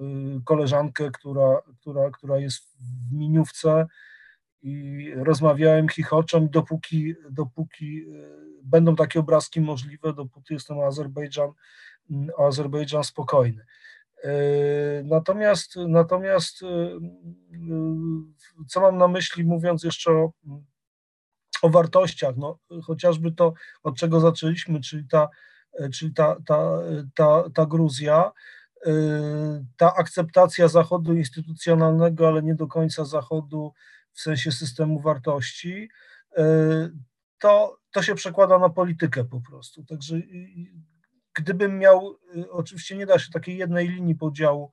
[0.46, 2.78] koleżankę, która, która, która jest
[3.10, 3.88] w miniówce
[4.62, 11.52] i rozmawiałem, chichoczem, dopóki, dopóki e, będą takie obrazki możliwe, dopóty jest ten Azerbejdżan,
[12.38, 13.66] Azerbejdżan spokojny.
[14.24, 14.32] E,
[15.04, 17.00] Natomiast, natomiast e, e,
[18.68, 20.32] co mam na myśli, mówiąc jeszcze o,
[21.62, 25.30] o wartościach, no, chociażby to, od czego zaczęliśmy, czyli ta,
[25.94, 26.82] czyli ta, ta,
[27.16, 28.32] ta, ta Gruzja,
[28.88, 28.91] y,
[29.78, 33.74] ta akceptacja Zachodu instytucjonalnego, ale nie do końca Zachodu
[34.14, 35.90] w sensie systemu wartości,
[36.38, 36.41] y,
[37.40, 39.84] to, to się przekłada na politykę po prostu.
[39.84, 40.16] Także
[41.34, 42.16] gdybym miał,
[42.50, 44.72] oczywiście nie da się takiej jednej linii podziału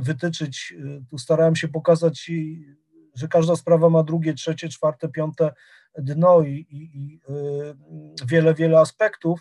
[0.00, 0.74] wytyczyć,
[1.10, 2.30] tu starałem się pokazać,
[3.14, 5.52] że każda sprawa ma drugie, trzecie, czwarte, piąte
[5.98, 7.20] dno i, i, i
[8.26, 9.40] wiele, wiele aspektów,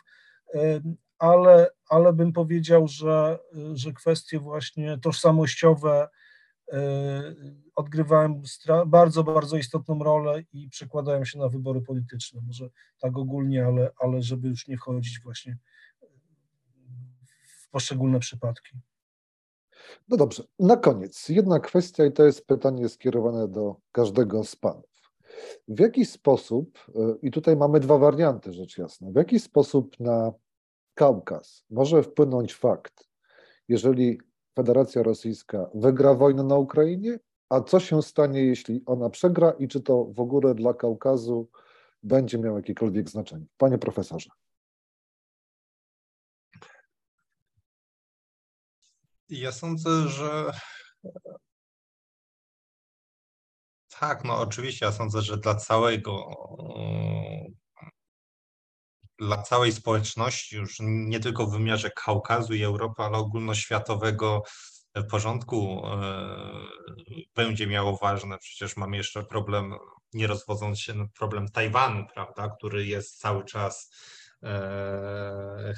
[1.17, 3.39] ale, ale bym powiedział, że,
[3.73, 6.07] że kwestie właśnie tożsamościowe
[7.75, 12.41] odgrywają stra- bardzo, bardzo istotną rolę i przekładają się na wybory polityczne.
[12.47, 12.69] Może
[12.99, 15.57] tak ogólnie, ale, ale żeby już nie wchodzić właśnie
[17.47, 18.77] w poszczególne przypadki.
[20.09, 24.93] No dobrze, na koniec jedna kwestia i to jest pytanie skierowane do każdego z panów.
[25.67, 30.31] W jaki sposób, y, i tutaj mamy dwa warianty rzecz jasna, w jaki sposób na
[30.93, 33.09] Kaukaz może wpłynąć fakt,
[33.67, 34.19] jeżeli
[34.55, 39.81] Federacja Rosyjska wygra wojnę na Ukrainie, a co się stanie, jeśli ona przegra i czy
[39.81, 41.49] to w ogóle dla Kaukazu
[42.03, 43.45] będzie miało jakiekolwiek znaczenie?
[43.57, 44.29] Panie profesorze.
[49.29, 50.51] Ja sądzę, że
[53.99, 56.29] tak, no oczywiście, ja sądzę, że dla całego,
[59.19, 64.44] dla całej społeczności, już nie tylko w wymiarze Kaukazu i Europy, ale ogólnoświatowego
[65.10, 66.35] porządku e,
[67.35, 68.38] będzie miało ważne.
[68.38, 69.73] Przecież mamy jeszcze problem,
[70.14, 73.91] nie rozwodząc się, no, problem Tajwanu, prawda, który jest cały czas
[74.44, 75.73] e,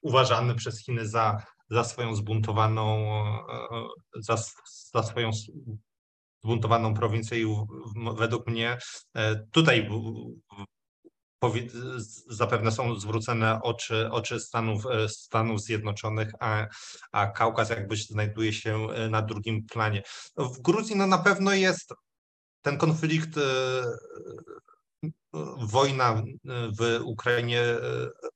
[0.00, 3.14] uważany przez Chiny za, za swoją zbuntowaną,
[3.48, 4.36] e, za,
[4.94, 5.30] za swoją
[6.44, 7.46] zbuntowaną prowincję i
[8.16, 8.78] według mnie
[9.14, 9.88] e, tutaj
[12.28, 16.66] zapewne są zwrócone oczy, oczy Stanów, e, Stanów Zjednoczonych, a,
[17.12, 20.02] a Kaukaz jakby znajduje się e, na drugim planie.
[20.36, 21.94] W Gruzji no na pewno jest
[22.62, 23.40] ten konflikt, e,
[25.58, 26.22] wojna
[26.78, 27.62] w Ukrainie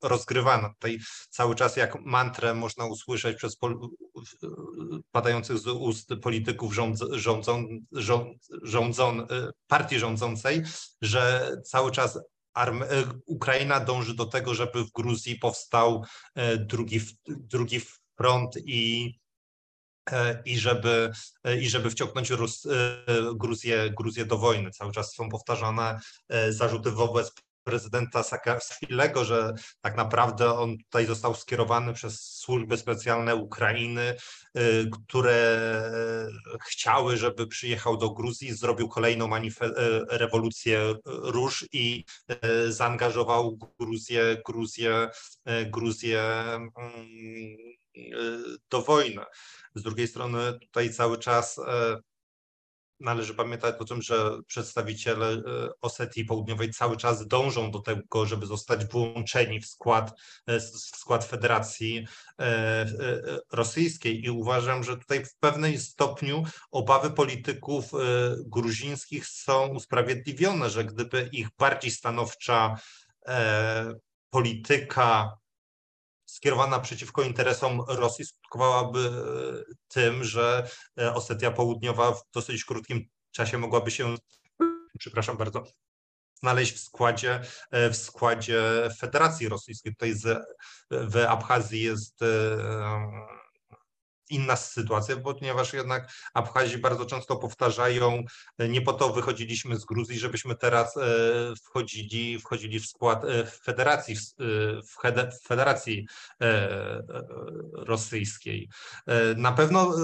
[0.03, 0.69] rozgrywana.
[0.69, 0.99] Tutaj
[1.31, 3.57] cały czas jak mantrę można usłyszeć przez
[5.11, 9.27] padających z ust polityków rządz, rządzą, rząd, rządzą,
[9.67, 10.63] partii rządzącej,
[11.01, 12.19] że cały czas
[12.57, 16.05] E, Ukraina dąży do tego, żeby w Gruzji powstał
[16.35, 17.81] e, drugi, drugi
[18.17, 19.15] front i
[20.11, 21.13] e, i żeby,
[21.61, 22.67] i żeby wciągnąć Rus,
[23.35, 24.71] Gruzję, Gruzję do wojny.
[24.71, 26.01] Cały czas są powtarzane
[26.49, 27.33] zarzuty wobec
[27.67, 34.17] prezydenta Saakaszwilego, że tak naprawdę on tutaj został skierowany przez służby specjalne Ukrainy,
[34.55, 34.61] e,
[34.91, 35.61] które
[36.69, 39.41] chciały, żeby przyjechał do Gruzji, zrobił kolejną e,
[40.11, 42.05] rewolucję róż i
[42.69, 45.09] zaangażował Gruzję, Gruzję,
[45.67, 46.67] Gruzję mm,
[48.71, 49.23] do wojny.
[49.75, 51.61] Z drugiej strony tutaj cały czas
[53.01, 55.41] należy pamiętać o tym, że przedstawiciele e,
[55.81, 61.25] Osetii Południowej cały czas dążą do tego, żeby zostać włączeni w skład, e, w skład
[61.25, 62.07] Federacji
[62.41, 62.87] e,
[63.53, 64.25] Rosyjskiej.
[64.25, 67.91] I uważam, że tutaj w pewnym stopniu obawy polityków
[68.47, 72.77] gruzińskich są usprawiedliwione, że gdyby ich bardziej stanowcza
[74.31, 75.37] polityka
[76.37, 83.59] skierowana przeciwko interesom Rosji skutkowałaby e, tym, że e, Osetia Południowa w dosyć krótkim czasie
[83.59, 84.15] mogłaby się,
[84.99, 85.65] przepraszam bardzo,
[86.35, 87.41] znaleźć w składzie,
[87.71, 88.63] e, w składzie
[88.99, 89.93] Federacji Rosyjskiej.
[89.93, 90.47] Tutaj z,
[90.91, 92.21] w Abchazji jest
[94.31, 98.25] inna sytuacja, ponieważ jednak Abchazji bardzo często powtarzają,
[98.59, 101.01] e, nie po to wychodziliśmy z Gruzji, żebyśmy teraz e,
[101.65, 106.07] wchodzili, wchodzili w skład e, federacji, w, federacji
[107.73, 108.69] rosyjskiej.
[109.37, 109.95] Na pewno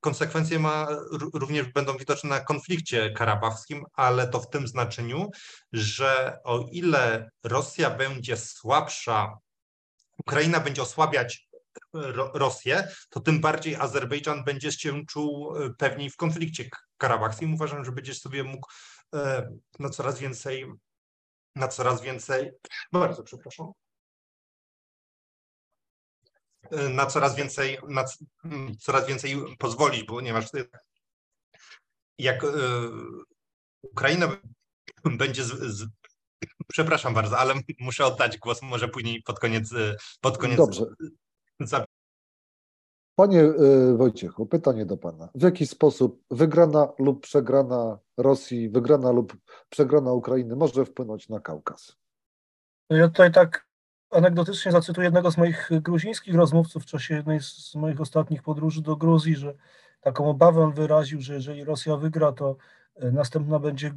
[0.00, 0.88] konsekwencje ma,
[1.34, 5.30] również będą widoczne na konflikcie karabachskim, ale to w tym znaczeniu,
[5.72, 9.38] że o ile Rosja będzie słabsza,
[10.18, 11.49] Ukraina będzie osłabiać
[11.92, 17.54] Ro- Rosję, to tym bardziej Azerbejdżan będzie się czuł e, pewniej w konflikcie karabachskim.
[17.54, 18.68] Uważam, że będzie sobie mógł
[19.14, 20.66] e, na coraz więcej,
[21.56, 22.50] na coraz więcej,
[22.92, 23.72] bardzo przepraszam,
[26.70, 30.64] E, na coraz więcej, na c- mm, coraz więcej pozwolić, ponieważ e,
[32.18, 32.42] jak
[33.82, 34.36] Ukraina
[35.04, 35.86] będzie z, z,
[36.68, 39.70] przepraszam bardzo, ale muszę oddać głos może później pod koniec,
[40.20, 40.84] pod koniec Dobrze.
[43.16, 45.28] Panie y, Wojciechu, pytanie do Pana.
[45.34, 49.36] W jaki sposób wygrana lub przegrana Rosji, wygrana lub
[49.70, 51.96] przegrana Ukrainy może wpłynąć na Kaukaz?
[52.90, 53.66] Ja tutaj tak
[54.10, 58.96] anegdotycznie zacytuję jednego z moich gruzińskich rozmówców w czasie jednej z moich ostatnich podróży do
[58.96, 59.54] Gruzji, że
[60.00, 62.56] taką obawę wyraził, że jeżeli Rosja wygra, to
[63.12, 63.92] następna będzie e,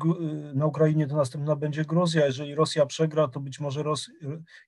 [0.53, 2.25] na Ukrainie, to następna będzie Gruzja.
[2.25, 4.09] Jeżeli Rosja przegra, to być może Ros...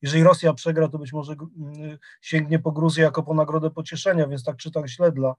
[0.02, 4.44] jeżeli Rosja przegra, to być może mm, sięgnie po Gruzję jako po nagrodę pocieszenia, więc
[4.44, 5.36] tak czy tak źle dla,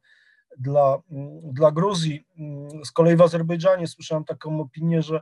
[0.58, 2.26] dla, mm, dla Gruzji.
[2.38, 5.20] Mm, Z kolei w Azerbejdżanie słyszałem taką opinię, że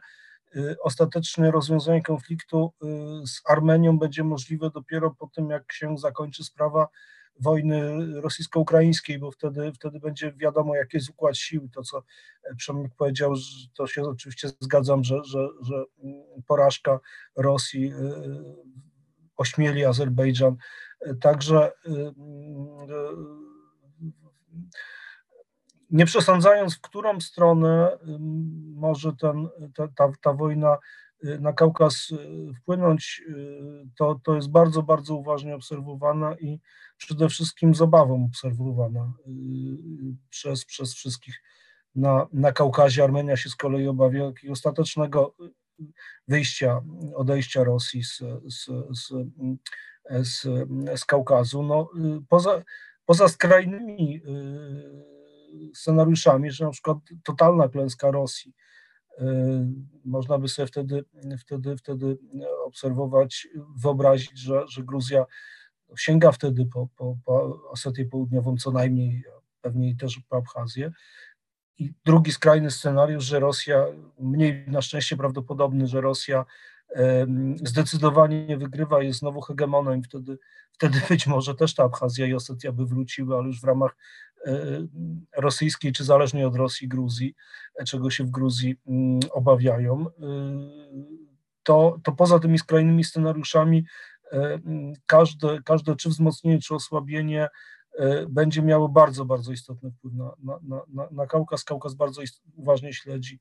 [0.57, 2.87] y, ostateczne rozwiązanie konfliktu y,
[3.27, 6.89] z Armenią będzie możliwe dopiero po tym, jak się zakończy sprawa
[7.41, 11.69] wojny rosyjsko-ukraińskiej, bo wtedy, wtedy będzie wiadomo, jaki jest układ sił.
[11.69, 12.03] To, co
[12.57, 17.01] Przemyk powiedział, że to się oczywiście zgadzam, że, że, że mm, porażka
[17.37, 17.95] Rosji y,
[19.37, 20.57] ośmieli Azerbejdżan.
[21.07, 21.91] Y, Także y,
[25.91, 27.99] nie przesądzając, w którą stronę
[28.75, 30.79] może ten, ta, ta, ta wojna
[31.41, 36.61] na Kaukaz y, wpłynąć, y, to, to jest bardzo, bardzo uważnie obserwowana i
[36.97, 39.31] przede wszystkim z obawą obserwowana y,
[40.31, 41.43] przez, przez wszystkich
[41.95, 43.05] na, na Kaukazie.
[43.05, 45.35] Armenia się z kolei obawia takiego ostatecznego
[46.29, 46.81] wyjścia,
[47.15, 48.19] odejścia Rosji z,
[48.49, 49.13] z, z,
[50.11, 50.47] z,
[51.01, 51.63] z Kaukazu.
[51.63, 51.91] No,
[52.29, 52.63] poza,
[53.07, 54.23] poza skrajnymi
[55.75, 58.53] scenariuszami, że na przykład totalna klęska Rosji,
[60.05, 61.05] można by sobie wtedy,
[61.39, 62.19] wtedy, wtedy
[62.67, 65.25] obserwować, wyobrazić, że, że Gruzja
[65.97, 69.25] sięga wtedy po, po, po Osetię Południową co najmniej,
[69.61, 70.91] pewnie też po Abchazję.
[71.79, 73.87] I drugi skrajny scenariusz, że Rosja,
[74.19, 76.45] mniej na szczęście prawdopodobny, że Rosja
[77.65, 80.39] zdecydowanie wygrywa, jest znowu hegemonem wtedy,
[80.73, 83.97] wtedy być może też ta Abchazja i Osetia by wróciły, ale już w ramach
[85.37, 87.35] rosyjskiej, czy zależnie od Rosji, Gruzji,
[87.79, 90.07] e, czego się w Gruzji mm, obawiają.
[91.63, 93.87] To, to poza tymi skrajnymi scenariuszami
[95.07, 97.49] każde, każde czy wzmocnienie, czy osłabienie
[98.29, 101.65] będzie miało bardzo, bardzo istotny wpływ na, na, na, na Kaukaz.
[101.65, 102.23] Kaukaz bardzo
[102.57, 103.41] uważnie śledzi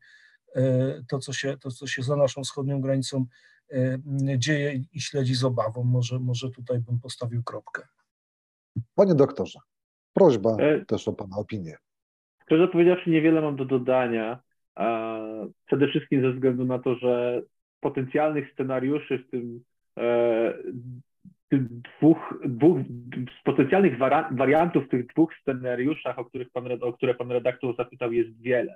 [1.08, 3.26] to co, się, to, co się za naszą wschodnią granicą
[4.38, 5.84] dzieje i śledzi z obawą.
[5.84, 7.88] Może, może tutaj bym postawił kropkę.
[8.96, 9.60] Panie doktorze,
[10.14, 11.78] prośba E- też o Pana opinię.
[12.46, 14.40] Szczerze powiedziawszy, niewiele mam do dodania.
[15.66, 17.42] Przede wszystkim ze względu na to, że
[17.80, 19.64] potencjalnych scenariuszy w tym,
[19.98, 20.54] e,
[21.50, 22.78] tym dwóch, dwóch
[23.40, 23.98] z potencjalnych
[24.32, 28.76] wariantów w tych dwóch scenariuszach, o, których pan, o które pan redaktor zapytał, jest wiele.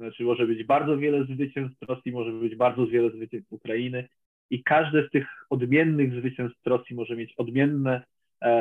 [0.00, 4.08] Znaczy może być bardzo wiele zwycięstw Rosji, może być bardzo wiele zwycięstw Ukrainy
[4.50, 8.02] i każde z tych odmiennych zwycięstw Rosji może mieć odmienne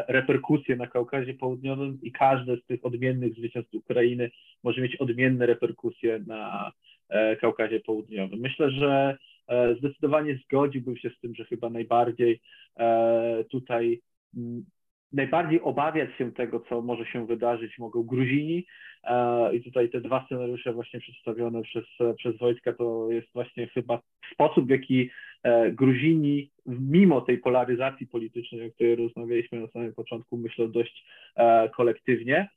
[0.08, 4.32] reperkusje na Kaukazie Południowym i każde z tych odmiennych zwycięstw Ukrainy
[4.64, 6.72] może mieć odmienne reperkusje na
[7.10, 8.40] e, Kaukazie Południowym.
[8.40, 9.18] Myślę, że
[9.48, 12.42] e, zdecydowanie zgodziłbym się z tym, że chyba najbardziej
[12.80, 14.02] e, tutaj
[14.38, 14.66] m,
[15.14, 18.66] najbardziej obawiać się tego, co może się wydarzyć, mogą Gruzini.
[19.04, 21.86] E, I tutaj te dwa scenariusze właśnie przedstawione przez,
[22.18, 24.02] przez wojska to jest właśnie chyba
[24.34, 25.10] sposób, w jaki
[25.44, 31.06] e, Gruzini, mimo tej polaryzacji politycznej, o której rozmawialiśmy na samym początku, myślę dość
[31.36, 32.50] e, kolektywnie.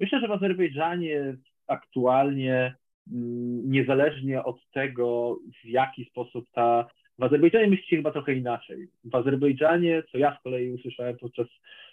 [0.00, 1.36] Myślę, że w Azerbejdżanie
[1.66, 2.74] aktualnie,
[3.12, 6.86] mm, niezależnie od tego, w jaki sposób ta.
[7.18, 8.88] W Azerbejdżanie myślicie chyba trochę inaczej.
[9.04, 11.46] W Azerbejdżanie, co ja z kolei usłyszałem podczas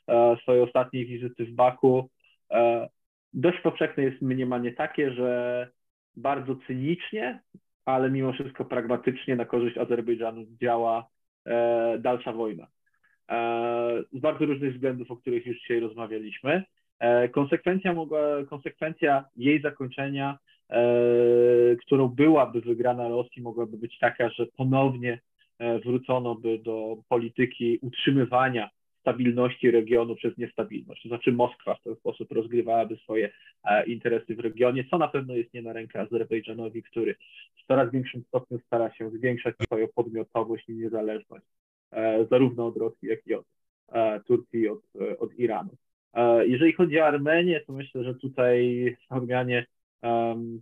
[0.07, 2.09] e, swojej ostatniej wizyty w Baku,
[2.51, 2.89] e,
[3.33, 5.69] dość powszechne jest mniemanie takie, że
[6.15, 7.39] bardzo cynicznie,
[7.85, 11.07] ale mimo wszystko pragmatycznie na korzyść Azerbejdżanu działa
[11.45, 12.67] e, dalsza wojna.
[13.29, 16.63] E, z bardzo różnych względów, o których już dzisiaj rozmawialiśmy.
[16.99, 18.19] E, konsekwencja, mogła,
[18.49, 20.39] konsekwencja jej zakończenia,
[21.81, 25.19] którą byłaby wygrana Rosji, mogłaby być taka, że ponownie
[25.59, 28.69] e, wrócono by do polityki utrzymywania
[29.01, 31.03] stabilności regionu przez niestabilność.
[31.03, 33.31] To znaczy Moskwa w ten sposób rozgrywałaby swoje
[33.63, 37.15] e, interesy w regionie, co na pewno jest nie na rękę Azerbejdżanowi, który
[37.63, 41.45] w coraz większym stopniu stara się zwiększać swoją podmiotowość i niezależność,
[41.91, 43.45] e, zarówno od Rosji, jak i od
[43.91, 45.69] e, Turcji, od, e, od Iranu.
[46.13, 49.65] E, Jeżeli chodzi o Armenię, to myślę, że tutaj Armianie
[50.05, 50.61] um,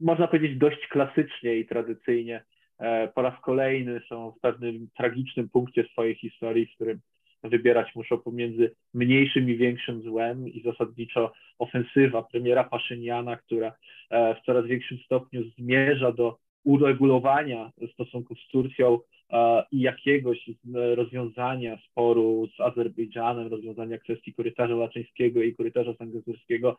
[0.00, 2.44] można powiedzieć dość klasycznie i tradycyjnie.
[2.78, 7.00] E, po raz kolejny są w pewnym tragicznym punkcie swojej historii, w którym
[7.44, 13.72] wybierać muszą pomiędzy mniejszym i większym złem i zasadniczo ofensywa premiera Paszyniana, która
[14.10, 18.98] e, w coraz większym stopniu zmierza do uregulowania stosunków z Turcją
[19.30, 20.50] e, i jakiegoś
[20.94, 26.76] rozwiązania sporu z Azerbejdżanem, rozwiązania kwestii korytarza laczyńskiego i korytarza sangazurskiego,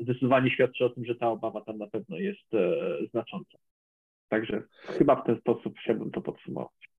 [0.00, 2.76] zdecydowanie świadczy o tym, że ta obawa tam na pewno jest e,
[3.10, 3.58] znacząca.
[4.28, 6.90] Także chyba w ten sposób chciałbym to podsumować.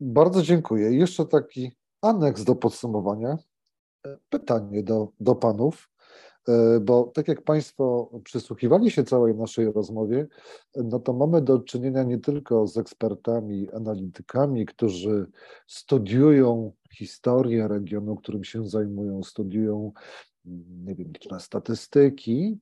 [0.00, 0.90] Bardzo dziękuję.
[0.90, 1.70] Jeszcze taki
[2.02, 3.36] aneks do podsumowania.
[4.06, 5.90] E, Pytanie do, do panów,
[6.48, 10.26] e, bo tak jak Państwo przysłuchiwali się całej naszej rozmowie,
[10.76, 15.26] e, no to mamy do czynienia nie tylko z ekspertami, analitykami, którzy
[15.66, 19.92] studiują historię regionu, którym się zajmują, studiują,
[20.84, 22.58] nie wiem, liczne statystyki,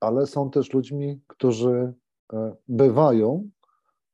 [0.00, 1.94] ale są też ludźmi, którzy
[2.32, 3.50] e, bywają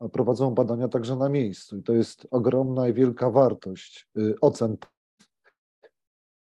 [0.08, 4.76] prowadzą badania także na miejscu i to jest ogromna i wielka wartość y, ocen.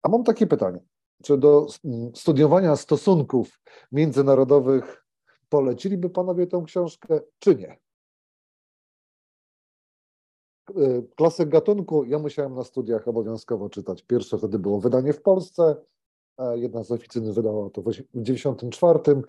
[0.03, 0.81] A mam takie pytanie.
[1.23, 3.61] Czy do mm, studiowania stosunków
[3.93, 5.05] międzynarodowych
[5.49, 7.79] poleciliby panowie tę książkę, czy nie?
[10.77, 14.03] Y, Klasyk gatunku ja musiałem na studiach obowiązkowo czytać.
[14.03, 15.77] Pierwsze wtedy było wydanie w Polsce,
[16.55, 19.23] jedna z oficyny wydała to w 1994.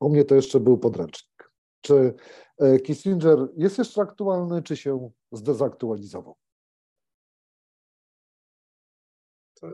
[0.00, 1.50] U mnie to jeszcze był podręcznik.
[1.80, 2.14] Czy
[2.58, 6.36] e, Kissinger jest jeszcze aktualny, czy się zdezaktualizował?
[9.60, 9.68] To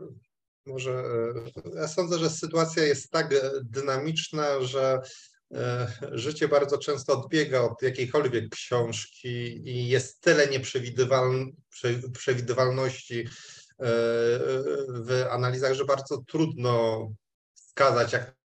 [0.65, 5.01] może e, ja sądzę, że sytuacja jest tak e, dynamiczna, że
[6.11, 13.60] życie bardzo często odbiega od jakiejkolwiek książki i jest tyle nieprzewidywaln- prze- przewidywalności e,
[14.89, 17.07] w analizach, że bardzo trudno
[17.53, 18.35] wskazać, jak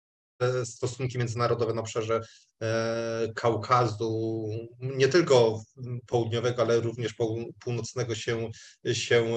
[0.65, 2.21] stosunki międzynarodowe na obszarze
[2.63, 4.49] e, Kaukazu,
[4.81, 5.63] nie tylko
[6.07, 8.51] południowego, ale również pół- północnego się,
[8.93, 9.37] się,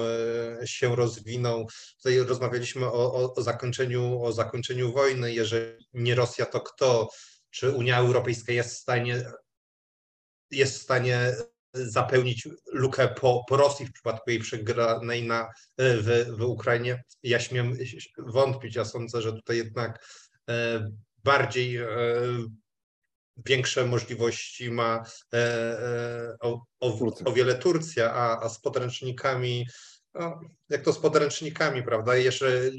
[0.61, 1.65] e, się rozwiną.
[1.97, 5.33] Tutaj rozmawialiśmy o, o, zakończeniu, o zakończeniu wojny.
[5.33, 7.09] Jeżeli nie Rosja, to kto?
[7.49, 9.31] Czy Unia Europejska jest w stanie,
[10.51, 11.35] jest w stanie
[11.73, 17.03] zapełnić lukę po, po Rosji w przypadku jej przegranej na, w, w Ukrainie?
[17.23, 17.77] Ja śmiem
[18.17, 18.75] wątpić.
[18.75, 20.05] Ja sądzę, że tutaj jednak
[20.49, 20.87] e,
[21.23, 21.87] bardziej e,
[23.45, 29.67] większe możliwości ma e, e, o, o, o wiele Turcja, a, a z podręcznikami,
[30.13, 32.13] no, jak to z podręcznikami, prawda?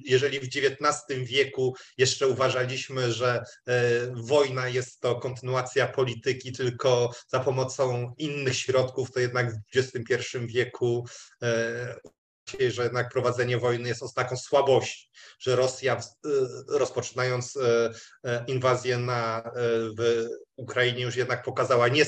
[0.05, 3.83] Jeżeli w XIX wieku jeszcze uważaliśmy, że e,
[4.15, 11.07] wojna jest to kontynuacja polityki tylko za pomocą innych środków, to jednak w XXI wieku
[11.43, 11.95] e,
[12.69, 16.29] że jednak prowadzenie wojny jest oznaką słabości, że Rosja e,
[16.69, 17.59] rozpoczynając
[18.47, 19.51] inwazję na,
[19.99, 20.27] w
[20.57, 22.05] Ukrainie już jednak pokazała, nie,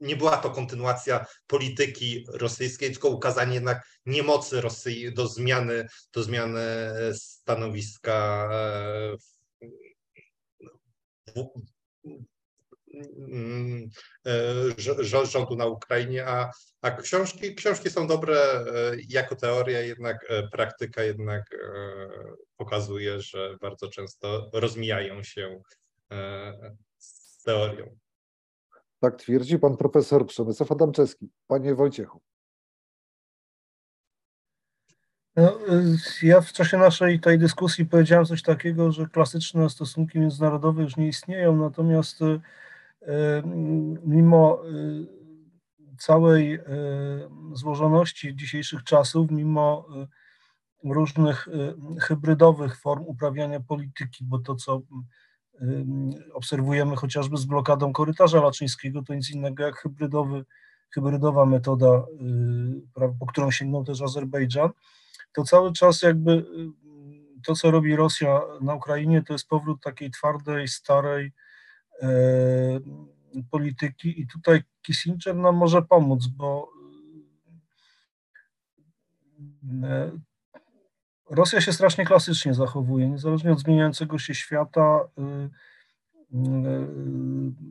[0.00, 6.62] nie była to kontynuacja polityki rosyjskiej, tylko ukazanie jednak niemocy Rosji do zmiany, do zmiany
[7.14, 9.36] stanowiska e, w-
[13.18, 13.88] mm,
[14.24, 16.50] e, rz- rz- rządu na Ukrainie, a,
[16.82, 18.64] a książki, książki są dobre e,
[19.08, 21.44] jako teoria, jednak praktyka jednak
[22.56, 25.60] pokazuje, że bardzo często rozmijają się
[26.98, 27.96] z teorią.
[29.00, 31.30] Tak twierdzi pan profesor Przemysław Adamczewski.
[31.46, 32.20] Panie Wojciechu.
[35.36, 35.58] No,
[36.22, 40.96] y, ja w czasie naszej tej dyskusji powiedziałem coś takiego, że klasyczne stosunki międzynarodowe już
[40.96, 42.38] nie istnieją, natomiast y, y,
[44.04, 44.62] mimo
[45.98, 46.58] całej
[47.52, 49.88] złożoności dzisiejszych czasów, mimo
[50.84, 51.48] różnych
[52.00, 54.82] hybrydowych form uprawiania polityki, bo to, co
[56.32, 60.44] obserwujemy chociażby z blokadą korytarza laczyńskiego, to nic innego jak hybrydowy,
[60.90, 62.04] hybrydowa metoda,
[62.96, 64.70] y, po którą sięgnął też Azerbejdżan,
[65.32, 66.86] to cały czas jakby y,
[67.46, 71.32] to, co robi Rosja na Ukrainie, to jest powrót takiej twardej, starej
[72.02, 72.08] e,
[73.50, 74.20] polityki.
[74.20, 76.68] I tutaj Kissinger nam może pomóc, bo
[79.82, 80.10] e,
[81.30, 85.22] Rosja się strasznie klasycznie zachowuje, niezależnie od zmieniającego się świata, y,
[86.36, 86.38] y,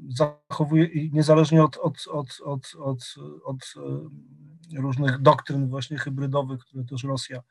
[0.09, 3.73] zachowuje niezależnie od, od, od, od, od, od
[4.73, 7.41] y, różnych doktryn właśnie hybrydowych, które też Rosja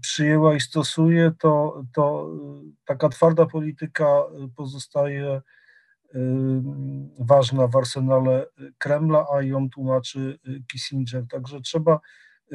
[0.00, 2.30] przyjęła i stosuje, to, to
[2.84, 4.22] taka twarda polityka
[4.56, 5.42] pozostaje
[7.18, 8.46] ważna w arsenale
[8.78, 10.38] Kremla, a ją tłumaczy
[10.72, 11.24] Kissinger.
[11.28, 12.00] Także trzeba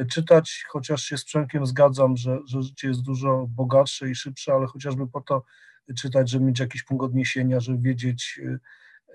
[0.09, 4.67] czytać, chociaż się z Przemkiem zgadzam, że, że życie jest dużo bogatsze i szybsze, ale
[4.67, 5.43] chociażby po to
[5.97, 8.59] czytać, żeby mieć jakiś punkt odniesienia, żeby wiedzieć, y,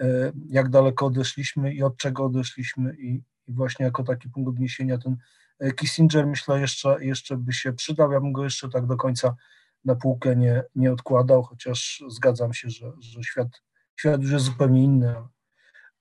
[0.04, 4.98] y, jak daleko odeszliśmy i od czego odeszliśmy i, i właśnie jako taki punkt odniesienia
[4.98, 5.16] ten
[5.62, 9.36] y, Kissinger myślę jeszcze, jeszcze by się przydał, ja bym go jeszcze tak do końca
[9.84, 13.48] na półkę nie, nie odkładał, chociaż zgadzam się, że, że świat,
[13.96, 15.14] świat już jest zupełnie inny,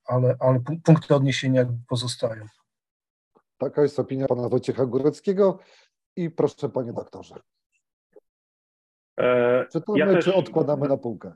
[0.06, 2.46] ale, ale pu- punkty odniesienia pozostają.
[3.58, 5.60] Taka jest opinia pana Wojciecha Góreckiego.
[6.16, 7.36] I proszę, panie doktorze.
[9.20, 11.36] E, Czytamy, Ja też- czy odkładamy na półkę?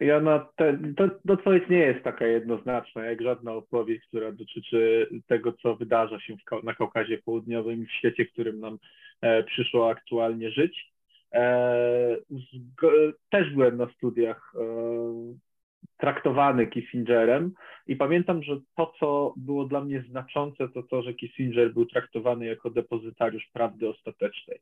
[0.00, 5.08] Ja na te, to, to odpowiedź nie jest taka jednoznaczna, jak żadna odpowiedź, która dotyczy
[5.26, 8.78] tego, co wydarza się w, na Kaukazie Południowym i w świecie, w którym nam
[9.20, 10.92] e, przyszło aktualnie żyć.
[11.34, 14.60] E, zgo- też byłem na studiach e,
[15.96, 17.52] traktowany Kissingerem
[17.86, 22.46] i pamiętam, że to, co było dla mnie znaczące, to to, że Kissinger był traktowany
[22.46, 24.58] jako depozytariusz prawdy ostatecznej.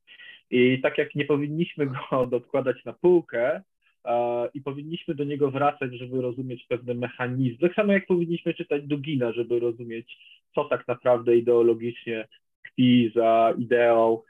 [0.51, 3.62] I tak jak nie powinniśmy go odkładać na półkę,
[4.05, 7.69] e, i powinniśmy do niego wracać, żeby rozumieć pewne mechanizmy.
[7.69, 10.19] Tak samo jak powinniśmy czytać Dugina, żeby rozumieć,
[10.55, 12.28] co tak naprawdę ideologicznie
[12.65, 14.23] tkwi za ideą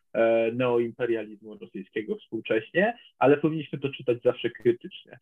[0.52, 5.18] neoimperializmu rosyjskiego współcześnie, ale powinniśmy to czytać zawsze krytycznie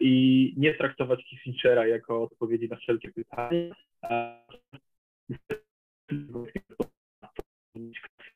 [0.00, 3.74] i nie traktować Kissingera jako odpowiedzi na wszelkie pytania.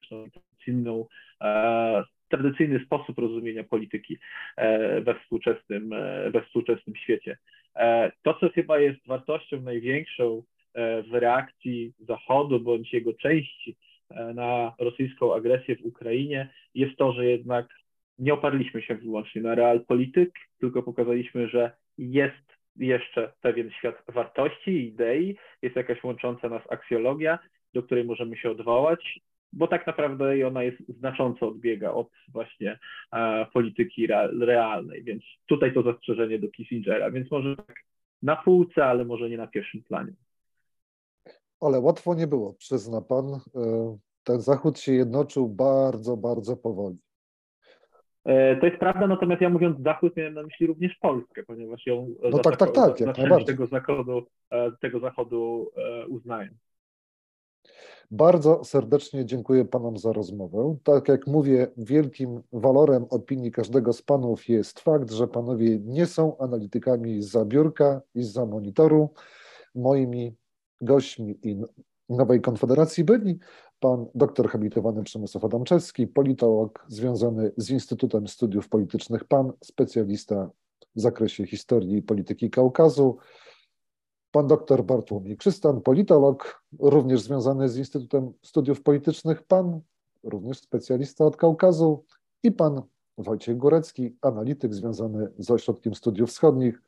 [0.09, 1.07] tradycyjną,
[1.43, 4.19] e, tradycyjny sposób rozumienia polityki
[4.57, 7.39] e, we współczesnym, e, we współczesnym świecie.
[7.74, 10.43] E, To, co chyba jest wartością największą
[10.74, 13.91] e, w reakcji Zachodu bądź jego części e,
[14.34, 17.68] na rosyjską agresję w Ukrainie, jest to, że jednak
[18.18, 25.36] nie oparliśmy się wyłącznie na realpolityk, tylko pokazaliśmy, że jest jeszcze pewien świat wartości idei,
[25.62, 27.39] jest jakaś łącząca nas aksjologia,
[27.74, 29.20] do której możemy się odwołać,
[29.52, 32.78] bo tak naprawdę i ona jest znacząco odbiega od właśnie
[33.12, 37.76] e, polityki re, realnej, więc tutaj to zastrzeżenie do Kissingera, więc może tak
[38.22, 40.12] na półce, ale może nie na pierwszym planie.
[41.62, 43.26] Ale łatwo nie było, przyzna pan.
[43.34, 43.39] E,
[44.24, 46.98] Ten Zachód się jednoczył bardzo, bardzo powoli.
[48.24, 52.06] E, To jest prawda, natomiast ja mówiąc Zachód miałem na myśli również Polskę, ponieważ ją
[52.22, 54.22] e, No tak, tak, tak, za- jak tego zachodu,
[54.80, 55.70] tego zachodu
[56.09, 56.51] uznają.
[58.10, 60.76] Bardzo serdecznie dziękuję Panom za rozmowę.
[60.84, 66.39] Tak jak mówię, wielkim walorem opinii każdego z Panów jest fakt, że Panowie nie są
[66.39, 69.09] analitykami z biurka i za monitoru.
[69.74, 70.34] Moimi
[70.83, 71.57] gośćmi i
[72.09, 73.39] Nowej Konfederacji byli
[73.81, 80.51] pan doktor habilitowany Przemysław Adamczewski, politolog związany z Instytutem Studiów Politycznych PAN, specjalista
[80.97, 83.17] w zakresie historii i polityki Kaukazu,
[84.31, 89.81] pan doktor Bartłomiej Przystan, politolog, również związany z Instytutem Studiów Politycznych PAN,
[90.23, 92.05] również specjalista od Kaukazu
[92.43, 92.83] i pan
[93.19, 96.83] Wojciech Górecki, analityk związany z Ośrodkiem Studiów Wschodnich,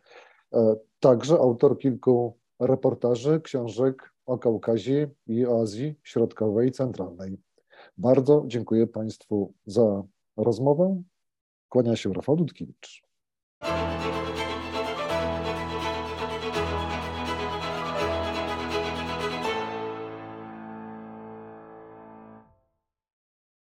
[0.54, 7.38] e, także autor kilku reportaży, książek o Kaukazie i o Azji Środkowej i Centralnej.
[7.98, 10.02] Bardzo dziękuję Państwu za
[10.36, 11.02] rozmowę.
[11.68, 13.04] Kłania się Rafał Dudkiewicz.